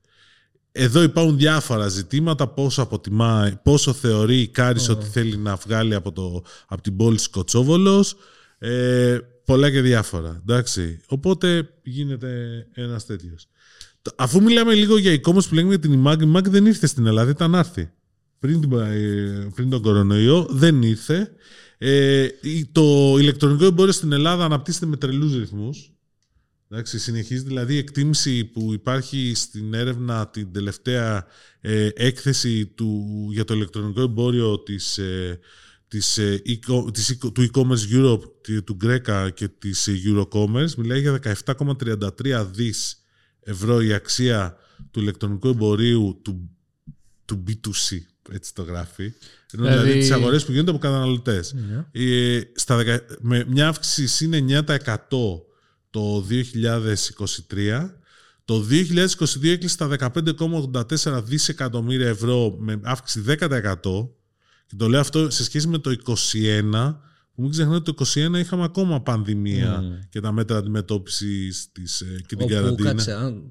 Θέμα. 0.80 0.88
Εδώ 0.90 1.02
υπάρχουν 1.02 1.36
διάφορα 1.36 1.88
ζητήματα, 1.88 2.48
πόσο 2.48 2.82
αποτιμά, 2.82 3.60
πόσο 3.62 3.92
θεωρεί 3.92 4.40
η 4.40 4.48
Κάρις 4.48 4.88
ότι 4.88 5.06
θέλει 5.06 5.36
να 5.36 5.56
βγάλει 5.56 5.94
από, 5.94 6.12
το, 6.12 6.42
από 6.68 6.82
την 6.82 6.96
πόλη 6.96 7.16
της 7.16 7.28
Κοτσόβολος. 7.28 8.14
Ε, 8.58 9.18
πολλά 9.44 9.70
και 9.70 9.80
διάφορα. 9.80 10.38
Εντάξει. 10.40 11.00
Οπότε 11.06 11.68
γίνεται 11.82 12.66
ένας 12.72 13.06
τέτοιος. 13.06 13.46
Το- 14.02 14.12
Αφού 14.16 14.42
μιλάμε 14.42 14.74
λίγο 14.74 14.98
για 14.98 15.12
e-commerce 15.14 15.48
που 15.48 15.54
λέγαμε 15.54 15.74
για 15.74 15.78
την 15.88 16.02
IMAG, 16.06 16.16
η 16.20 16.32
IMAG 16.34 16.44
δεν 16.48 16.66
ήρθε 16.66 16.86
στην 16.86 17.06
Ελλάδα, 17.06 17.30
ήταν 17.30 17.50
να 17.50 17.58
έρθει. 17.58 17.90
Πριν, 18.38 18.60
την- 18.60 18.72
ε, 18.78 19.48
πριν 19.54 19.70
τον 19.70 19.82
κορονοϊό 19.82 20.46
δεν 20.50 20.82
ήρθε. 20.82 21.32
Ε, 21.78 22.26
η- 22.40 22.66
το 22.72 23.16
ηλεκτρονικό 23.18 23.64
εμπόριο 23.64 23.92
στην 23.92 24.12
Ελλάδα 24.12 24.44
αναπτύσσεται 24.44 24.86
με 24.86 24.96
τρελούς 24.96 25.34
ρυθμούς. 25.38 25.92
Εντάξει, 26.72 26.98
συνεχίζει 26.98 27.42
δηλαδή 27.42 27.74
η 27.74 27.78
εκτίμηση 27.78 28.44
που 28.44 28.72
υπάρχει 28.72 29.32
στην 29.34 29.74
έρευνα 29.74 30.28
την 30.28 30.52
τελευταία 30.52 31.26
ε, 31.60 31.88
έκθεση 31.94 32.66
του, 32.66 33.04
για 33.32 33.44
το 33.44 33.54
ηλεκτρονικό 33.54 34.00
εμπόριο 34.00 34.60
της, 34.62 34.98
ε, 34.98 35.38
της, 35.88 36.18
ε, 36.18 36.42
eco- 36.46 36.92
της 36.92 37.12
eco- 37.18 37.32
του 37.34 37.50
e-commerce 37.52 37.94
Europe, 37.96 38.20
τη- 38.40 38.62
του 38.62 38.76
Greca 38.84 39.28
και 39.34 39.48
της 39.48 39.86
ε, 39.88 39.92
Eurocommerce 40.06 40.74
μιλάει 40.76 41.00
για 41.00 41.20
17,33 41.46 42.44
δις 42.52 43.02
ευρώ 43.40 43.80
η 43.82 43.92
αξία 43.92 44.56
του 44.90 45.00
ηλεκτρονικού 45.00 45.48
εμπορίου 45.48 46.20
του, 46.22 46.50
του 47.24 47.42
B2C, 47.46 47.96
έτσι 48.32 48.54
το 48.54 48.62
γράφει. 48.62 49.12
Ενώ 49.52 49.62
δηλαδή, 49.64 49.82
Δηλαδή- 49.82 49.98
τις 50.00 50.10
αγορές 50.10 50.44
που 50.44 50.50
γίνονται 50.52 50.70
από 50.70 50.78
καταναλωτές. 50.78 51.54
Ε, 51.92 52.40
στα 52.54 52.76
δεκα- 52.76 53.04
με 53.20 53.44
μια 53.48 53.68
αύξηση 53.68 54.24
είναι 54.24 54.36
9% 54.36 55.44
το 55.90 56.24
2023. 56.30 57.90
Το 58.44 58.64
2022 58.70 59.44
έκλεισε 59.44 59.68
στα 59.68 59.88
15,84 60.14 61.22
δισεκατομμύρια 61.24 62.08
ευρώ 62.08 62.56
με 62.58 62.80
αύξηση 62.82 63.24
10%. 63.26 64.08
Και 64.66 64.76
το 64.76 64.88
λέω 64.88 65.00
αυτό 65.00 65.30
σε 65.30 65.44
σχέση 65.44 65.68
με 65.68 65.78
το 65.78 65.90
2021, 65.90 67.00
που 67.34 67.42
μην 67.42 67.50
ξεχνάτε 67.50 67.76
ότι 67.76 67.94
το 67.94 68.04
2021 68.34 68.38
είχαμε 68.38 68.64
ακόμα 68.64 69.00
πανδημία 69.02 69.82
και 70.10 70.20
τα 70.20 70.32
μέτρα 70.32 70.56
αντιμετώπισης 70.56 71.68
της, 71.72 72.00
ε, 72.00 72.04
και 72.26 72.36
την 72.36 72.42
Όπου, 72.42 72.54
καραντίνα. 72.54 72.88
κάτσε, 72.90 73.12
αν- 73.12 73.42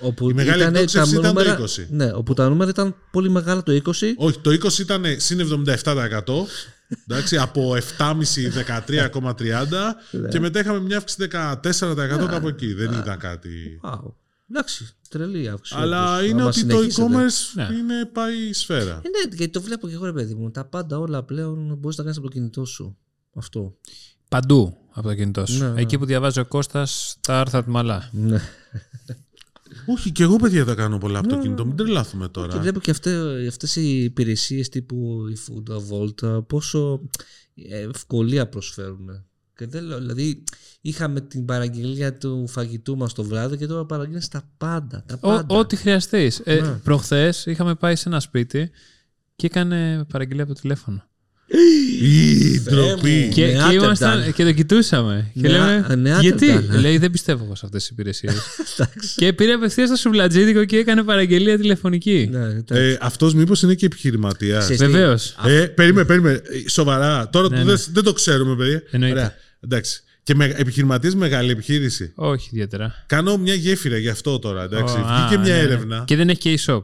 όπου 0.00 0.30
Η 0.30 0.34
μεγάλη 0.34 0.62
ήτανε 0.62 0.78
εκτόξευση 0.78 1.12
τα 1.14 1.18
ήταν 1.20 1.34
το 1.34 1.40
νούμερα- 1.40 1.58
20. 1.58 1.86
Ναι, 1.90 2.12
όπου 2.14 2.34
τα 2.34 2.48
νούμερα 2.48 2.70
ήταν 2.70 2.94
πολύ 3.10 3.30
μεγάλα 3.30 3.62
το 3.62 3.72
20. 3.72 4.14
Όχι, 4.16 4.38
το 4.38 4.50
20 4.50 4.78
ήταν 4.82 5.04
συν 5.16 5.38
77%. 5.40 6.46
Εντάξει, 7.08 7.36
από 7.36 7.76
7,5 7.98 8.12
13,30 8.98 10.28
και 10.30 10.40
μετά 10.40 10.60
είχαμε 10.60 10.80
μια 10.80 10.96
αύξηση 10.96 11.28
14% 11.32 12.26
κάπου 12.30 12.48
εκεί. 12.48 12.72
Δεν 12.72 12.92
ήταν 12.92 13.18
κάτι. 13.18 13.80
Wow. 13.84 14.12
Εντάξει, 14.50 14.88
τρελή 15.08 15.48
αύξηση. 15.48 15.78
Αλλά 15.80 16.16
όντως, 16.16 16.26
είναι 16.28 16.40
άμα 16.40 16.48
ότι 16.48 16.64
το 16.64 16.76
συνεχίσετε. 16.76 17.06
e-commerce 17.08 17.52
Ναι. 17.54 17.76
είναι 17.76 18.04
πάει 18.04 18.52
σφαίρα. 18.52 19.00
Ε, 19.02 19.08
ναι, 19.08 19.34
γιατί 19.36 19.52
το 19.52 19.62
βλέπω 19.62 19.88
και 19.88 19.94
εγώ, 19.94 20.04
ρε 20.04 20.12
παιδί 20.12 20.34
μου. 20.34 20.50
Τα 20.50 20.64
πάντα 20.64 20.98
όλα 20.98 21.22
πλέον 21.22 21.76
μπορείς 21.78 21.96
να 21.96 22.02
κάνεις 22.02 22.18
από 22.18 22.26
το 22.26 22.32
κινητό 22.32 22.64
σου. 22.64 22.96
Αυτό. 23.34 23.76
Παντού 24.28 24.76
από 24.92 25.08
το 25.08 25.14
κινητό 25.14 25.46
σου. 25.46 25.58
Ναι, 25.58 25.68
ναι. 25.68 25.80
Εκεί 25.80 25.98
που 25.98 26.04
διαβάζει 26.04 26.40
ο 26.40 26.46
Κώστας 26.46 27.16
τα 27.20 27.40
άρθρα 27.40 27.64
του 27.64 27.70
Μαλά. 27.70 28.08
Ναι. 28.12 28.40
Όχι, 29.86 30.10
και 30.12 30.22
εγώ 30.22 30.36
παιδιά 30.36 30.64
τα 30.64 30.74
κάνω 30.74 30.98
πολλά 30.98 31.18
από 31.18 31.28
το 31.28 31.38
κινητό. 31.38 31.66
Μην 31.66 31.76
τρελάθουμε 31.76 32.24
Και 32.24 32.30
τώρα. 32.30 32.58
βλέπω 32.60 32.80
και 32.80 32.90
αυτέ, 32.90 33.46
αυτές 33.48 33.76
οι 33.76 34.02
υπηρεσίες 34.04 34.68
τύπου 34.68 35.24
η 35.28 35.36
Food 35.46 35.76
Vault 35.76 36.46
πόσο 36.46 37.00
ε, 37.54 37.80
ευκολία 37.80 38.48
προσφέρουν. 38.48 39.24
Και 39.56 39.66
δεν 39.66 39.84
λέω, 39.84 39.98
δηλαδή 39.98 40.44
είχαμε 40.80 41.20
την 41.20 41.44
παραγγελία 41.44 42.14
του 42.18 42.46
φαγητού 42.48 42.96
μας 42.96 43.12
το 43.12 43.24
βράδυ 43.24 43.56
και 43.56 43.66
τώρα 43.66 43.84
παραγγέλνεις 43.86 44.28
τα 44.28 44.50
πάντα. 44.56 45.04
Τα 45.06 45.14
Ο- 45.14 45.28
πάντα. 45.28 45.56
Ό,τι 45.58 45.76
χρειαστείς. 45.76 46.40
Ε, 46.44 46.60
Ναι. 46.60 46.68
Προχθές 46.84 47.46
είχαμε 47.46 47.74
πάει 47.74 47.96
σε 47.96 48.08
ένα 48.08 48.20
σπίτι 48.20 48.70
και 49.36 49.46
έκανε 49.46 50.04
παραγγελία 50.08 50.42
από 50.44 50.54
το 50.54 50.60
τηλέφωνο. 50.60 51.04
Η 52.02 52.60
ντροπή. 52.60 53.10
μου. 53.10 53.28
Και, 53.28 53.28
και, 53.28 53.46
Νεάτερνταλ. 53.46 53.74
ήμασταν, 53.84 54.32
και 54.32 54.44
το 54.44 54.52
κοιτούσαμε. 54.52 55.30
Και 55.34 55.48
Νεά- 55.48 55.52
λέμε, 55.66 55.94
Νεάτερνταλ, 55.94 56.20
γιατί; 56.20 56.46
ναι. 56.68 56.78
Λέει, 56.78 56.98
δεν 56.98 57.10
πιστεύω 57.10 57.44
εγώ 57.44 57.54
σε 57.54 57.62
αυτές 57.66 57.80
τις 57.82 57.90
υπηρεσίες. 57.90 58.34
Εντάξει. 58.78 59.14
και 59.16 59.32
πήρε 59.32 59.52
απευθείας 59.52 59.88
στο 59.88 59.96
σουβλατζίδικο 59.96 60.64
και 60.64 60.76
έκανε 60.76 61.02
παραγγελία 61.02 61.58
τηλεφωνική. 61.58 62.28
Ναι, 62.32 62.38
εντάξει. 62.38 62.64
Ε, 62.74 62.98
Αυτός 63.00 63.34
μήπως 63.34 63.62
είναι 63.62 63.74
και 63.74 63.86
επιχειρηματία. 63.86 64.58
Ξέρεις 64.58 64.78
τι, 64.78 64.86
Βεβαίως. 64.86 65.34
Ε, 65.46 65.66
περίμενε, 65.66 66.06
περίμενε. 66.06 66.36
Ε, 66.36 66.68
Σοβαρά. 66.70 67.28
Τώρα 67.30 67.48
Ναι, 67.48 67.56
το 67.56 67.64
ναι. 67.64 67.70
δεν, 67.72 67.84
δεν 67.92 68.02
το 68.02 68.12
ξέρουμε, 68.12 68.56
παιδιά. 68.56 68.82
Εννοείται. 68.90 69.14
Ωραία. 69.16 69.34
Εντάξει. 69.60 70.02
Και 70.22 70.34
με, 70.34 70.44
επιχειρηματίες 70.56 71.14
μεγάλη 71.14 71.50
επιχείρηση. 71.50 72.12
Όχι 72.14 72.48
ιδιαίτερα. 72.52 73.04
Κάνω 73.06 73.36
μια 73.36 73.54
γέφυρα 73.54 73.96
γι' 73.98 74.08
αυτό 74.08 74.38
τώρα. 74.38 74.62
Εντάξει. 74.62 74.94
Ω, 74.94 74.98
Βγήκε 74.98 75.34
α, 75.34 75.38
μια 75.38 75.38
ναι, 75.38 75.58
ναι. 75.58 75.58
έρευνα. 75.58 76.04
Και 76.06 76.16
δεν 76.16 76.28
έχει 76.28 76.38
και 76.38 76.58
e-shop. 76.66 76.82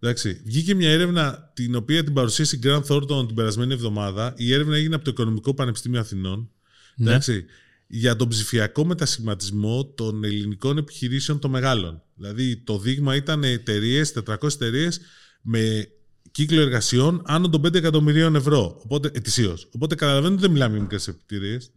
Εντάξει, 0.00 0.40
βγήκε 0.44 0.74
μια 0.74 0.90
έρευνα 0.90 1.50
την 1.54 1.74
οποία 1.74 2.04
την 2.04 2.12
παρουσίασε 2.12 2.56
η 2.56 2.60
Grant 2.62 2.82
Thornton 2.88 3.26
την 3.26 3.34
περασμένη 3.34 3.72
εβδομάδα. 3.72 4.34
Η 4.36 4.52
έρευνα 4.52 4.76
έγινε 4.76 4.94
από 4.94 5.04
το 5.04 5.10
Οικονομικό 5.10 5.54
Πανεπιστήμιο 5.54 6.00
Αθηνών. 6.00 6.50
Ναι. 6.96 7.10
Εντάξει, 7.10 7.44
για 7.86 8.16
τον 8.16 8.28
ψηφιακό 8.28 8.84
μετασχηματισμό 8.84 9.84
των 9.84 10.24
ελληνικών 10.24 10.78
επιχειρήσεων 10.78 11.38
των 11.38 11.50
μεγάλων. 11.50 12.02
Δηλαδή 12.14 12.56
το 12.56 12.78
δείγμα 12.78 13.16
ήταν 13.16 13.44
εταιρείες, 13.44 14.12
400 14.26 14.42
εταιρείες 14.42 15.00
με 15.42 15.88
κύκλο 16.30 16.60
εργασιών 16.60 17.22
άνω 17.24 17.48
των 17.48 17.60
5 17.66 17.74
εκατομμυρίων 17.74 18.34
ευρώ. 18.34 18.80
Οπότε, 18.84 19.10
ετησίως. 19.14 19.68
Οπότε 19.74 19.94
καταλαβαίνετε 19.94 20.32
ότι 20.34 20.42
δεν 20.42 20.50
μιλάμε 20.50 20.72
για 20.72 20.82
μικρές 20.82 21.08
επιτηρίες. 21.08 21.72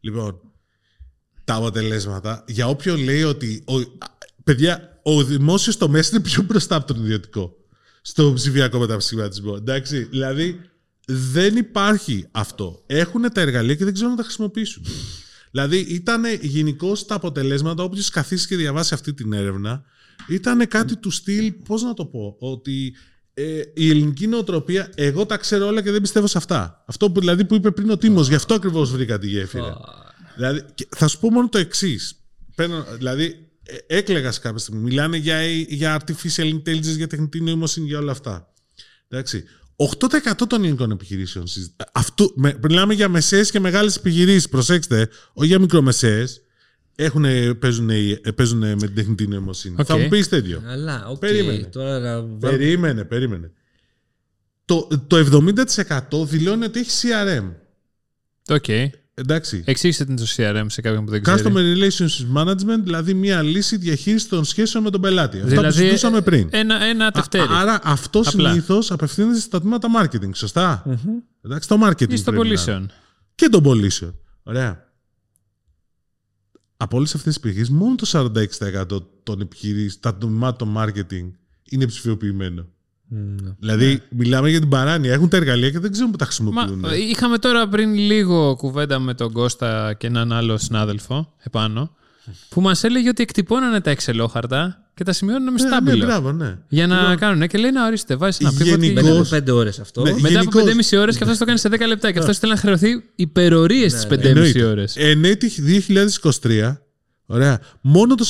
Λοιπόν, 0.00 0.40
τα 1.44 1.54
αποτελέσματα, 1.54 2.44
για 2.48 2.68
όποιον 2.68 3.02
λέει 3.02 3.22
ότι. 3.22 3.64
Ο, 3.66 3.74
παιδιά, 4.44 4.99
ο 5.16 5.24
δημόσιος 5.24 5.76
τομέας 5.76 6.10
είναι 6.10 6.20
πιο 6.20 6.42
μπροστά 6.42 6.76
από 6.76 6.86
τον 6.86 7.04
ιδιωτικό 7.04 7.56
στο 8.02 8.32
ψηφιακό 8.32 8.78
μετασχηματισμό. 8.78 9.54
Εντάξει, 9.56 10.02
δηλαδή 10.02 10.60
δεν 11.06 11.56
υπάρχει 11.56 12.26
αυτό. 12.30 12.82
Έχουν 12.86 13.32
τα 13.32 13.40
εργαλεία 13.40 13.74
και 13.74 13.84
δεν 13.84 13.92
ξέρουν 13.92 14.10
να 14.10 14.16
τα 14.18 14.22
χρησιμοποιήσουν. 14.22 14.84
δηλαδή 15.50 15.78
ήταν 15.78 16.24
γενικώς 16.40 17.06
τα 17.06 17.14
αποτελέσματα, 17.14 17.82
όποιο 17.82 18.02
καθίσει 18.12 18.46
και 18.46 18.56
διαβάσει 18.56 18.94
αυτή 18.94 19.14
την 19.14 19.32
έρευνα, 19.32 19.82
ήταν 20.28 20.68
κάτι 20.68 20.96
του 20.96 21.10
στυλ, 21.10 21.52
πώς 21.52 21.82
να 21.82 21.94
το 21.94 22.04
πω, 22.04 22.36
ότι 22.38 22.94
ε, 23.34 23.62
η 23.74 23.90
ελληνική 23.90 24.26
νοοτροπία, 24.26 24.90
εγώ 24.94 25.26
τα 25.26 25.36
ξέρω 25.36 25.66
όλα 25.66 25.82
και 25.82 25.90
δεν 25.90 26.00
πιστεύω 26.00 26.26
σε 26.26 26.38
αυτά. 26.38 26.84
Αυτό 26.86 27.10
που, 27.10 27.20
δηλαδή 27.20 27.44
που 27.44 27.54
είπε 27.54 27.70
πριν 27.70 27.90
ο 27.90 27.96
Τίμος, 27.96 28.28
γι' 28.28 28.34
αυτό 28.34 28.54
ακριβώς 28.54 28.90
βρήκα 28.90 29.18
τη 29.18 29.26
γέφυρα. 29.26 29.76
δηλαδή, 30.36 30.64
και 30.74 30.88
θα 30.96 31.08
σου 31.08 31.18
πω 31.18 31.30
μόνο 31.30 31.48
το 31.48 31.58
εξής. 31.58 32.14
Δηλαδή, 32.98 33.24
ε, 33.24 33.49
έκλεγα 33.86 34.32
σε 34.32 34.40
κάποια 34.40 34.58
στιγμή. 34.58 34.80
Μιλάνε 34.80 35.16
για, 35.16 35.46
για 35.46 36.00
artificial 36.00 36.54
intelligence, 36.54 36.96
για 36.96 37.06
τεχνητή 37.06 37.40
νοημοσύνη, 37.40 37.86
για 37.86 37.98
όλα 37.98 38.12
αυτά. 38.12 38.52
Εντάξει. 39.08 39.44
8% 39.76 40.32
των 40.48 40.62
ελληνικών 40.62 40.90
επιχειρήσεων. 40.90 41.44
Αυτό, 41.92 42.32
με, 42.34 42.58
μιλάμε 42.62 42.94
για 42.94 43.08
μεσαίες 43.08 43.50
και 43.50 43.60
μεγάλες 43.60 43.96
επιχειρήσεις. 43.96 44.48
Προσέξτε, 44.48 45.08
όχι 45.32 45.48
για 45.48 45.58
μικρομεσαίες 45.58 46.40
έχουν, 46.94 47.24
παίζουν, 47.58 47.90
παίζουν 48.34 48.58
με 48.58 48.76
την 48.76 48.94
τεχνητή 48.94 49.26
νοημοσύνη. 49.26 49.74
Okay. 49.78 49.84
Θα 49.84 49.98
μου 49.98 50.08
πεις 50.08 50.28
τέτοιο. 50.28 50.62
Αλλά, 50.66 51.12
okay. 51.12 51.20
περίμενε. 51.20 51.62
Τώρα 51.62 51.98
να... 51.98 52.22
περίμενε, 52.22 53.04
περίμενε. 53.04 53.52
Το, 54.64 54.88
το 55.06 55.44
70% 56.10 56.26
δηλώνει 56.26 56.64
ότι 56.64 56.80
έχει 56.80 56.90
CRM. 57.02 57.52
OK. 58.48 58.64
Okay. 58.66 58.88
Εντάξει. 59.20 59.62
Εξήγησε 59.66 60.04
την 60.04 60.16
το 60.16 60.24
CRM 60.36 60.64
σε 60.66 60.80
κάποιον 60.80 61.04
που 61.04 61.10
δεν 61.10 61.22
ξέρει. 61.22 61.42
Customer 61.44 61.76
Relationship 61.76 62.42
Management, 62.42 62.80
δηλαδή 62.82 63.14
μια 63.14 63.42
λύση 63.42 63.76
διαχείρισης 63.76 64.28
των 64.28 64.44
σχέσεων 64.44 64.84
με 64.84 64.90
τον 64.90 65.00
πελάτη. 65.00 65.36
Δηλαδή, 65.36 65.54
Αυτά 65.54 65.66
που 65.66 65.72
δηλαδή, 65.72 65.88
συζητούσαμε 65.94 66.20
πριν. 66.20 66.48
Ένα, 66.50 66.82
ένα 66.84 67.10
τευτέρι. 67.10 67.46
άρα 67.50 67.80
αυτό 67.82 68.22
συνήθως 68.22 68.90
απευθύνεται 68.90 69.38
στα 69.38 69.60
τμήματα 69.60 69.88
marketing, 70.00 70.30
σωστά; 70.34 70.82
Mm-hmm. 70.86 71.44
Εντάξει, 71.44 71.68
το 71.68 71.78
marketing. 71.86 72.12
Ή 72.12 72.16
στο 72.16 72.32
πωλήσεων. 72.32 72.90
Και 73.34 73.48
των 73.48 73.62
πωλήσεων. 73.62 74.18
Ωραία 74.42 74.90
από 76.82 76.96
όλες 76.96 77.14
αυτές 77.14 77.34
τις 77.34 77.42
επιχειρήσει, 77.44 77.72
μόνο 77.72 77.94
το 77.94 78.06
46% 78.06 79.02
των 79.22 79.40
επιχειρήσεων, 79.40 80.00
τα 80.00 80.14
τμήματων 80.14 80.74
marketing 80.78 81.30
είναι 81.64 81.86
ψηφιοποιημένο. 81.86 82.68
Mm, 83.14 83.54
δηλαδή, 83.58 83.98
yeah. 84.00 84.06
μιλάμε 84.08 84.50
για 84.50 84.60
την 84.60 84.68
παράνοια. 84.68 85.12
Έχουν 85.12 85.28
τα 85.28 85.36
εργαλεία 85.36 85.70
και 85.70 85.78
δεν 85.78 85.92
ξέρουν 85.92 86.10
που 86.10 86.16
τα 86.16 86.24
χρησιμοποιούν. 86.24 86.78
Μα, 86.78 86.94
είχαμε 86.94 87.38
τώρα 87.38 87.68
πριν 87.68 87.94
λίγο 87.94 88.56
κουβέντα 88.56 88.98
με 88.98 89.14
τον 89.14 89.32
Κώστα 89.32 89.94
και 89.98 90.06
έναν 90.06 90.32
άλλο 90.32 90.58
συνάδελφο 90.58 91.32
επάνω, 91.38 91.94
που 92.48 92.60
μας 92.60 92.84
έλεγε 92.84 93.08
ότι 93.08 93.22
εκτυπώνανε 93.22 93.80
τα 93.80 93.90
εξελόχαρτα 93.90 94.84
και 94.94 95.04
τα 95.04 95.12
σημειώνουν 95.12 95.52
με 95.52 95.58
στάμπιλο. 95.58 95.96
Ναι, 95.96 96.00
ναι, 96.00 96.06
μπράβο, 96.06 96.32
ναι. 96.32 96.58
Για 96.68 96.86
να 96.86 97.00
λοιπόν, 97.00 97.16
κάνουν. 97.16 97.48
Και 97.48 97.58
λέει 97.58 97.70
να 97.70 97.86
ορίστε, 97.86 98.16
βάζεις 98.16 98.40
ένα 98.40 98.52
πρίβο. 98.52 98.92
Μετά 98.92 99.10
από 99.10 99.52
5 99.52 99.56
ώρες 99.56 99.78
αυτό. 99.78 100.02
Ναι, 100.02 100.14
μετά 100.20 100.40
από 100.40 100.50
5,5 100.90 100.98
ώρες 100.98 101.16
και 101.16 101.22
αυτός 101.22 101.38
το 101.38 101.44
κάνει 101.44 101.58
σε 101.58 101.68
10 101.68 101.86
λεπτά. 101.86 102.12
Και 102.12 102.18
αυτός 102.18 102.38
θέλει 102.38 102.52
να 102.52 102.58
χρεωθεί 102.58 102.88
υπερορίες 103.14 103.92
στι 103.92 104.06
5,5 104.10 104.62
ώρες. 104.66 104.96
Εν 104.96 105.24
έτη 105.24 105.50
2023, 106.40 106.76
Ωραία. 107.32 107.60
Μόνο 107.80 108.14
το 108.14 108.24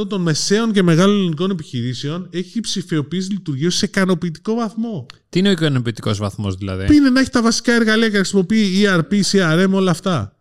44% 0.00 0.08
των 0.08 0.20
μεσαίων 0.20 0.72
και 0.72 0.82
μεγάλων 0.82 1.16
ελληνικών 1.16 1.50
επιχειρήσεων 1.50 2.28
έχει 2.30 2.60
ψηφιοποιήσει 2.60 3.30
λειτουργίε 3.30 3.70
σε 3.70 3.84
ικανοποιητικό 3.84 4.54
βαθμό. 4.54 5.06
Τι 5.28 5.38
είναι 5.38 5.48
ο 5.48 5.52
ικανοποιητικός 5.52 6.18
βαθμός, 6.18 6.54
δηλαδή; 6.54 6.86
Τι 6.86 6.96
είναι 6.96 7.10
να 7.10 7.20
έχει 7.20 7.30
τα 7.30 7.42
βασικά 7.42 7.72
εργαλεία 7.72 8.06
και 8.06 8.12
να 8.12 8.18
χρησιμοποιεί 8.18 8.84
ERP, 8.84 9.20
CRM, 9.30 9.68
όλα 9.70 9.90
αυτά. 9.90 10.36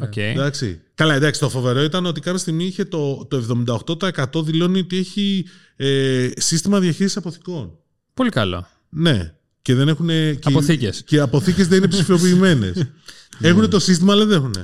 Okay. 0.00 0.16
Εντάξει. 0.16 0.80
Καλά, 0.94 1.14
εντάξει, 1.14 1.40
το 1.40 1.48
φοβερό 1.48 1.82
ήταν 1.82 2.06
ότι 2.06 2.20
κάποια 2.20 2.38
στιγμή 2.38 2.64
είχε 2.64 2.84
το, 2.84 3.26
το 3.30 3.64
78% 4.34 4.44
δηλώνει 4.44 4.78
ότι 4.78 4.96
έχει 4.96 5.46
ε, 5.76 6.28
σύστημα 6.36 6.80
διαχείρισης 6.80 7.16
αποθηκών. 7.16 7.78
Πολύ 8.14 8.30
καλό. 8.30 8.68
Ναι. 8.88 9.34
Και 9.62 9.74
δεν 9.74 9.88
έχουν. 9.88 10.10
Αποθήκες. 10.42 11.02
Και 11.04 11.16
οι 11.16 11.18
αποθήκες 11.18 11.68
δεν 11.68 11.78
είναι 11.78 11.88
ψηφιοποιημένες. 11.94 12.86
Έχουν 13.40 13.70
το 13.70 13.78
σύστημα, 13.78 14.12
αλλά 14.12 14.24
δεν 14.24 14.36
έχουν. 14.36 14.54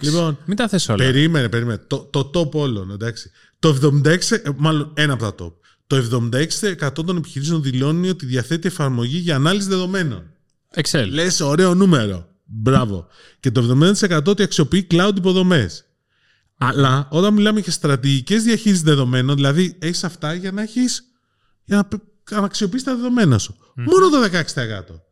Λοιπόν, 0.00 0.38
μην 0.44 0.56
τα 0.56 0.68
θες 0.68 0.88
όλα. 0.88 1.04
Περίμενε, 1.04 1.48
περίμενε. 1.48 1.80
Το, 1.86 1.98
το 1.98 2.30
top 2.34 2.50
όλων, 2.50 2.90
εντάξει. 2.90 3.30
Το 3.58 3.78
76, 4.04 4.06
ε, 4.30 4.40
μάλλον 4.56 4.92
ένα 4.94 5.12
από 5.12 5.32
τα 5.32 5.44
top. 5.44 5.52
Το 5.86 5.96
76% 6.76 6.92
των 6.92 7.16
επιχειρήσεων 7.16 7.62
δηλώνει 7.62 8.08
ότι 8.08 8.26
διαθέτει 8.26 8.66
εφαρμογή 8.66 9.18
για 9.18 9.34
ανάλυση 9.34 9.68
δεδομένων. 9.68 10.30
Excel. 10.74 11.06
Λες 11.10 11.40
ωραίο 11.40 11.74
νούμερο. 11.74 12.28
Μπράβο. 12.44 13.06
Και 13.40 13.50
το 13.50 13.78
70% 14.00 14.22
ότι 14.26 14.42
αξιοποιεί 14.42 14.86
cloud 14.90 15.12
υποδομές. 15.16 15.84
Αλλά 16.56 17.08
όταν 17.10 17.34
μιλάμε 17.34 17.60
για 17.60 17.72
στρατηγικές 17.72 18.42
διαχείρισης 18.42 18.82
δεδομένων, 18.82 19.34
δηλαδή 19.36 19.76
έχεις 19.78 20.04
αυτά 20.04 20.34
για 20.34 20.52
να 20.52 20.62
έχεις. 20.62 21.04
για 21.64 21.88
να 22.30 22.38
αξιοποιήσεις 22.38 22.86
τα 22.86 22.96
δεδομένα 22.96 23.38
σου. 23.38 23.56
Μόνο 23.74 24.10
το 24.10 24.20
16%. 24.20 25.02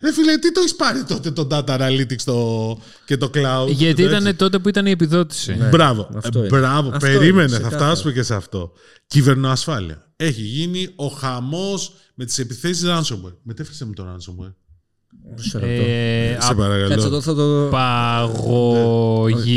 Ρε 0.00 0.12
φίλε, 0.12 0.38
τι 0.38 0.52
το 0.52 0.60
έχεις 0.60 0.76
πάρει 0.76 1.04
τότε 1.04 1.30
το 1.30 1.46
data 1.50 1.64
analytics 1.64 2.22
το... 2.24 2.78
και 3.06 3.16
το 3.16 3.30
cloud. 3.34 3.68
Γιατί 3.68 4.02
ήταν 4.02 4.36
τότε 4.36 4.58
που 4.58 4.68
ήταν 4.68 4.86
η 4.86 4.90
επιδότηση. 4.90 5.54
Ναι, 5.54 5.68
μπράβο, 5.68 6.08
ε, 6.34 6.46
μπράβο. 6.46 6.88
Αυτό 6.88 7.06
περίμενε, 7.06 7.56
είναι, 7.56 7.68
θα 7.68 7.70
φτάσουμε 7.70 8.12
και 8.12 8.22
σε 8.22 8.34
αυτό. 8.34 8.72
Κυβερνοασφάλεια. 9.06 10.12
Έχει 10.16 10.42
γίνει 10.42 10.88
ο 10.96 11.06
χαμός 11.06 11.92
με 12.14 12.24
τις 12.24 12.38
επιθέσεις 12.38 12.84
ransomware. 12.86 13.34
Μετέφερε 13.42 13.84
με 13.84 13.94
το 13.94 14.06
ransomware. 14.06 14.52
Ε, 15.60 16.36
σε 16.40 16.54
παρακαλώ. 16.54 17.22
το... 17.22 17.68
Παγωγική 17.70 19.50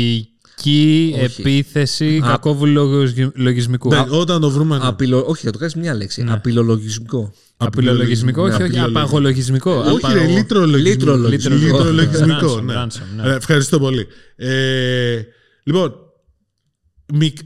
επίθεση 1.16 2.20
κακόβουλου 2.24 3.08
λογισμικού. 3.34 3.88
Ναι, 3.88 4.04
όταν 4.10 4.40
το 4.40 4.50
βρούμε. 4.50 4.78
Ναι. 4.78 4.86
Απειλο... 4.86 5.24
Όχι, 5.26 5.44
θα 5.44 5.50
το 5.50 5.58
κάνεις 5.58 5.74
μια 5.74 5.94
λέξη. 5.94 6.22
Ναι. 6.22 6.32
Απειλολογισμικό. 6.32 7.32
Απειλολογισμικό, 7.66 8.42
όχι, 8.42 8.62
όχι, 8.62 8.78
απαγολογισμικό. 8.78 9.72
Όχι, 9.72 10.12
ρε, 10.12 10.26
λίτρολογισμικό. 10.76 12.64
Ευχαριστώ 13.24 13.78
πολύ. 13.78 14.06
Ε, 14.36 15.20
λοιπόν, 15.62 15.94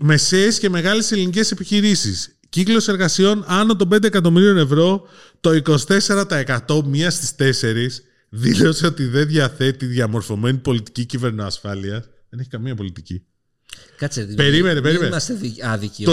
μεσαίες 0.00 0.58
και 0.58 0.68
μεγάλες 0.68 1.12
ελληνικές 1.12 1.50
επιχειρήσεις. 1.50 2.38
Κύκλος 2.48 2.88
εργασιών 2.88 3.44
άνω 3.46 3.76
των 3.76 3.88
5 3.94 4.04
εκατομμυρίων 4.04 4.56
ευρώ, 4.56 5.06
το 5.40 5.50
24% 6.66 6.82
μία 6.84 7.10
στις 7.10 7.34
4 7.34 8.02
δήλωσε 8.28 8.86
ότι 8.86 9.04
δεν 9.04 9.26
διαθέτει 9.26 9.86
διαμορφωμένη 9.86 10.58
πολιτική 10.58 11.04
κυβερνοασφάλειας. 11.04 12.08
Δεν 12.28 12.40
έχει 12.40 12.48
καμία 12.48 12.74
πολιτική. 12.74 13.26
Κάτσε, 13.96 14.20
δηλαδή, 14.20 14.50
περίμενε, 14.50 14.80
περίμενε. 14.80 15.06
Είμαστε 15.06 15.36
άδικοι. 15.62 16.04
Το 16.04 16.12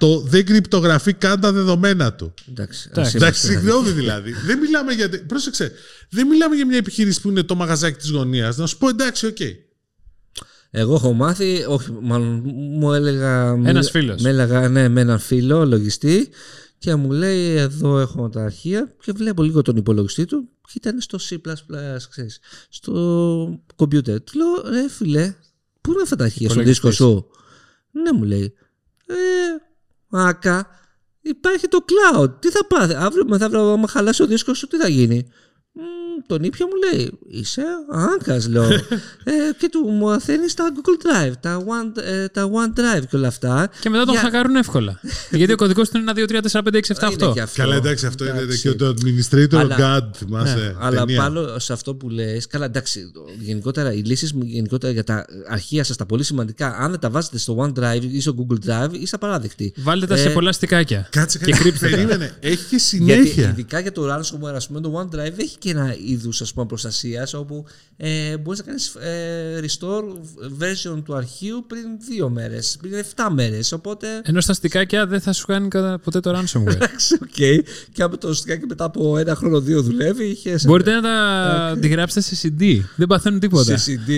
23% 0.00 0.22
δεν 0.24 0.46
κρυπτογραφεί 0.46 1.12
καν 1.12 1.40
τα 1.40 1.52
δεδομένα 1.52 2.12
του. 2.12 2.34
Εντάξει, 2.48 2.90
Εντάξει 3.14 3.46
συγγνώμη 3.46 3.90
δηλαδή. 3.90 4.32
δεν 4.46 4.58
μιλάμε 4.58 4.92
για. 4.92 5.08
Πρόσεξε. 5.26 5.72
Δεν 6.10 6.26
μιλάμε 6.26 6.56
για 6.56 6.66
μια 6.66 6.76
επιχείρηση 6.76 7.20
που 7.20 7.28
είναι 7.28 7.42
το 7.42 7.54
μαγαζάκι 7.54 7.98
της 7.98 8.10
γωνίας. 8.10 8.56
Να 8.56 8.66
σου 8.66 8.78
πω 8.78 8.88
εντάξει, 8.88 9.26
OK. 9.26 9.36
Okay. 9.40 9.54
Εγώ 10.70 10.94
έχω 10.94 11.12
μάθει, 11.12 11.64
όχι, 11.68 11.98
μάλλον 12.00 12.42
μου 12.44 12.92
έλεγα. 12.92 13.60
Ένας 13.64 13.90
φίλος. 13.90 14.22
Με 14.22 14.28
έλεγα, 14.28 14.68
ναι, 14.68 14.88
με 14.88 15.00
έναν 15.00 15.18
φίλο, 15.18 15.66
λογιστή, 15.66 16.28
και 16.78 16.94
μου 16.94 17.10
λέει: 17.10 17.56
Εδώ 17.56 17.98
έχω 17.98 18.28
τα 18.28 18.44
αρχεία 18.44 18.94
και 19.02 19.12
βλέπω 19.12 19.42
λίγο 19.42 19.62
τον 19.62 19.76
υπολογιστή 19.76 20.24
του 20.24 20.48
και 20.62 20.72
ήταν 20.74 21.00
στο 21.00 21.18
C, 21.30 21.36
ξέρεις, 22.10 22.38
στο 22.68 23.62
κομπιούτερ. 23.76 24.20
Του 24.22 24.38
λέω: 24.38 24.72
Ρε 24.72 24.88
φίλε, 24.88 25.34
Πού 25.90 25.96
είναι 25.96 26.04
αυτά 26.04 26.16
τα 26.16 26.24
αρχεία 26.24 26.50
στο 26.50 26.62
δίσκο 26.62 26.90
σου; 26.90 27.30
Ναι, 27.90 28.12
μου 28.12 28.24
λέει. 28.24 28.54
Ε, 29.06 29.14
άκα, 30.10 30.66
υπάρχει 31.20 31.68
το 31.68 31.84
cloud. 31.88 32.40
Τι 32.40 32.50
θα 32.50 32.66
πάθει; 32.66 32.94
Αύριο 32.94 33.24
μεθαύριο, 33.28 33.72
άμα 33.72 33.88
χαλάσει 33.88 34.22
ο 34.22 34.26
δίσκος 34.26 34.58
σου, 34.58 34.66
τι 34.66 34.76
θα 34.76 34.88
γίνει; 34.88 35.28
Τον 36.26 36.42
ήπιο 36.42 36.66
μου 36.66 36.72
λέει 36.92 37.18
Είσαι 37.28 37.62
άγκα, 37.90 38.48
λέω. 38.48 38.62
ε, 38.72 39.32
και 39.58 39.68
του 39.70 39.80
μου 39.80 40.06
μαθαίνει 40.06 40.52
τα 40.54 40.72
Google 40.74 41.06
Drive, 41.06 41.32
τα, 41.40 41.58
One, 41.58 42.02
ε, 42.02 42.28
τα 42.28 42.50
OneDrive 42.50 43.04
και 43.10 43.16
όλα 43.16 43.28
αυτά. 43.28 43.70
Και 43.80 43.90
μετά 43.90 44.04
τον 44.04 44.12
Για... 44.12 44.22
χακάρουν 44.22 44.56
εύκολα. 44.56 45.00
Γιατί 45.30 45.52
ο 45.52 45.56
κωδικός 45.56 45.88
του 45.90 45.98
είναι 45.98 46.12
1, 46.16 46.18
2, 46.18 46.24
3, 46.30 46.40
4, 46.50 46.60
5, 46.62 46.74
6, 46.74 46.80
7, 47.18 47.32
8. 47.32 47.44
Καλά, 47.54 47.74
εντάξει, 47.74 48.06
αυτό 48.06 48.24
είναι 48.24 48.44
και 48.62 48.72
το 48.72 48.94
Administrator 48.96 49.54
αλλά, 49.54 49.76
God, 49.78 50.16
θυμάσαι. 50.16 50.54
Ναι, 50.54 50.74
αλλά 50.78 51.04
πάνω 51.16 51.58
σε 51.58 51.72
αυτό 51.72 51.94
που 51.94 52.08
λες, 52.08 52.46
καλά, 52.46 52.64
εντάξει, 52.64 53.12
γενικότερα 53.38 53.92
οι 53.92 53.98
λύσεις 53.98 54.34
γενικότερα 54.44 54.92
για 54.92 55.04
τα 55.04 55.24
αρχεία 55.48 55.84
σας, 55.84 55.96
τα 55.96 56.06
πολύ 56.06 56.22
σημαντικά, 56.22 56.76
αν 56.78 56.90
δεν 56.90 57.00
τα 57.00 57.10
βάζετε 57.10 57.38
στο 57.38 57.56
OneDrive 57.58 58.02
ή 58.10 58.20
στο 58.20 58.34
Google 58.38 58.70
Drive, 58.70 58.92
είστε 58.92 59.16
απαράδεκτοι. 59.16 59.72
Βάλτε 59.76 60.06
τα 60.06 60.16
σε 60.16 60.28
ε, 60.28 60.32
πολλά 60.32 60.52
στικάκια. 60.52 61.08
Κάτσε 61.10 61.38
και 61.38 61.52
κρύψτε. 61.52 61.88
Περίμενε, 61.88 62.32
έχει 62.40 62.64
και 62.64 62.78
συνέχεια. 62.78 63.48
ειδικά 63.48 63.80
για 63.80 63.92
το 63.92 64.14
ransomware, 64.14 64.54
ας 64.54 64.66
πούμε, 64.66 64.80
το 64.80 65.00
OneDrive 65.00 65.38
έχει 65.38 65.56
και 65.58 65.70
ένα 65.70 65.94
είδους 66.10 66.52
προστασίας, 66.66 67.34
όπου 67.34 67.64
ε, 67.96 68.36
μπορείς 68.36 68.58
να 68.58 68.64
κάνεις 68.64 68.94
ε, 68.94 69.60
restore 69.60 70.04
version 70.60 71.02
του 71.04 71.14
αρχείου 71.14 71.64
πριν 71.66 71.84
δύο 72.08 72.28
μέρες, 72.28 72.76
πριν 72.80 72.92
7 73.16 73.28
μέρες. 73.30 73.72
Οπότε. 73.72 74.06
Ενώ 74.24 74.40
στα 74.40 74.52
στικάκια 74.52 75.06
δεν 75.06 75.20
θα 75.20 75.32
σου 75.32 75.46
κάνει 75.46 75.68
ποτέ 76.02 76.20
το 76.20 76.38
ransomware. 76.38 76.74
Εντάξει, 76.74 77.14
OK. 77.14 77.28
Okay. 77.36 77.58
Και 77.92 78.02
από 78.02 78.18
το 78.18 78.34
στικάκι 78.34 78.66
μετά 78.66 78.84
από 78.84 79.18
ένα 79.18 79.34
χρόνο, 79.34 79.60
δύο 79.60 79.82
δουλεύει, 79.82 80.24
είχε. 80.24 80.58
Μπορείτε 80.64 80.94
να 80.94 81.00
τα 81.00 81.78
τη 81.80 81.88
γράψετε 81.88 82.34
σε 82.34 82.54
CD. 82.58 82.80
Δεν 82.96 83.06
παθαίνουν 83.06 83.40
τίποτα. 83.40 83.76
Σε 83.76 84.00
CD. 84.08 84.10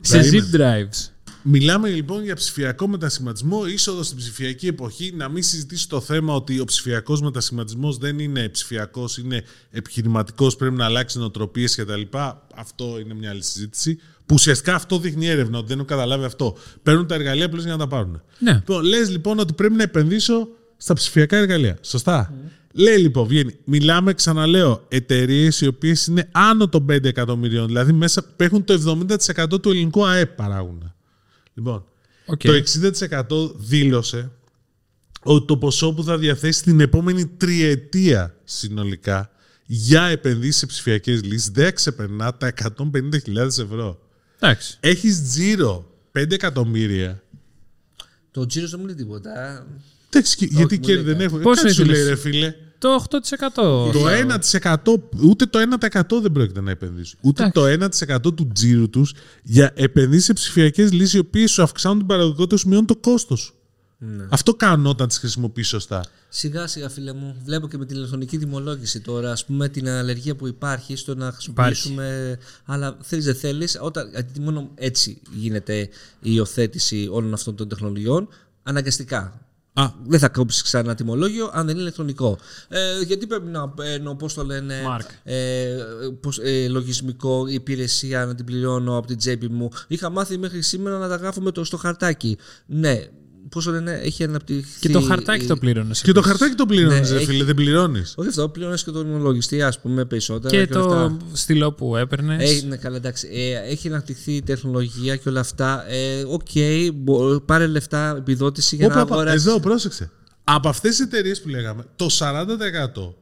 σε 0.00 0.20
zip 0.20 0.56
drives. 0.56 1.17
Μιλάμε 1.50 1.88
λοιπόν 1.88 2.22
για 2.22 2.34
ψηφιακό 2.34 2.88
μετασχηματισμό, 2.88 3.66
είσοδος 3.66 4.06
στην 4.06 4.18
ψηφιακή 4.18 4.66
εποχή. 4.66 5.12
Να 5.16 5.28
μην 5.28 5.42
συζητήσει 5.42 5.88
το 5.88 6.00
θέμα 6.00 6.34
ότι 6.34 6.60
ο 6.60 6.64
ψηφιακός 6.64 7.20
μετασχηματισμός 7.20 7.98
δεν 7.98 8.18
είναι 8.18 8.48
ψηφιακός, 8.48 9.18
είναι 9.18 9.44
επιχειρηματικός, 9.70 10.56
πρέπει 10.56 10.74
να 10.74 10.84
αλλάξει 10.84 11.18
νοοτροπίες 11.18 11.76
κτλ. 11.76 12.00
Αυτό 12.54 12.98
είναι 13.00 13.14
μια 13.14 13.30
άλλη 13.30 13.42
συζήτηση. 13.42 13.98
Που 14.26 14.34
ουσιαστικά 14.34 14.74
αυτό 14.74 14.98
δείχνει 14.98 15.26
έρευνα, 15.26 15.58
ότι 15.58 15.66
δεν 15.66 15.76
έχουν 15.76 15.88
καταλάβει 15.88 16.24
αυτό. 16.24 16.56
Παίρνουν 16.82 17.06
τα 17.06 17.14
εργαλεία 17.14 17.44
απλώς 17.44 17.62
για 17.62 17.72
να 17.72 17.78
τα 17.78 17.86
πάρουν. 17.86 18.22
Ναι. 18.38 18.52
Λοιπόν, 18.52 18.84
Λες 18.84 19.10
λοιπόν 19.10 19.38
ότι 19.38 19.52
πρέπει 19.52 19.74
να 19.74 19.82
επενδύσω 19.82 20.48
στα 20.76 20.94
ψηφιακά 20.94 21.36
εργαλεία. 21.36 21.78
Σωστά. 21.80 22.32
Mm. 22.32 22.50
Λέει 22.72 22.96
λοιπόν, 22.96 23.26
βγαίνει. 23.26 23.54
Μιλάμε, 23.64 24.14
ξαναλέω, 24.14 24.84
εταιρείες 24.88 25.60
οι 25.60 25.66
οποίες 25.66 26.06
είναι 26.06 26.28
άνω 26.32 26.68
των 26.68 26.86
5 26.90 27.04
εκατομμυρίων. 27.04 27.66
Δηλαδή 27.66 27.92
μέσα 27.92 28.24
έχουν 28.36 28.64
το 28.64 29.04
70% 29.46 29.60
του 29.62 29.70
ελληνικού 29.70 30.06
ΑΕΠ 30.06 30.36
παράγουν. 30.36 30.92
Λοιπόν, 31.58 31.84
το 32.26 32.62
60% 33.48 33.54
δήλωσε 33.56 34.30
ότι 35.22 35.46
το 35.46 35.56
ποσό 35.56 35.92
που 35.92 36.04
θα 36.04 36.18
διαθέσει 36.18 36.62
την 36.62 36.80
επόμενη 36.80 37.26
τριετία 37.26 38.36
συνολικά 38.44 39.30
για 39.66 40.02
επενδύσεις 40.02 40.56
σε 40.56 40.66
ψηφιακές 40.66 41.22
λύσεις 41.22 41.50
δεν 41.50 41.74
ξεπερνά 41.74 42.34
τα 42.34 42.52
150.000 42.62 43.36
ευρώ. 43.36 44.00
Εντάξει. 44.38 44.76
Έχεις 44.80 45.22
τζίρο 45.22 45.94
5 46.12 46.32
εκατομμύρια. 46.32 47.22
Το 48.30 48.46
τζίρο 48.46 48.68
δεν 48.68 48.80
μου 48.80 48.86
λέει 48.86 48.94
τίποτα. 48.94 49.66
Εντάξει, 50.10 50.48
γιατί 50.50 50.78
κέρδη 50.78 51.02
δεν 51.02 51.20
έχουν. 51.20 51.42
Πώς 51.42 51.58
σου 51.74 51.84
λέει 51.84 52.02
ρε 52.02 52.16
φίλε. 52.16 52.54
Το 52.78 53.04
8%. 53.10 53.90
Το 53.92 54.08
1%, 54.08 54.76
ούτε 55.22 55.46
το 55.46 55.58
1% 55.58 56.20
δεν 56.20 56.32
πρόκειται 56.32 56.60
να 56.60 56.70
επενδύσουν. 56.70 57.18
Ούτε 57.22 57.50
το 57.54 57.64
1% 57.66 58.34
του 58.34 58.48
τζίρου 58.52 58.90
τους 58.90 59.14
για 59.42 59.72
επενδύσεις 59.74 60.24
σε 60.24 60.32
ψηφιακές 60.32 60.92
λύσεις 60.92 61.12
οι 61.12 61.18
οποίες 61.18 61.50
σου 61.50 61.62
αυξάνουν 61.62 61.98
την 61.98 62.06
παραγωγικότητα 62.06 62.56
σου, 62.56 62.68
μειώνουν 62.68 62.86
το 62.86 62.96
κόστος 62.96 63.40
σου. 63.40 63.52
Ναι. 63.98 64.26
Αυτό 64.30 64.54
κάνουν 64.54 64.86
όταν 64.86 65.08
τις 65.08 65.18
χρησιμοποιεί 65.18 65.62
σωστά. 65.62 66.04
Σιγά 66.28 66.66
σιγά, 66.66 66.88
φίλε 66.88 67.12
μου. 67.12 67.36
Βλέπω 67.44 67.68
και 67.68 67.78
με 67.78 67.86
την 67.86 67.96
ηλεκτρονική 67.96 68.38
τιμολόγηση 68.38 69.00
τώρα, 69.00 69.32
ας 69.32 69.44
πούμε, 69.44 69.68
την 69.68 69.88
αλλεργία 69.88 70.36
που 70.36 70.46
υπάρχει 70.46 70.96
στο 70.96 71.14
να 71.14 71.32
χρησιμοποιήσουμε. 71.32 72.38
Αλλά 72.64 72.96
θέλεις, 73.02 73.24
δεν 73.24 73.34
θέλεις, 73.34 73.78
όταν 73.80 74.10
μόνο 74.40 74.70
έτσι 74.74 75.20
γίνεται 75.32 75.78
η 75.80 75.88
υιοθέτηση 76.20 77.08
όλων 77.10 77.32
αυτών 77.32 77.56
των 77.56 77.68
τεχνολογιών, 77.68 78.28
αναγκαστικά. 78.62 79.40
Α. 79.78 79.92
Δεν 80.06 80.18
θα 80.18 80.28
κόψεις 80.28 80.62
ξανά 80.62 80.94
τιμολόγιο 80.94 81.50
αν 81.52 81.66
δεν 81.66 81.74
είναι 81.74 81.82
ηλεκτρονικό. 81.82 82.38
Ε, 82.68 83.00
γιατί 83.00 83.26
πρέπει 83.26 83.48
να 83.48 83.68
παίρνω, 83.68 84.14
πώς 84.14 84.34
το 84.34 84.44
λένε, 84.44 84.74
ε, 85.22 85.76
πώς, 86.20 86.38
ε, 86.38 86.68
λογισμικό 86.68 87.46
υπηρεσία 87.46 88.26
να 88.26 88.34
την 88.34 88.44
πληρώνω 88.44 88.96
από 88.96 89.06
την 89.06 89.16
τσέπη 89.18 89.48
μου. 89.48 89.68
Είχα 89.88 90.10
μάθει 90.10 90.38
μέχρι 90.38 90.62
σήμερα 90.62 90.98
να 90.98 91.08
τα 91.08 91.16
γράφω 91.16 91.40
με 91.40 91.50
το, 91.50 91.64
στο 91.64 91.76
χαρτάκι. 91.76 92.38
Ναι, 92.66 93.08
Πώ 93.50 93.62
το 93.62 93.70
λένε, 93.70 94.00
έχει 94.02 94.24
αναπτυχθεί. 94.24 94.80
Και 94.80 94.88
το 94.88 95.00
χαρτάκι 95.00 95.46
το 95.46 95.56
πλήρωνες. 95.56 96.00
Και 96.00 96.12
το 96.12 96.22
χαρτάκι 96.22 96.54
το 96.54 96.66
πλήρωνες, 96.66 97.10
ναι, 97.10 97.18
φίλε, 97.18 97.44
δεν 97.44 97.54
πληρώνεις. 97.54 98.14
Όχι 98.16 98.28
αυτό, 98.28 98.48
πλήρωνε 98.48 98.76
και 98.84 98.90
τον 98.90 99.20
λογιστή, 99.20 99.62
ας 99.62 99.80
πούμε, 99.80 100.04
περισσότερα. 100.04 100.56
Και, 100.56 100.66
και 100.66 100.72
το 100.72 101.16
στυλό 101.32 101.72
που 101.72 101.96
έπαιρνες. 101.96 102.50
Έχει, 102.50 102.66
ναι, 102.66 102.76
καλά, 102.76 102.96
εντάξει. 102.96 103.28
Ε, 103.32 103.70
έχει 103.70 103.88
αναπτυχθεί 103.88 104.32
η 104.32 104.42
τεχνολογία 104.42 105.16
και 105.16 105.28
όλα 105.28 105.40
αυτά. 105.40 105.84
Ε, 105.88 106.24
OK, 106.28 106.46
okay, 106.54 106.90
πάρε 107.44 107.66
λεφτά 107.66 108.14
επιδότηση 108.16 108.76
για 108.76 108.86
Οπα, 108.86 108.94
να 108.94 109.00
αγοράσεις. 109.00 109.46
Εδώ, 109.46 109.60
πρόσεξε. 109.60 110.10
Από 110.44 110.68
αυτές 110.68 110.90
τις 110.90 111.00
εταιρείες 111.00 111.40
που 111.40 111.48
λέγαμε, 111.48 111.84
το 111.96 112.06
40% 112.18 113.14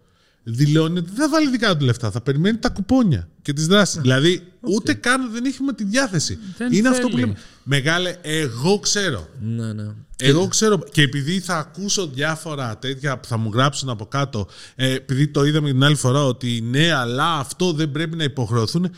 δηλώνει 0.48 0.98
ότι 0.98 1.08
δεν 1.08 1.16
θα 1.16 1.28
βάλει 1.28 1.50
δικά 1.50 1.76
του 1.76 1.84
λεφτά. 1.84 2.10
Θα 2.10 2.20
περιμένει 2.20 2.58
τα 2.58 2.68
κουπόνια 2.68 3.28
και 3.42 3.52
τις 3.52 3.66
δράσεις. 3.66 4.00
Δηλαδή, 4.00 4.42
okay. 4.44 4.68
ούτε 4.74 4.94
καν 4.94 5.32
δεν 5.32 5.44
έχουμε 5.44 5.72
τη 5.72 5.84
διάθεση. 5.84 6.38
Δεν 6.56 6.72
Είναι 6.72 6.82
θέλει. 6.82 6.94
αυτό 6.94 7.08
που 7.08 7.16
λέμε. 7.16 7.36
Μεγάλε, 7.62 8.16
εγώ 8.22 8.78
ξέρω. 8.78 9.28
Ναι, 9.40 9.72
ναι. 9.72 9.86
Εγώ 10.18 10.48
ξέρω 10.48 10.78
και 10.92 11.02
επειδή 11.02 11.40
θα 11.40 11.56
ακούσω 11.56 12.06
διάφορα 12.06 12.78
τέτοια 12.78 13.18
που 13.18 13.28
θα 13.28 13.36
μου 13.36 13.50
γράψουν 13.52 13.88
από 13.88 14.06
κάτω, 14.06 14.46
ε, 14.74 14.92
επειδή 14.92 15.28
το 15.28 15.44
είδαμε 15.44 15.70
την 15.70 15.84
άλλη 15.84 15.94
φορά 15.94 16.24
ότι 16.24 16.60
ναι, 16.70 16.92
αλλά 16.92 17.34
αυτό 17.34 17.72
δεν 17.72 17.90
πρέπει 17.90 18.16
να 18.16 18.24
υποχρεωθούν. 18.24 18.90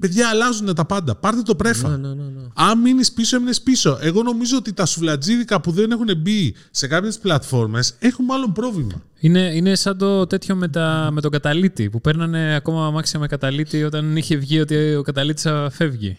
Παιδιά, 0.00 0.28
αλλάζουν 0.28 0.74
τα 0.74 0.84
πάντα. 0.84 1.14
Πάρτε 1.14 1.42
το 1.42 1.54
πρέφα. 1.54 1.88
Ναι, 1.88 1.96
ναι, 1.96 2.14
ναι, 2.14 2.22
ναι. 2.22 2.42
Αν 2.54 2.80
μείνεις 2.80 3.12
πίσω, 3.12 3.36
έμεινες 3.36 3.60
πίσω. 3.60 3.98
Εγώ 4.00 4.22
νομίζω 4.22 4.56
ότι 4.56 4.72
τα 4.72 4.86
σουβλατζίδικα 4.86 5.60
που 5.60 5.70
δεν 5.70 5.90
έχουν 5.90 6.08
μπει 6.18 6.54
σε 6.70 6.86
κάποιες 6.86 7.18
πλατφόρμες 7.18 7.94
έχουν 7.98 8.24
μάλλον 8.24 8.52
πρόβλημα. 8.52 9.02
Είναι, 9.18 9.40
είναι 9.54 9.74
σαν 9.74 9.98
το 9.98 10.26
τέτοιο 10.26 10.54
με, 10.54 10.68
τα, 10.68 11.08
με 11.12 11.20
τον 11.20 11.30
καταλήτη 11.30 11.90
που 11.90 12.00
παίρνανε 12.00 12.54
ακόμα 12.54 12.86
αμάξια 12.86 13.18
με 13.20 13.26
καταλήτη 13.26 13.82
όταν 13.82 14.16
είχε 14.16 14.36
βγει 14.36 14.60
ότι 14.60 14.94
ο 14.94 15.02
καταλήτης 15.02 15.46
φεύγει. 15.70 16.18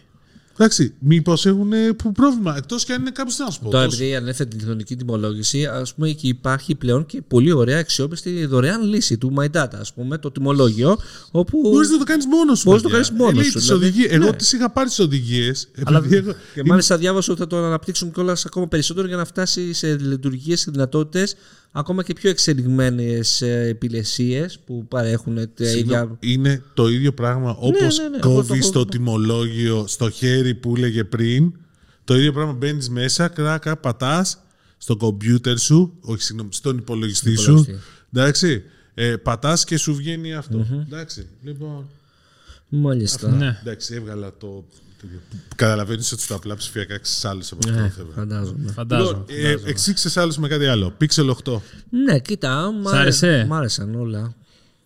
Εντάξει, 0.58 0.94
μήπως 0.98 1.46
έχουν 1.46 1.72
πρόβλημα. 2.12 2.56
Εκτός 2.56 2.84
και 2.84 2.92
αν 2.92 3.00
είναι 3.00 3.10
κάποιος 3.10 3.38
να 3.38 3.50
σου 3.50 3.60
πω. 3.60 3.70
Τώρα, 3.70 3.84
επειδή 3.84 4.14
ανέφερε 4.14 4.48
την 4.48 4.58
κοινωνική 4.58 4.96
τιμολόγηση, 4.96 5.66
ας 5.66 5.94
πούμε, 5.94 6.08
εκεί 6.08 6.28
υπάρχει 6.28 6.74
πλέον 6.74 7.06
και 7.06 7.22
πολύ 7.28 7.52
ωραία 7.52 7.78
αξιόπιστη 7.78 8.46
δωρεάν 8.46 8.82
λύση 8.82 9.18
του 9.18 9.34
My 9.38 9.46
Data, 9.56 9.74
ας 9.80 9.92
πούμε, 9.92 10.18
το 10.18 10.30
τιμολόγιο. 10.30 10.98
Όπου... 11.30 11.60
Μπορείς 11.60 11.90
να 11.90 11.98
το 11.98 12.04
κάνεις 12.04 12.26
μόνος 12.26 12.58
σου. 12.58 12.64
Μπορείς 12.68 12.82
να 12.82 12.88
το 12.88 12.94
κάνεις 12.94 13.10
μόνος 13.10 13.46
σου. 13.46 13.58
Δηλαδή, 13.60 13.92
ναι. 13.98 14.04
Εγώ 14.04 14.34
τις 14.34 14.52
είχα 14.52 14.70
πάρει 14.70 14.88
τις 14.88 14.98
οδηγίες. 14.98 15.68
Αλλά... 15.84 16.02
Εγώ... 16.10 16.34
Και 16.54 16.62
μάλιστα 16.64 16.98
διάβασα 16.98 17.32
ότι 17.32 17.40
θα 17.40 17.46
το 17.46 17.56
αναπτύξουν 17.56 18.12
κιόλας 18.12 18.44
ακόμα 18.44 18.68
περισσότερο 18.68 19.06
για 19.06 19.16
να 19.16 19.24
φτάσει 19.24 19.72
σε 19.72 19.96
λειτουργίες 19.96 20.64
και 20.64 20.70
δυνατότητες 20.70 21.34
ακόμα 21.76 22.02
και 22.02 22.12
πιο 22.12 22.30
εξελιγμένες 22.30 23.42
ε, 23.42 23.68
υπηρεσίες 23.68 24.58
που 24.58 24.86
παρέχουν 24.88 25.50
για... 25.84 26.16
Είναι 26.20 26.62
το 26.74 26.88
ίδιο 26.88 27.12
πράγμα 27.12 27.50
ναι, 27.50 27.56
όπως 27.58 27.98
ναι, 27.98 28.08
ναι, 28.08 28.18
κόβεις 28.18 28.70
το 28.70 28.84
τιμολόγιο 28.84 29.86
στο 29.86 30.10
χέρι 30.10 30.54
που 30.54 30.74
έλεγε 30.76 31.04
πριν. 31.04 31.52
Το 32.04 32.16
ίδιο 32.16 32.32
πράγμα 32.32 32.52
μπαίνεις 32.52 32.90
μέσα, 32.90 33.28
κράκα, 33.28 33.76
πατάς 33.76 34.38
στο 34.76 34.96
κομπιούτερ 34.96 35.58
σου, 35.58 35.98
όχι 36.00 36.22
συγγνώμη, 36.22 36.52
στον 36.52 36.78
υπολογιστή 36.78 37.36
σου. 37.36 37.66
Εντάξει, 38.12 38.62
ε, 38.94 39.16
πατάς 39.16 39.64
και 39.64 39.76
σου 39.76 39.94
βγαίνει 39.94 40.30
Εντάξει, 40.86 41.26
λοιπόν... 41.42 41.88
Μάλιστα. 42.68 43.28
Ναι. 43.28 43.58
Εντάξει, 43.60 43.94
έβγαλα 43.94 44.32
το 44.38 44.64
Καταλαβαίνεις 45.56 46.12
ότι 46.12 46.22
στο 46.22 46.34
απλά 46.34 46.56
ψηφιακά 46.56 47.00
άλλου 47.22 47.42
από 47.50 47.68
αυτό 47.68 47.82
το 47.82 47.88
θέμα. 47.88 48.12
Φαντάζομαι. 48.14 48.72
φαντάζομαι. 48.72 49.24
Λοιπόν, 49.28 49.66
ε, 49.66 49.70
εξήγησε 49.70 50.20
άλλου 50.20 50.32
με 50.38 50.48
κάτι 50.48 50.66
άλλο. 50.66 50.96
Pixel 51.00 51.34
8. 51.44 51.60
Ναι, 51.90 52.18
κοίτα. 52.18 52.72
Μ' 52.72 52.88
άρεσε; 52.88 53.46
Μ' 53.48 53.52
άρεσαν 53.52 53.94
όλα. 53.94 54.34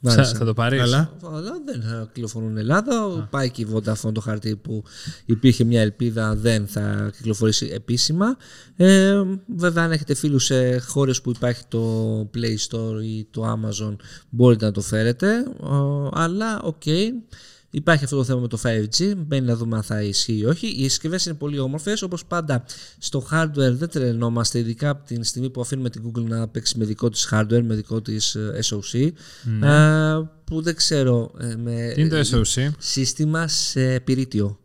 Θα, 0.03 0.25
θα 0.25 0.45
το 0.45 0.55
πάρεις; 0.55 0.81
Αλλά. 0.81 1.13
Αλλά 1.33 1.53
δεν 1.65 1.83
θα 1.83 2.09
κυκλοφορούν 2.13 2.57
Ελλάδα. 2.57 3.03
Α. 3.03 3.23
Πάει 3.31 3.51
και 3.51 3.63
η 3.63 3.67
Vodafone 3.73 4.13
το 4.13 4.21
χαρτί 4.21 4.57
που 4.57 4.85
υπήρχε 5.25 5.65
μια 5.65 5.81
ελπίδα 5.81 6.35
δεν 6.35 6.67
θα 6.67 7.11
κυκλοφορήσει 7.17 7.71
επίσημα. 7.75 8.37
Ε, 8.77 9.23
βέβαια, 9.57 9.85
αν 9.85 9.93
έχετε 9.93 10.15
φίλους 10.15 10.45
σε 10.45 10.79
χώρες 10.79 11.21
που 11.21 11.31
υπάρχει 11.31 11.63
το 11.69 12.21
Play 12.35 12.57
Store 12.69 13.03
ή 13.03 13.27
το 13.31 13.53
Amazon, 13.53 13.97
μπορείτε 14.31 14.65
να 14.65 14.73
το 14.73 14.81
φέρετε. 14.81 15.29
Ε, 15.37 16.09
αλλά, 16.13 16.61
OK. 16.63 16.83
Okay. 16.85 17.09
Υπάρχει 17.71 18.05
αυτό 18.05 18.17
το 18.17 18.25
θέμα 18.25 18.41
με 18.41 18.49
το 18.49 18.59
5G, 18.63 19.15
μπαίνει 19.17 19.47
να 19.47 19.57
δούμε 19.57 19.77
αν 19.77 19.83
θα 19.83 20.03
ισχύει 20.03 20.39
ή 20.39 20.45
όχι. 20.45 20.67
Οι 20.67 20.89
συσκευές 20.89 21.27
είναι 21.27 21.35
πολύ 21.35 21.59
όμορφες. 21.59 22.03
Όπως 22.03 22.25
πάντα, 22.25 22.65
στο 22.99 23.27
hardware 23.33 23.73
δεν 23.73 23.89
τρελνόμαστε, 23.89 24.59
ειδικά 24.59 24.89
από 24.89 25.07
την 25.07 25.25
στιγμή 25.25 25.51
που 25.51 25.61
αφήνουμε 25.61 25.91
την 25.91 26.03
Google 26.07 26.25
να 26.25 26.49
παίξει 26.49 26.79
με 26.79 26.85
δικό 26.85 27.09
της 27.09 27.29
hardware, 27.33 27.63
με 27.63 27.75
δικό 27.75 28.01
της 28.01 28.35
ε, 28.35 28.59
SOC. 28.65 29.11
Ναι. 29.43 30.23
που 30.45 30.63
δεν 30.63 30.75
ξέρω. 30.75 31.31
Ε, 31.41 31.55
με 31.57 31.93
Τι 31.95 32.01
είναι 32.01 32.23
το 32.23 32.41
SOC? 32.41 32.69
Σύστημα 32.79 33.49
σε 33.49 34.01
πυρίτιο. 34.01 34.59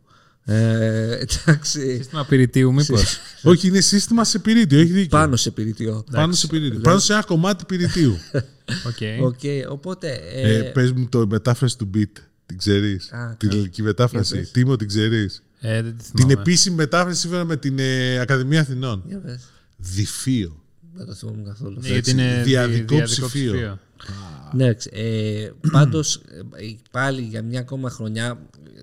Ε, 0.44 1.18
εντάξει. 1.44 1.96
Σύστημα 1.96 2.24
πυρητίου, 2.24 2.72
μήπως; 2.72 3.18
Όχι, 3.42 3.68
είναι 3.68 3.80
σύστημα 3.80 4.24
σε 4.24 4.38
πυρίτιο. 4.38 4.78
Έχει 4.78 4.92
δίκιο. 4.92 5.18
Πάνω 5.18 5.36
σε 5.36 5.50
πυρίτιο. 5.50 6.04
Πάνω 6.10 6.32
σε 6.32 6.46
πυρίτιο. 6.46 6.80
Πάνω 6.80 6.98
σε 6.98 7.12
ένα 7.12 7.22
κομμάτι 7.22 7.64
πυρητίου. 7.64 8.18
okay. 8.88 9.22
okay. 9.22 9.62
Οπότε. 9.68 10.20
Ε, 10.34 10.56
ε, 10.56 10.62
πες 10.62 10.92
μου 10.92 11.08
το 11.08 11.26
μετάφραση 11.26 11.78
του 11.78 11.90
beat. 11.94 12.22
Την 12.46 12.58
ξέρεις. 12.58 13.10
Την 13.36 13.50
ελληνική 13.50 13.82
μετάφραση. 13.82 14.50
Τίμο, 14.52 14.76
την 14.76 14.88
ξέρεις. 14.88 15.42
Ε, 15.60 15.82
την 16.14 16.30
επίσημη 16.30 16.76
μετάφραση 16.76 17.20
σύμφωνα 17.20 17.44
με 17.44 17.56
την 17.56 17.78
ε, 17.78 18.18
Ακαδημία 18.18 18.60
Αθηνών. 18.60 19.02
Διφύο. 19.76 20.62
Δεν 20.94 21.06
το 21.06 21.14
θυμόμαι 21.14 21.42
καθόλου. 21.42 21.80
Ναι, 21.80 21.88
γιατί 21.88 22.10
είναι 22.10 22.42
διαδικό, 22.44 23.02
ψηφίο. 23.02 23.78
Ναι, 24.54 24.66
ε, 24.90 25.50
πάντως 25.72 26.14
ε, 26.56 26.76
πάλι 26.90 27.22
για 27.22 27.42
μια 27.42 27.60
ακόμα 27.60 27.90
χρονιά 27.90 28.38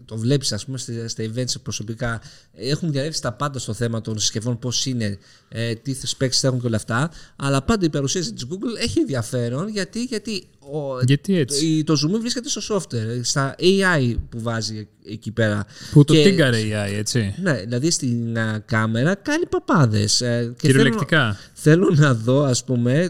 το 0.06 0.18
βλέπεις 0.18 0.52
ας 0.52 0.66
πούμε 0.66 0.78
στα, 0.78 1.08
στα 1.08 1.24
events 1.24 1.54
προσωπικά 1.64 2.22
έχουν 2.54 2.92
διαρρεύσει 2.92 3.22
τα 3.22 3.34
πάντα 3.34 3.60
στο 3.60 3.74
θέμα 3.74 4.02
των 4.02 4.20
συσκευών 4.20 4.60
πώς 4.60 4.86
είναι, 4.86 5.18
ε, 5.50 5.74
τι 5.76 5.96
specs 6.18 6.30
θα 6.32 6.48
έχουν 6.48 6.60
και 6.62 6.68
όλα 6.68 6.76
αυτά 6.76 7.12
αλλά 7.36 7.62
πάντα 7.62 7.86
η 7.86 7.90
παρουσίαση 7.90 8.34
της 8.34 8.46
Google 8.50 8.82
έχει 8.82 9.00
ενδιαφέρον 9.00 9.68
γιατί, 9.68 10.04
γιατί, 10.04 10.48
ο, 10.60 11.00
Γιατί 11.06 11.38
έτσι; 11.38 11.84
το, 11.84 11.94
το 11.94 12.08
zoom 12.08 12.20
βρίσκεται 12.20 12.50
στο 12.50 12.76
software, 12.76 13.20
στα 13.22 13.56
AI 13.60 14.16
που 14.30 14.42
βάζει 14.42 14.88
εκεί 15.06 15.32
πέρα. 15.32 15.66
Που 15.92 16.04
το 16.04 16.14
Και- 16.14 16.24
τίγκαρε 16.24 16.60
η 16.60 16.72
AI, 16.74 16.94
έτσι. 16.98 17.36
Ναι, 17.42 17.54
δηλαδή 17.54 17.92
στην 17.92 18.38
α, 18.38 18.60
κάμερα 18.66 19.16
κάνει 19.16 19.46
παπάδες. 19.46 20.22
ε, 20.22 20.54
και 20.58 20.68
Κυριολεκτικά. 20.68 21.38
Θέλω, 21.54 21.86
θέλω 21.86 22.02
να 22.02 22.14
δω, 22.14 22.44
ας 22.44 22.64
πούμε, 22.64 23.10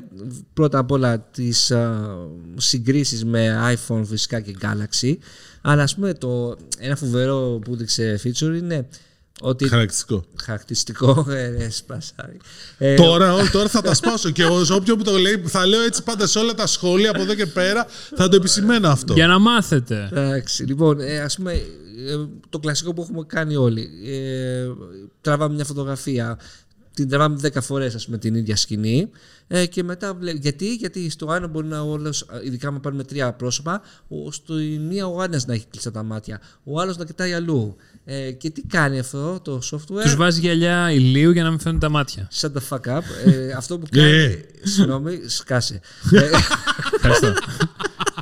πρώτα 0.53 0.77
απ' 0.77 0.91
όλα 0.91 1.19
τις 1.19 1.71
α, 1.71 2.01
συγκρίσεις 2.57 3.25
με 3.25 3.75
iPhone 3.75 4.01
φυσικά 4.05 4.39
και 4.39 4.55
Galaxy. 4.61 5.15
Αλλά 5.61 5.83
ας 5.83 5.95
πούμε 5.95 6.13
το, 6.13 6.57
ένα 6.77 6.95
φοβερό 6.95 7.59
που 7.63 7.73
έδειξε 7.73 8.19
feature 8.23 8.57
είναι 8.57 8.87
ότι 9.41 9.67
Χαρακτηριστικό. 9.67 10.23
χαρακτηριστικό 10.41 11.25
ε, 11.29 11.63
ε, 11.63 11.69
σπασάρι. 11.69 12.37
Ε, 12.77 12.95
Τώρα, 12.95 13.33
ό, 13.33 13.49
τώρα 13.51 13.69
θα 13.69 13.81
τα 13.81 13.93
σπάσω 13.93 14.29
και 14.29 14.41
εγώ 14.41 14.65
σε 14.65 14.73
όποιον 14.73 14.97
που 14.97 15.03
το 15.03 15.17
λέει, 15.17 15.43
θα 15.45 15.65
λέω 15.65 15.81
έτσι 15.81 16.03
πάντα 16.03 16.27
σε 16.27 16.39
όλα 16.39 16.53
τα 16.53 16.67
σχόλια 16.67 17.09
από 17.09 17.21
εδώ 17.21 17.33
και 17.35 17.45
πέρα, 17.45 17.87
θα 18.15 18.29
το 18.29 18.35
επισημαίνω 18.35 18.89
αυτό. 18.89 19.13
Για 19.13 19.27
να 19.27 19.39
μάθετε. 19.39 20.09
Εντάξει, 20.11 20.63
λοιπόν, 20.63 20.99
ε, 20.99 21.19
ας 21.19 21.35
πούμε, 21.35 21.53
ε, 21.53 22.17
το 22.49 22.59
κλασικό 22.59 22.93
που 22.93 23.01
έχουμε 23.01 23.23
κάνει 23.27 23.55
όλοι. 23.55 23.89
Ε, 24.05 24.67
τραβάμε 25.21 25.55
μια 25.55 25.65
φωτογραφία, 25.65 26.37
την 26.93 27.09
τραβάμε 27.09 27.39
10 27.53 27.61
φορές, 27.61 27.95
ας 27.95 28.05
πούμε, 28.05 28.17
την 28.17 28.35
ίδια 28.35 28.55
σκηνή 28.55 29.09
ε, 29.47 29.65
και 29.65 29.83
μετά 29.83 30.13
βλέ- 30.13 30.37
γιατί, 30.41 30.73
γιατί 30.75 31.09
στο 31.09 31.33
ένα 31.33 31.47
μπορεί 31.47 31.67
να 31.67 31.79
όλος, 31.79 32.25
ειδικά 32.45 32.67
αν 32.67 32.79
πάρουμε 32.79 33.03
τρία 33.03 33.33
πρόσωπα, 33.33 33.81
ο, 34.07 34.31
στο 34.31 34.59
η 34.59 34.77
μία 34.77 35.07
ο 35.07 35.23
ένας 35.23 35.45
να 35.45 35.53
έχει 35.53 35.65
κλειστά 35.69 35.91
τα 35.91 36.03
μάτια, 36.03 36.41
ο 36.63 36.79
άλλος 36.79 36.97
να 36.97 37.05
κοιτάει 37.05 37.33
αλλού. 37.33 37.75
Ε, 38.05 38.31
και 38.31 38.49
τι 38.49 38.61
κάνει 38.61 38.99
αυτό 38.99 39.39
το 39.39 39.61
software; 39.71 40.01
Τους 40.03 40.15
βάζει 40.15 40.39
γυαλιά 40.39 40.91
ηλίου 40.91 41.31
για 41.31 41.43
να 41.43 41.49
μην 41.49 41.59
φαίνουν 41.59 41.79
τα 41.79 41.89
μάτια. 41.89 42.27
Shut 42.41 42.49
the 42.51 42.61
fuck 42.69 42.97
up. 42.97 43.01
Ε, 43.25 43.51
αυτό 43.51 43.77
που 43.79 43.85
κάνει. 43.91 44.09
Ε. 44.11 44.45
Συγγνώμη, 44.63 45.19
σκάσε. 45.27 45.79
Ε, 46.11 46.29
Ευχαριστώ. 46.95 47.33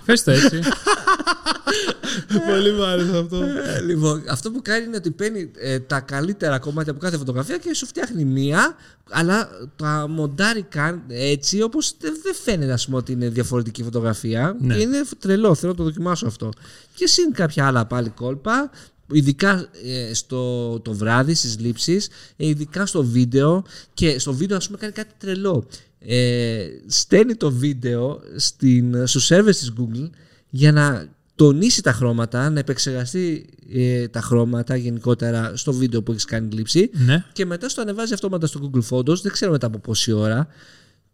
Πες 0.09 0.23
το 0.23 0.31
έτσι. 0.31 0.59
Πολύ 2.47 2.71
μου 2.71 2.83
άρεσε 2.83 3.17
αυτό. 3.17 3.43
Ε, 3.43 3.81
λοιπόν, 3.81 4.23
αυτό 4.29 4.51
που 4.51 4.61
κάνει 4.61 4.85
είναι 4.85 4.95
ότι 4.95 5.11
παίρνει 5.11 5.51
ε, 5.55 5.79
τα 5.79 5.99
καλύτερα 5.99 6.59
κομμάτια 6.59 6.91
από 6.91 7.01
κάθε 7.01 7.17
φωτογραφία 7.17 7.57
και 7.57 7.73
σου 7.73 7.85
φτιάχνει 7.85 8.25
μία, 8.25 8.75
αλλά 9.09 9.49
τα 9.75 10.07
μοντάρει 10.09 10.61
καν 10.61 11.03
έτσι 11.07 11.61
όπως 11.61 11.95
δεν 11.99 12.13
δεν 12.23 12.33
φαίνεται 12.35 12.71
ας 12.71 12.85
πούμε, 12.85 12.97
ότι 12.97 13.11
είναι 13.11 13.29
διαφορετική 13.29 13.83
φωτογραφία. 13.83 14.57
Ναι. 14.59 14.75
Και 14.75 14.81
είναι 14.81 15.01
τρελό, 15.19 15.55
θέλω 15.55 15.71
να 15.71 15.77
το 15.77 15.83
δοκιμάσω 15.83 16.27
αυτό. 16.27 16.49
Και 16.93 17.07
συν 17.07 17.33
κάποια 17.33 17.67
άλλα 17.67 17.85
πάλι 17.85 18.09
κόλπα, 18.09 18.71
ειδικά 19.11 19.67
ε, 19.85 20.13
στο 20.13 20.79
το 20.79 20.93
βράδυ 20.93 21.33
στις 21.33 21.59
λήψεις, 21.59 22.07
ε, 22.37 22.47
ειδικά 22.47 22.85
στο 22.85 23.03
βίντεο 23.03 23.63
και 23.93 24.19
στο 24.19 24.33
βίντεο 24.33 24.57
ας 24.57 24.65
πούμε 24.65 24.77
κάνει 24.77 24.93
κάτι 24.93 25.13
τρελό. 25.17 25.65
Ε, 25.99 26.67
στέλνει 26.87 27.35
το 27.35 27.51
βίντεο 27.51 28.21
στην, 28.35 29.07
στους 29.07 29.27
servers 29.31 29.45
της 29.45 29.73
Google 29.79 30.09
για 30.49 30.71
να 30.71 31.07
τονίσει 31.35 31.81
τα 31.81 31.91
χρώματα, 31.93 32.49
να 32.49 32.59
επεξεργαστεί 32.59 33.49
ε, 33.73 34.07
τα 34.07 34.21
χρώματα 34.21 34.75
γενικότερα 34.75 35.51
στο 35.55 35.73
βίντεο 35.73 36.03
που 36.03 36.11
έχεις 36.11 36.25
κάνει 36.25 36.49
λήψη 36.53 36.89
Ναι. 36.93 37.25
και 37.33 37.45
μετά 37.45 37.69
στο 37.69 37.81
ανεβάζει 37.81 38.13
αυτόματα 38.13 38.47
στο 38.47 38.71
Google 38.73 38.81
Photos, 38.89 39.21
δεν 39.21 39.31
ξέρω 39.31 39.51
μετά 39.51 39.67
από 39.67 39.79
πόση 39.79 40.11
ώρα 40.11 40.47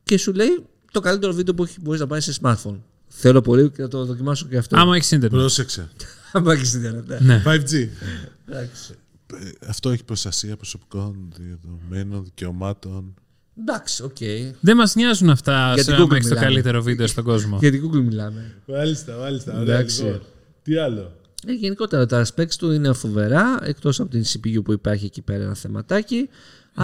και 0.04 0.18
σου 0.18 0.34
λέει 0.34 0.66
το 0.92 1.00
καλύτερο 1.00 1.34
βίντεο 1.34 1.54
που 1.54 1.64
έχει- 1.64 1.78
μπορείς 1.82 2.00
να 2.00 2.08
πάρεις 2.08 2.24
σε 2.24 2.34
smartphone. 2.42 2.80
Θέλω 3.08 3.42
πολύ 3.42 3.70
και 3.70 3.82
να 3.82 3.88
το 3.88 4.06
δοκιμάσω 4.06 4.46
και 4.48 4.58
αυτό. 4.58 4.78
Άμα 4.78 4.96
έχεις 4.96 5.12
ίντερνετ. 5.12 5.40
Πρόσεξε. 5.40 5.90
Άμα 6.32 6.54
έχεις 6.54 6.74
ίντερνετ, 6.74 7.08
ναι. 7.10 7.20
Ναι. 7.20 7.42
5G. 7.46 7.88
Εντάξει. 8.50 8.94
Ε, 9.34 9.50
Αυτό 9.68 9.90
έχει 9.90 10.04
προστασία 10.04 10.56
προσωπικών 10.56 11.34
δεδομένων, 11.38 12.24
δικαιωμάτων. 12.24 13.14
Εντάξει, 13.60 14.04
οκ. 14.04 14.18
Δεν 14.60 14.76
μας 14.76 14.96
νοιάζουν 14.96 15.30
αυτά 15.30 15.72
Για 15.74 15.84
σε 15.84 15.92
την 15.92 15.94
άμα 16.02 16.06
Google 16.06 16.12
έχει 16.16 16.22
το 16.22 16.28
μιλάμε. 16.30 16.46
καλύτερο 16.46 16.82
βίντεο 16.82 17.08
στον 17.08 17.24
κόσμο. 17.24 17.58
Για 17.62 17.72
την 17.72 17.90
Google 17.90 18.02
μιλάμε. 18.04 18.54
Μάλιστα, 18.66 19.16
μάλιστα. 19.20 19.60
Ωραία, 19.60 19.76
Εντάξει. 19.76 20.04
λοιπόν. 20.04 20.22
Τι 20.64 20.78
άλλο; 20.78 21.12
Ε, 21.48 21.52
γενικότερα 21.54 22.06
τα 22.06 22.26
specs 22.36 22.54
του 22.58 22.72
είναι 22.72 22.94
φοβερά, 22.94 23.60
εκτός 23.64 24.00
από 24.00 24.10
την 24.10 24.24
CPU 24.24 24.64
που 24.64 24.72
υπάρχει 24.72 25.06
εκεί 25.06 25.22
πέρα 25.22 25.44
ένα 25.44 25.54
θεματάκι. 25.56 26.30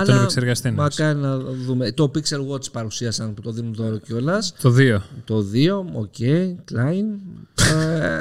τον 0.06 0.16
επεξεργαστή 0.16 0.68
είναι. 0.68 0.78
μακάρι 0.78 1.18
να 1.20 1.38
δούμε. 1.38 1.92
Το 1.92 2.12
Pixel 2.16 2.48
Watch 2.54 2.72
παρουσίασαν 2.72 3.34
που 3.34 3.42
το 3.42 3.52
δίνουν 3.52 3.74
δώρο 3.74 3.98
κιόλας. 3.98 4.54
Το 4.62 4.72
2. 4.78 5.02
Το 5.26 5.46
2, 5.54 5.86
οκ, 5.94 6.14
Klein. 6.72 7.06
Ε, 7.56 8.20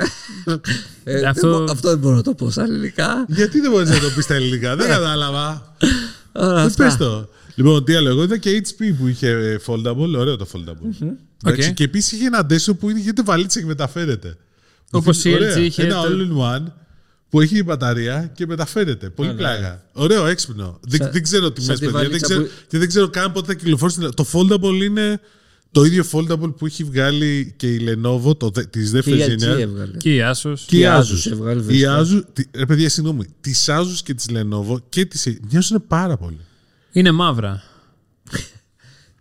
ε, 1.20 1.26
Αυτό- 1.26 1.48
δεν 1.50 1.58
μπο- 1.64 1.72
αυτό 1.72 1.88
δεν 1.88 1.98
μπορώ 1.98 2.16
να 2.16 2.22
το 2.22 2.34
πω 2.34 2.50
στα 2.50 2.62
ελληνικά. 2.62 3.24
Γιατί 3.28 3.60
δεν 3.60 3.70
μπορείς 3.70 3.88
να 3.90 3.98
το 3.98 4.10
πεις 4.14 4.24
στα 4.24 4.34
ελληνικά, 4.34 4.76
δεν 4.76 4.88
κατάλαβα. 4.88 5.74
Άρα, 6.32 6.54
Δεν 6.54 6.64
αυτά. 6.66 6.84
πες 6.84 6.96
το. 6.96 7.28
Λοιπόν, 7.64 7.84
τι 7.84 7.94
άλλο. 7.94 8.08
Εγώ 8.08 8.22
είδα 8.22 8.38
και 8.38 8.62
HP 8.66 8.94
που 8.98 9.06
είχε 9.06 9.28
ε, 9.28 9.58
foldable. 9.66 10.14
Ωραίο 10.16 10.36
το 10.36 10.46
foldable. 10.52 11.06
Εντάξει, 11.44 11.68
Οκ. 11.68 11.74
Και 11.74 11.84
επίσης 11.84 12.12
είχε 12.12 12.26
ένα 12.26 12.44
ντέσο 12.46 12.74
που 12.74 12.90
είναι- 12.90 12.98
γίνεται 13.00 13.22
βαλίτσα 13.22 13.60
και 13.60 13.66
μεταφέρεται. 13.66 14.36
Όπως 14.90 15.24
η 15.24 15.32
Ωραία. 15.34 15.56
LG 15.56 15.60
είχε 15.60 15.82
Ένα 15.82 15.94
το- 15.94 16.08
all 16.08 16.20
in 16.20 16.60
one 16.62 16.72
που 17.28 17.40
έχει 17.40 17.62
μπαταρία 17.62 18.30
και 18.34 18.46
μεταφέρεται. 18.46 19.10
Πολύ 19.10 19.34
πλάκα. 19.34 19.82
Ωραίο, 19.92 20.26
έξυπνο. 20.26 20.80
Δεν, 20.88 21.00
Σαν- 21.00 21.12
δεν 21.12 21.22
ξέρω 21.22 21.50
τι 21.52 21.60
σαν 21.60 21.70
μες, 21.70 21.78
τη 21.78 21.84
παιδιά. 21.84 21.98
Δεν 22.00 22.08
βαλίτσα 22.08 22.26
ξέρω, 22.26 22.42
που- 22.42 22.50
Και 22.68 22.78
δεν 22.78 22.88
ξέρω 22.88 23.08
καν 23.08 23.32
πότε 23.32 23.46
θα 23.46 23.54
κυκλοφορήσει. 23.54 23.98
Το 24.14 24.26
foldable 24.32 24.82
είναι 24.84 25.20
το 25.70 25.84
ίδιο 25.84 26.04
foldable 26.12 26.54
που 26.56 26.66
έχει 26.66 26.84
βγάλει 26.84 27.54
και 27.56 27.74
η 27.74 27.80
Lenovo 27.88 28.38
το, 28.38 28.50
δε- 28.50 28.64
της 28.64 28.70
Και 28.70 28.80
η 28.80 28.82
δεύτερης 29.00 29.24
LG 29.24 29.28
γενιάς. 29.28 29.58
έβγαλε. 29.60 29.96
Και 29.96 30.14
η 30.14 30.20
Asus. 30.34 30.54
Και 30.66 30.76
η 30.76 30.80
η 30.80 30.84
Asus. 30.86 31.00
Asus 31.00 31.30
έβγαλε, 31.32 31.60
Η 31.60 31.64
βέβαια. 31.64 32.00
Asus, 32.00 32.22
τι- 32.32 32.44
ρε 32.54 32.66
παιδιά, 32.66 32.88
συγγνώμη. 32.88 33.24
Της 33.40 33.66
Asus 33.70 33.98
και 34.04 34.14
της 34.14 34.26
Lenovo 34.30 34.76
και 34.88 35.04
τη 35.04 35.36
μοιάζουν 35.50 35.84
πάρα 35.88 36.16
πολύ. 36.16 36.38
Είναι 36.92 37.10
μαύρα. 37.10 37.62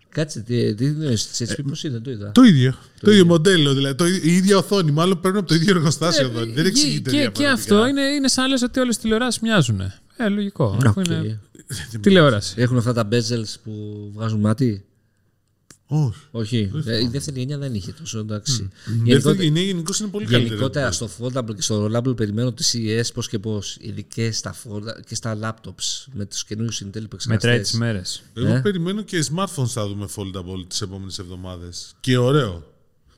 Κάτσε, 0.10 0.40
τι, 0.40 0.76
τι 0.76 0.86
εννοείς, 0.86 1.28
της 1.28 1.52
HP 1.52 1.60
πώς 1.68 1.84
είναι, 1.84 2.00
το 2.00 2.12
είδα. 2.12 2.32
Το 2.32 2.44
ίδιο. 2.44 2.76
Το, 3.02 3.12
ίδιο 3.12 3.26
μοντέλο. 3.26 3.74
Δηλαδή, 3.74 3.96
το, 3.96 4.06
ίδιο- 4.06 4.24
η 4.24 4.36
ίδια 4.36 4.58
οθόνη. 4.58 4.92
Μάλλον 4.92 5.20
παίρνουν 5.20 5.40
από 5.40 5.48
το 5.48 5.56
ίδιο 5.56 5.76
εργοστάσιο 5.76 6.28
οθόνη. 6.28 6.52
Δεν 6.54 6.64
Και- 6.64 6.70
εξηγείται 6.70 7.10
και, 7.10 7.16
και 7.16 7.22
διαφορετικά. 7.22 7.52
αυτό 7.52 7.88
είναι, 7.88 8.02
είναι 8.02 8.28
σαν 8.28 8.50
λες 8.50 8.62
ότι 8.62 8.80
όλες 8.80 8.94
τις 8.96 9.04
τηλεοράσεις 9.04 9.42
μοιάζουν. 9.42 9.82
Ε, 10.18 10.30
λογικό. 10.30 10.78
Αφού 10.86 11.00
Οκ. 11.02 11.06
είναι 11.08 11.40
τηλεόραση. 12.02 12.54
Έχουν 12.58 12.78
αυτά 12.78 12.94
τα 12.94 13.08
bezels 13.12 13.54
που 13.64 13.72
βγάζουν 14.14 14.40
μάτι; 14.40 14.86
Όχι. 15.92 16.20
Όχι. 16.32 16.72
Ε, 16.86 17.02
Η 17.04 17.08
δεύτερη 17.08 17.40
γενιά 17.40 17.58
δεν 17.58 17.74
είχε 17.74 17.92
τόσο, 17.92 18.20
εντάξει. 18.20 18.62
Η 18.62 18.66
δεύτερη 18.86 19.04
Γενικότερα- 19.04 19.44
γενιά 19.44 19.62
γενικώς 19.62 20.00
είναι 20.00 20.10
πολύ 20.10 20.26
καλύτερη. 20.26 20.50
Γενικότερα 20.56 20.92
στο 20.92 21.10
foldable 21.20 21.56
και 21.56 21.62
στο 21.62 21.86
rollable 21.86 22.16
περιμένω 22.16 22.54
τη 22.54 22.64
CES 22.74 23.10
πώς 23.14 23.28
και 23.30 23.40
πώς, 23.40 23.78
ειδικά 23.82 24.32
στα, 24.32 24.56
folda- 24.56 25.00
και 25.08 25.16
στα 25.16 25.38
laptops 25.42 26.06
με 26.14 26.26
τους 26.26 26.44
καινούριους 26.46 26.78
Intel 26.82 26.86
Μετράει 26.86 27.04
επεξεργαστές. 27.06 27.70
τις 27.70 27.80
μέρες. 27.80 28.22
Εγώ 28.34 28.54
Ε; 28.54 28.60
περιμένω 28.62 29.02
και 29.02 29.26
smartphones 29.36 29.66
θα 29.68 29.88
δούμε 29.88 30.08
foldable 30.16 30.66
τις 30.68 30.82
επόμενες 30.82 31.20
εβδομάδες. 31.20 31.96
Και 32.00 32.18
ωραίο. 32.18 32.64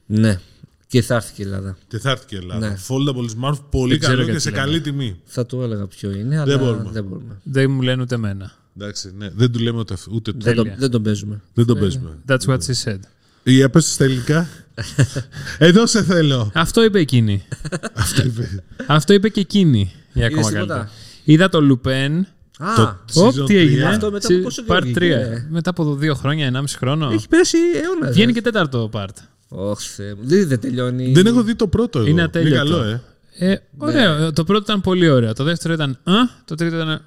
Ναι, 0.05 0.39
και 0.87 1.01
θα 1.01 1.15
έρθει 1.15 1.33
και 1.33 1.41
η 1.41 1.45
Ελλάδα. 1.45 1.77
Και 1.87 1.97
θα 1.99 2.09
έρθει 2.11 2.25
και 2.25 2.35
η 2.35 2.37
Ελλάδα. 2.37 2.69
Ναι. 2.69 2.77
Foldable 2.87 3.29
smartphone 3.39 3.59
πολύ 3.69 3.89
Δεν 3.91 3.99
ξέρω 3.99 4.13
καλό 4.13 4.25
και 4.25 4.31
γιατί 4.31 4.39
σε 4.39 4.49
λέμε. 4.49 4.61
καλή 4.63 4.81
τιμή. 4.81 5.19
Θα 5.25 5.45
το 5.45 5.63
έλεγα 5.63 5.87
ποιο 5.87 6.11
είναι, 6.11 6.39
αλλά 6.39 6.57
μπορούμε. 6.57 6.89
δεν 6.91 7.03
μπορούμε. 7.03 7.39
Δεν 7.43 7.71
μου 7.71 7.81
λένε 7.81 8.01
ούτε 8.01 8.15
εμένα. 8.15 8.55
Εντάξει, 8.77 9.13
ναι. 9.17 9.29
Δεν 9.35 9.51
του 9.51 9.59
λέμε 9.59 9.79
ούτε, 9.79 9.95
ούτε 10.11 10.31
Δεν, 10.37 10.55
το, 10.55 10.61
Τέλεια. 10.61 10.75
δεν 10.79 10.89
τον 10.91 11.03
παίζουμε. 11.03 11.41
Δεν 11.53 11.65
τον 11.65 11.79
παίζουμε. 11.79 12.17
That's 12.27 12.45
what 12.47 12.57
she 12.57 12.83
said. 12.89 12.99
Για 13.43 13.69
πες 13.69 13.83
το 13.85 13.91
στα 13.91 14.03
ελληνικά. 14.03 14.47
Εδώ 15.57 15.85
σε 15.85 16.03
θέλω. 16.03 16.51
Αυτό 16.53 16.83
είπε 16.83 16.99
εκείνη. 16.99 17.43
Αυτό 17.93 18.23
είπε. 18.25 18.63
Αυτό 18.87 19.13
είπε 19.13 19.29
και 19.29 19.39
εκείνη. 19.39 19.91
Για 20.13 20.25
ακόμα 20.25 20.41
Είδες 20.41 20.53
καλύτερα. 20.53 20.79
τίποτα; 20.79 20.91
Είδα 21.23 21.49
το 21.49 21.59
Lupin. 21.83 22.21
Α, 22.57 22.75
Το- 22.75 22.99
Ωπ, 23.13 23.33
Season 23.33 23.45
τι 23.45 23.53
3. 23.55 23.57
έγινε. 23.57 23.83
Αυτό 23.83 24.11
μετά 24.11 24.27
από 24.27 24.35
Ση- 24.35 24.41
πόσο 24.41 24.63
καιρό 24.63 24.77
Part 24.79 24.81
βγήκε, 24.83 24.99
3. 24.99 25.01
ε; 25.03 25.47
Μετά 25.49 25.69
από 25.69 25.95
δύο 25.95 26.15
χρόνια, 26.15 26.51
1,5 26.53 26.63
χρόνο. 26.77 27.09
έχει 27.11 27.27
πέρασει 27.27 27.57
αιώνας. 27.83 28.13
Βγαίνει 28.13 28.33
και 28.33 28.41
τέταρτο 28.41 28.89
part. 28.93 29.05
Όχι, 29.47 29.89
Θεέ 29.89 30.13
μου. 30.13 30.21
Δεν, 30.23 30.47
δεν 30.47 30.59
τελειώνει. 30.59 31.11
Δεν 31.11 31.25
έχω 31.25 31.43
δει 31.43 31.55
το 31.55 31.67
πρώτο 31.67 31.99
εγώ. 31.99 32.07
Είναι 32.07 32.21
ατέλειωτο. 32.21 32.57
καλό, 32.57 32.83
ε. 32.83 33.01
Ε, 33.33 33.55
ωραίο. 33.77 34.33
Το 34.33 34.43
πρώτο 34.43 34.63
ήταν 34.63 34.81
πολύ 34.81 35.09
ωραίο. 35.09 35.33
Το 35.33 35.43
δεύτερο 35.43 35.73
ήταν. 35.73 35.91
Α, 36.03 36.13
το 36.45 36.55
τρίτο 36.55 36.75
ήταν. 36.75 36.89
Α, 36.89 37.01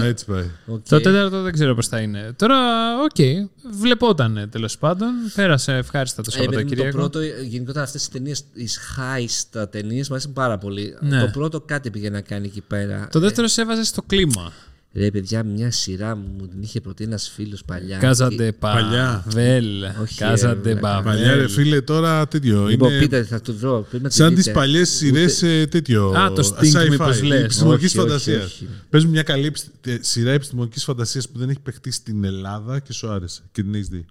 Α, 0.00 0.04
Έτσι 0.04 0.24
πάει. 0.24 0.50
Οκ. 0.66 0.88
Το 0.88 1.00
τέταρτο 1.00 1.42
δεν 1.42 1.52
ξέρω 1.52 1.74
πώς 1.74 1.86
θα 1.88 1.98
είναι. 2.00 2.32
Τώρα, 2.36 2.56
οκ. 3.04 3.46
Βλεπόταν 3.78 4.48
τέλος 4.50 4.78
πάντων. 4.78 5.08
Πέρασε 5.34 5.72
ευχάριστα 5.76 6.22
το 6.22 6.30
Ε, 6.34 6.36
παιδί 6.38 6.46
μου, 6.46 6.52
το 6.52 6.58
Σαββατοκύριακο. 6.58 6.98
πρώτο, 6.98 7.18
ε, 7.18 7.42
γενικότερα 7.42 7.84
αυτές 7.84 8.04
τι 8.08 8.10
ταινίες, 8.10 8.38
οι 8.52 8.68
heist 8.96 9.66
ταινίες, 9.70 10.08
μου 10.08 10.14
αρέσουν 10.14 10.32
πάρα 10.32 10.58
πολύ. 10.58 10.96
Ναι. 11.00 11.20
Το 11.20 11.26
πρώτο 11.32 11.60
κάτι 11.60 11.90
πήγε 11.90 12.10
να 12.10 12.20
κάνει 12.20 12.46
εκεί 12.46 12.60
πέρα. 12.60 13.08
Το 13.12 13.18
δεύτερο 13.20 13.46
σε 13.46 13.60
έβαζε 13.62 13.84
στο 13.84 14.02
κλίμα. 14.02 14.52
Ρε 14.96 15.10
παιδιά, 15.10 15.44
μια 15.44 15.70
σειρά 15.70 16.16
μου 16.16 16.46
την 16.48 16.62
είχε 16.62 16.80
προτείνει 16.80 17.08
ένας 17.08 17.28
φίλος 17.34 17.64
παλιά. 17.64 17.98
Casa 17.98 18.34
de 18.34 18.52
Παλιά. 18.52 19.22
Papel. 19.24 19.82
Όχι, 20.02 20.18
Κάζαντε 20.18 20.70
ε, 20.70 20.74
παβέλ. 20.74 21.04
Παλιά 21.14 21.34
ρε 21.34 21.48
φίλε 21.48 21.80
τώρα 21.80 22.28
τέτοιο. 22.28 22.66
Λοιπόν, 22.66 22.90
είναι 22.90 22.98
πείτε, 23.00 23.24
θα 23.24 23.40
το 23.40 23.54
βρω. 23.54 23.86
Πρέπει 23.90 24.02
να 24.02 24.08
τη 24.08 24.14
σαν 24.14 24.28
δείτε. 24.28 24.40
τις 24.42 24.52
παλιές 24.52 24.88
σειρές 24.90 25.42
ε, 25.42 25.66
τέτοιο. 25.66 26.08
Α, 26.10 26.32
το 26.32 26.54
Sting 26.58 26.80
sci-fi, 26.80 26.88
μήπως 26.90 27.22
λες. 27.22 27.42
Επιστημονικής 27.42 27.88
Όχι, 27.90 27.98
όχι, 27.98 28.06
φαντασίας. 28.08 28.44
όχι. 28.44 28.68
Πες 28.90 29.04
μου 29.04 29.10
μια 29.10 29.22
καλή 29.22 29.46
επιστη- 29.46 29.86
ε, 29.86 29.98
σειρά 30.00 30.30
επιστημονικής 30.30 30.84
φαντασίας 30.84 31.28
που 31.28 31.38
δεν 31.38 31.48
έχει 31.48 31.60
παιχτεί 31.60 31.90
στην 31.90 32.24
Ελλάδα 32.24 32.78
και 32.80 32.92
σου 32.92 33.08
άρεσε 33.10 33.42
και 33.52 33.62
την 33.62 33.74
έχεις 33.74 33.88
δει. 33.88 34.04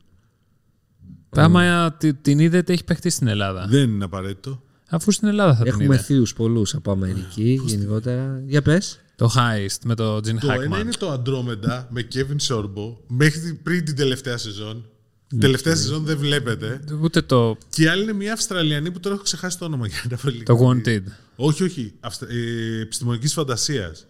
Άμα 1.30 1.94
τη- 1.94 2.14
την 2.14 2.40
είδετε, 2.40 2.74
έχει 2.74 2.84
παιχτεί 2.84 3.10
στην 3.10 3.28
Ελλάδα. 3.28 3.68
Δεν 3.70 3.90
είναι 3.90 4.04
απαραίτητο. 4.04 4.62
Αφού 4.90 5.12
στην 5.12 5.28
Ελλάδα 5.28 5.56
θα 5.56 5.64
την 5.64 5.72
Έχουμε 5.72 5.84
είδε. 5.96 5.98
θείους 6.04 6.34
πολλούς 6.34 6.74
από 6.76 6.92
Αμερική 6.92 7.62
γενικότερα. 7.66 8.42
Για 8.48 8.62
πες. 8.62 9.00
Το 9.16 9.32
Heist 9.36 9.78
με 9.84 9.96
το 9.96 10.16
Gene 10.18 10.22
Το 10.40 10.52
ένα 10.52 10.78
Hackman. 10.78 10.80
είναι 10.82 10.92
το 10.92 11.14
Andromeda 11.26 11.86
με 11.90 12.08
Kevin 12.14 12.48
Sorbo 12.56 12.96
μέχρι 13.08 13.40
την- 13.40 13.64
πριν 13.64 13.86
την 13.86 13.96
τελευταία 13.96 14.38
σεζόν. 14.38 14.86
Την 15.28 15.40
τελευταία 15.40 15.76
σεζόν 15.76 16.04
δεν 16.04 16.18
βλέπετε. 16.18 16.80
Ούτε 17.02 17.22
το, 17.22 17.58
Και 17.70 17.84
η 17.84 17.88
άλλη 17.88 18.04
είναι 18.04 18.14
μια 18.14 18.34
Αυστραλιανή 18.34 18.92
που 18.92 19.00
τώρα 19.00 19.16
έχω 19.16 19.24
ξεχάσει 19.24 19.58
το 19.58 19.66
όνομα 19.66 19.88
για 19.88 20.02
να 20.10 20.16
πω 20.16 20.22
το 20.22 20.30
ειλικρινή. 20.30 20.82
Wanted. 20.86 21.12
Όχι, 21.36 21.64
όχι. 21.64 21.94
Αυστρα... 22.00 22.28
Ε, 22.32 22.80
Επιστημονικής 22.82 23.34
φαντασίας. 23.34 24.06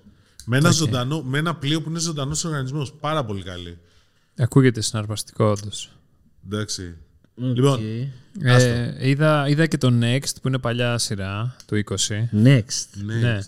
Με 0.46 0.58
ένα, 0.58 0.72
ζωντανό, 0.72 1.22
με 1.22 1.38
ένα 1.38 1.56
πλοίο 1.56 1.82
που 1.82 1.90
είναι 1.90 2.00
ζωντανός 2.00 2.44
οργανισμός. 2.46 2.94
Πάρα 3.00 3.26
πολύ 3.26 3.44
καλή. 3.44 3.78
Ακούγεται 4.38 4.82
συναρπαστικό 4.82 5.46
όντως. 5.46 5.92
Εντάξει. 6.46 6.96
Λοιπόν, 7.36 7.80
Ε, 8.42 9.10
είδα, 9.10 9.48
είδα 9.48 9.66
και 9.66 9.78
το 9.78 9.94
Next 10.02 10.30
που 10.42 10.48
είναι 10.48 10.58
παλιά 10.58 10.98
σειρά 10.98 11.56
του 11.66 11.76
20. 11.76 12.30
Next. 12.44 12.86
ναι. 13.06 13.16
Ναι. 13.16 13.40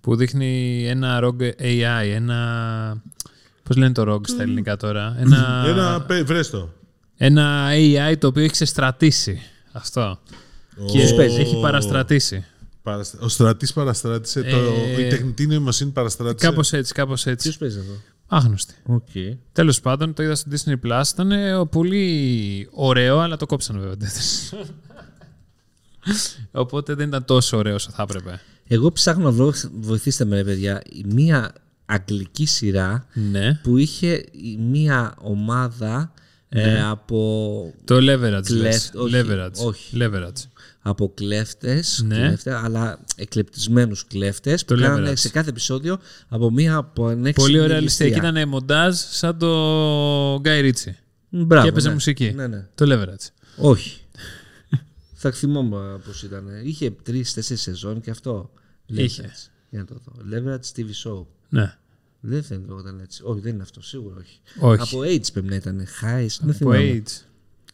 Που 0.00 0.16
δείχνει 0.16 0.84
ένα 0.88 1.20
ROG 1.22 1.40
AI, 1.60 2.06
ένα. 2.14 3.02
Πώς 3.62 3.76
λένε 3.76 3.92
το 3.92 4.14
rogue 4.14 4.28
στα 4.28 4.42
ελληνικά 4.42 4.76
τώρα. 4.76 5.16
Ένα, 5.18 5.64
Ένα 5.68 6.02
πε- 6.06 6.24
βρέστο. 6.26 6.72
ένα 7.16 7.68
AI 7.72 8.14
το 8.18 8.26
οποίο 8.26 8.42
έχει 8.42 8.52
ξεστρατήσει. 8.52 9.40
Αυτό. 9.72 10.18
Και 10.86 10.98
Ποιος 10.98 11.14
παίζει; 11.14 11.40
έχει 11.40 11.60
παραστρατήσει. 11.60 12.44
Παραστα- 12.82 13.18
Ο 13.22 13.28
στρατής 13.28 13.72
παραστράτησε. 13.72 14.42
Το... 14.42 14.56
Ε, 14.96 15.06
Η 15.06 15.08
τεχνητή 15.08 15.46
νοημοσύνη 15.46 15.90
παραστράτησε. 15.90 16.46
Κάπως 16.48 16.72
έτσι, 16.72 16.92
κάπως 16.92 17.26
έτσι. 17.26 17.42
Ποιος 17.48 17.58
παίζει 17.58 17.78
αυτό. 17.78 17.92
Άγνωστη. 18.26 18.74
Οκ. 18.86 19.08
Τέλος 19.52 19.80
πάντων, 19.80 20.14
το 20.14 20.22
είδα 20.22 20.34
στο 20.34 20.50
Disney 20.52 20.74
Plus. 20.86 21.02
Ήταν 21.12 21.30
ε, 21.32 21.64
πολύ 21.66 22.68
ωραίο, 22.70 23.18
αλλά 23.18 23.36
το 23.36 23.46
κόψαν 23.46 23.78
βέβαια. 23.80 23.96
Οπότε 26.52 26.94
δεν 26.94 27.08
ήταν 27.08 27.24
τόσο 27.24 27.56
ωραίο 27.56 27.74
όσο 27.74 27.90
θα 27.90 28.02
έπρεπε. 28.02 28.40
Εγώ 28.68 28.92
ψάχνω 28.92 29.24
να 29.24 29.30
βρω, 29.30 29.52
βοηθήστε 29.80 30.24
με 30.24 30.36
ρε 30.36 30.44
παιδιά, 30.44 30.82
μία 31.04 31.52
αγγλική 31.86 32.46
σειρά 32.46 33.06
Ναι. 33.30 33.54
που 33.62 33.76
είχε 33.76 34.24
η 34.30 34.56
μία 34.56 35.14
ομάδα 35.18 36.12
ε, 36.48 36.82
από, 36.82 37.74
Το 37.84 37.96
leverage. 37.96 38.42
Κλέφ- 38.44 38.50
λες. 38.50 38.90
όχι, 38.94 39.14
leverage. 39.14 39.52
όχι. 39.66 39.96
Leverage. 40.00 40.42
από 40.80 41.12
κλέφτες, 41.14 42.02
Ναι. 42.06 42.16
κλέφτες, 42.16 42.54
αλλά 42.54 42.98
εκλεπτισμένους 43.16 44.04
κλέφτες 44.06 44.64
που 44.64 44.74
Το 44.74 44.80
κάνανε 44.80 45.10
leverage. 45.10 45.16
σε 45.18 45.28
κάθε 45.28 45.48
επεισόδιο 45.50 45.98
από 46.28 46.50
μία 46.50 46.74
από 46.76 47.06
ανέξυπνη 47.06 47.32
Πολύ 47.52 47.60
ωραία 47.60 47.80
ληστεία. 47.80 48.06
ληστεία. 48.06 48.30
Και 48.30 48.36
ήταν 48.36 48.48
μοντάζ 48.48 48.96
σαν 49.10 49.38
το 49.38 50.34
Guy 50.34 50.62
Ritchie. 50.64 50.92
Μπράβο, 51.28 51.62
και 51.62 51.68
έπαιζε 51.70 51.88
ναι. 51.88 51.94
μουσική. 51.94 52.32
Ναι, 52.36 52.46
ναι. 52.46 52.66
Το 52.74 52.86
leverage. 52.88 53.26
Όχι. 53.56 54.00
Θα 55.20 55.32
θυμόμαι 55.32 55.98
πώς 56.04 56.22
ήταν. 56.22 56.48
Είχε 56.64 56.90
τρει-τέσσερι 56.90 57.58
σεζόν 57.58 58.00
και 58.00 58.10
αυτό. 58.10 58.50
Είχε. 58.86 59.22
Leverage. 59.22 59.50
Για 59.70 59.78
να 59.78 59.84
το 59.84 59.94
δω. 60.04 60.12
Leverage 60.32 60.78
TV 60.78 60.86
show. 61.04 61.26
Ναι. 61.48 61.76
Δεν 62.20 62.42
θα 62.42 62.54
ήταν 62.80 63.00
έτσι. 63.00 63.22
Όχι, 63.24 63.40
δεν 63.40 63.52
είναι 63.54 63.62
αυτό, 63.62 63.82
σίγουρα 63.82 64.16
όχι. 64.18 64.40
Όχι. 64.60 64.80
Από 64.82 64.98
AIDS 65.04 65.32
πρέπει 65.32 65.48
να 65.48 65.54
ήταν. 65.54 65.80
Highs. 65.80 66.26
Δεν 66.40 66.48
Από 66.50 66.52
θυμάμαι. 66.52 67.02
AIDS. 67.06 67.10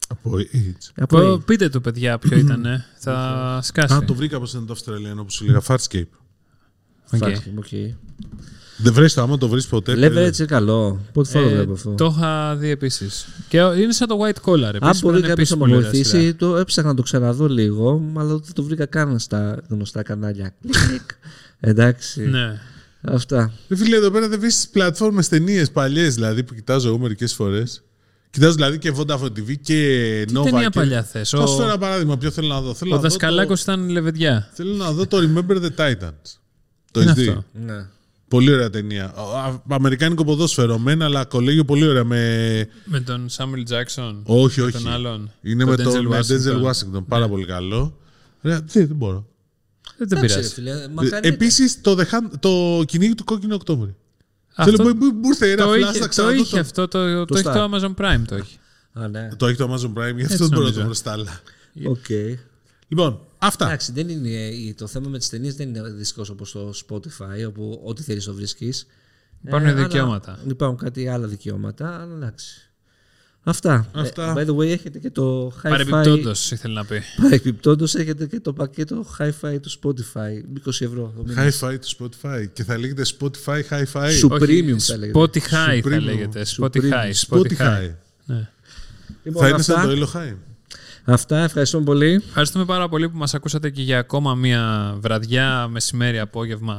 Από 0.07 0.31
AIDS. 0.37 0.91
Από 0.95 1.17
Πω, 1.17 1.33
AIDS. 1.33 1.45
Πείτε 1.45 1.69
του 1.69 1.81
παιδιά 1.81 2.17
ποιο 2.17 2.37
ήταν. 2.37 2.65
θα 2.97 3.59
σκάσει. 3.63 3.93
Α, 3.93 4.03
το 4.05 4.13
βρήκα 4.15 4.39
πώ 4.39 4.45
ήταν 4.49 4.65
το 4.65 4.73
Αυστραλιανό 4.73 5.23
που 5.23 5.31
σου 5.31 5.45
λέγα. 5.45 5.61
Farscape. 5.67 6.03
Οκ. 7.11 7.17
Φάσκε, 7.19 7.53
οκ. 7.57 7.67
Δεν 8.77 8.93
βρες 8.93 9.13
το, 9.13 9.21
άμα 9.21 9.37
το 9.37 9.47
βρεις 9.47 9.67
ποτέ. 9.67 9.93
Leverage 9.93 10.37
είναι 10.37 10.47
καλό. 10.47 10.99
Πότε 11.13 11.29
φορά 11.29 11.43
το 11.43 11.49
Ε, 11.49 11.53
βλέπω 11.53 11.73
αυτό; 11.73 11.89
το 11.91 12.15
είχα 12.17 12.55
δει 12.55 12.69
επίσης. 12.69 13.27
Και 13.47 13.57
είναι 13.57 13.93
σαν 13.93 14.07
το 14.07 14.17
White 14.21 14.49
Collar. 14.51 14.63
Αν 14.63 14.75
Επίσης, 14.75 15.01
μπορεί 15.01 15.17
είναι 15.17 15.27
κάποιος 15.27 15.31
επίσης 15.31 15.49
να 15.51 15.57
με 15.57 15.63
πολύ 15.63 15.75
ωραία 15.75 15.93
σειρά. 15.93 16.09
βοηθήσει, 16.09 16.33
το 16.33 16.57
έψαχνα 16.57 16.89
να 16.89 16.95
το 16.95 17.01
ξαναδώ 17.01 17.47
λίγο, 17.47 18.01
αλλά 18.17 18.27
δεν 18.27 18.53
το 18.53 18.63
βρήκα 18.63 18.85
καν 18.85 19.19
στα 19.19 19.59
γνωστά 19.69 20.03
κανάλια. 20.03 20.53
Κλικ. 20.87 21.09
Εντάξει. 21.59 22.21
Ναι. 22.27 22.59
Αυτά. 23.01 23.51
Ρε 23.69 23.75
φίλε, 23.75 23.95
εδώ 23.95 24.11
πέρα 24.11 24.27
δεν 24.27 24.39
βρεις 24.39 24.55
τις 24.55 24.67
πλατφόρμες 24.69 25.27
ταινίες 25.27 25.71
παλιές 25.71 26.13
δηλαδή 26.15 26.43
που 26.43 26.53
κοιτάζω 26.53 26.87
εγώ 26.87 26.97
μερικές 26.97 27.33
φορές. 27.33 27.83
Κοιτάζω 28.29 28.53
δηλαδή 28.53 28.77
και 28.77 28.93
Vodafone 28.97 29.25
TV 29.25 29.55
και 29.61 30.23
Τι 30.27 30.33
Nova. 30.37 30.43
ταινία 30.43 30.63
και... 30.63 30.79
παλιά 30.79 31.03
θες; 31.03 31.29
Θα 31.29 31.37
σου 31.37 31.53
Ο, 31.53 31.55
φέρω 31.55 31.67
ένα 31.67 31.77
παράδειγμα. 31.77 32.17
Ποιο 32.17 32.31
θέλω 32.31 32.47
να 32.47 32.61
δω. 32.61 32.73
Θέλω 32.73 32.91
ο 32.91 32.95
να 32.95 33.01
δω 33.01 33.07
Δασκαλάκος 33.07 33.63
το... 33.63 33.71
ήταν 33.71 33.89
λεβεντιά. 33.89 34.49
Θέλω 34.53 34.73
να 34.73 34.91
δω 34.91 35.07
το 35.07 35.17
Remember 35.17 35.55
the 35.55 35.69
Titans. 35.77 36.37
Το 36.91 36.99
Τι 36.99 37.01
είναι 37.01 37.13
HD. 37.17 37.19
αυτό; 37.19 37.43
Ναι. 37.65 37.85
Πολύ 38.27 38.53
ωραία 38.53 38.69
ταινία. 38.69 39.05
Α, 39.15 39.21
α, 39.49 39.61
Αμερικάνικο 39.69 40.23
ποδόσφαιρο, 40.23 40.77
μεν, 40.77 41.01
αλλά 41.01 41.25
κολέγιο 41.25 41.65
πολύ 41.65 41.87
ωραία. 41.87 42.03
Με... 42.03 42.67
Με 42.85 42.99
τον 42.99 43.29
Samuel 43.29 43.63
Jackson. 43.63 44.21
Όχι, 44.25 44.59
με 44.59 44.65
όχι. 44.65 44.83
τον 44.83 44.91
άλλον. 44.91 45.31
Είναι 45.41 45.65
με 45.65 45.75
τον 45.75 45.93
Denzel 45.93 46.07
με 46.07 46.19
Denzel 46.19 46.61
Washington. 46.63 46.69
Washington. 46.97 47.03
Πάρα 47.07 47.27
πολύ 47.27 47.45
καλό. 47.45 47.97
Ρε, 48.41 48.51
δεν, 48.53 48.87
δεν 48.87 48.95
μπορώ. 48.95 49.27
Δεν, 49.97 50.07
δεν 50.07 50.17
Εντάξει, 50.17 50.35
ρε 50.35 50.41
πειράζει. 50.41 50.53
φίλε, 50.53 50.87
μακάρι- 50.93 51.25
Επίσης, 51.25 51.81
το, 51.81 51.91
The 51.99 52.03
Hand- 52.03 52.31
το 52.39 52.83
κυνήγι 52.85 53.15
του 53.15 53.23
κόκκινου 53.23 53.55
Οκτώβρη. 53.55 53.95
Αυτό 54.55 54.75
Θέλω, 54.75 54.95
μου 54.95 55.05
μου 55.05 55.27
ήρθε 55.29 55.51
ένα 55.51 55.63
το 55.63 55.71
flash 55.71 55.77
είχε, 55.77 55.85
να 55.91 55.99
το 55.99 56.07
ξαναδώ 56.07 56.33
είχε 56.35 56.55
το- 56.55 56.59
αυτό, 56.61 56.87
το, 56.87 57.25
το, 57.25 57.37
έχει 57.37 57.47
Star. 57.49 57.53
το 57.53 57.63
Amazon 57.71 57.93
Prime 58.03 58.21
το 58.27 58.35
έχει. 58.35 58.57
Α, 58.93 59.07
ναι. 59.07 59.27
Το 59.37 59.47
έχει 59.47 59.57
το 59.57 59.73
Amazon 59.73 59.99
Prime, 60.01 60.15
γι' 60.15 60.23
αυτό 60.23 60.33
Έτσι 60.33 60.35
δεν 60.35 60.47
μπορώ 60.47 60.53
να 60.53 60.59
νομίζω. 60.59 60.79
το 60.79 60.83
βρω 60.83 60.93
στα 60.93 61.11
άλλα. 61.11 61.39
Οκ. 61.85 62.05
Λοιπόν, 62.87 63.19
αυτά. 63.45 63.65
Εντάξει, 63.65 63.91
δεν 63.91 64.09
είναι, 64.09 64.29
ε, 64.29 64.73
το 64.73 64.87
θέμα 64.87 65.09
με 65.09 65.17
τις 65.17 65.29
ταινίες 65.29 65.55
δεν 65.55 65.67
είναι 65.69 65.81
δυστυχώ 65.89 66.25
όπως 66.31 66.51
το 66.51 66.73
Spotify, 66.87 67.47
όπου 67.47 67.81
ό,τι 67.83 68.01
θέλεις 68.03 68.23
το 68.25 68.33
βρίσκεις. 68.33 68.85
Υπάρχουν 69.47 69.75
δικαιώματα. 69.75 70.39
Υπάρχουν 70.47 70.77
κάτι 70.77 71.07
άλλα 71.07 71.27
δικαιώματα, 71.27 72.01
αλλά 72.01 72.15
εντάξει. 72.15 72.59
Αυτά. 73.47 73.87
Αυτά. 73.93 74.29
Ε, 74.29 74.33
by 74.45 74.47
the 74.49 74.55
way, 74.55 74.67
έχετε 74.67 74.99
και 74.99 75.09
το 75.11 75.47
hi-fi. 75.47 75.69
Παρεμπιπτόντως, 75.69 76.51
ήθελε 76.51 76.73
να 76.73 76.85
πει. 76.85 77.01
Παρεμπιπτόντως 77.21 77.95
έχετε 77.95 78.25
και 78.27 78.39
το 78.39 78.53
πακέτο 78.53 79.05
hi-fi 79.19 79.57
του 79.61 79.71
Spotify. 79.71 80.43
20 80.65 80.85
ευρώ. 80.85 81.13
το 81.17 81.23
μήνα. 81.27 81.47
Hi-Fi 81.51 81.75
του 81.81 81.87
Spotify. 81.97 82.45
Και 82.53 82.63
θα 82.63 82.77
λέγεται 82.77 83.03
Spotify 83.19 83.61
Hi-Fi. 83.69 84.09
Σου- 84.17 84.31
Όχι, 84.31 84.43
Premium 84.45 84.77
θα 84.79 84.97
λέγεται. 84.97 85.19
Spotify 85.19 85.39
θα 85.39 85.73
Supreme. 85.83 86.01
λέγεται. 86.01 86.45
Supreme. 86.57 86.65
Spotify. 86.65 87.11
Spotify. 87.29 87.39
Spotify. 87.57 87.91
Ναι. 88.25 88.49
Λοιπόν, 89.23 89.41
Θα 89.41 89.47
είναι 89.47 89.57
αυτά, 89.59 89.73
σαν 89.73 89.99
το 89.99 90.09
Elo 90.13 90.17
High. 90.17 90.35
Αυτά, 91.13 91.43
ευχαριστούμε 91.43 91.83
πολύ. 91.83 92.13
Ευχαριστούμε 92.27 92.65
πάρα 92.65 92.89
πολύ 92.89 93.09
που 93.09 93.17
μας 93.17 93.33
ακούσατε 93.33 93.69
και 93.69 93.81
για 93.81 93.99
ακόμα 93.99 94.35
μία 94.35 94.95
βραδιά, 94.99 95.67
μεσημέρι, 95.67 96.19
απόγευμα, 96.19 96.77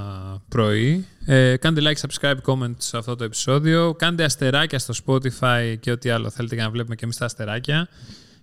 πρωί. 0.48 1.06
Ε, 1.24 1.56
κάντε 1.56 1.80
like, 1.84 2.06
subscribe, 2.08 2.36
comment 2.46 2.74
σε 2.78 2.96
αυτό 2.96 3.16
το 3.16 3.24
επεισόδιο. 3.24 3.94
Κάντε 3.98 4.24
αστεράκια 4.24 4.78
στο 4.78 4.94
Spotify 5.06 5.76
και 5.80 5.90
ό,τι 5.90 6.10
άλλο 6.10 6.30
θέλετε 6.30 6.54
για 6.54 6.64
να 6.64 6.70
βλέπουμε 6.70 6.94
και 6.94 7.04
εμείς 7.04 7.16
τα 7.16 7.24
αστεράκια. 7.24 7.88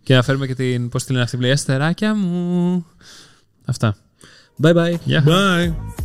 Και 0.03 0.15
να 0.15 0.21
φέρουμε 0.21 0.47
και 0.47 0.55
την, 0.55 0.89
πώς 0.89 1.03
τη 1.03 1.11
λένε 1.11 1.23
αυτή, 1.23 1.47
η 1.47 1.51
αστεράκια 1.51 2.15
μου. 2.15 2.85
Αυτά. 3.65 3.95
Bye 4.61 4.73
bye. 4.75 4.99
Γεια. 5.03 5.23
Bye. 5.27 6.02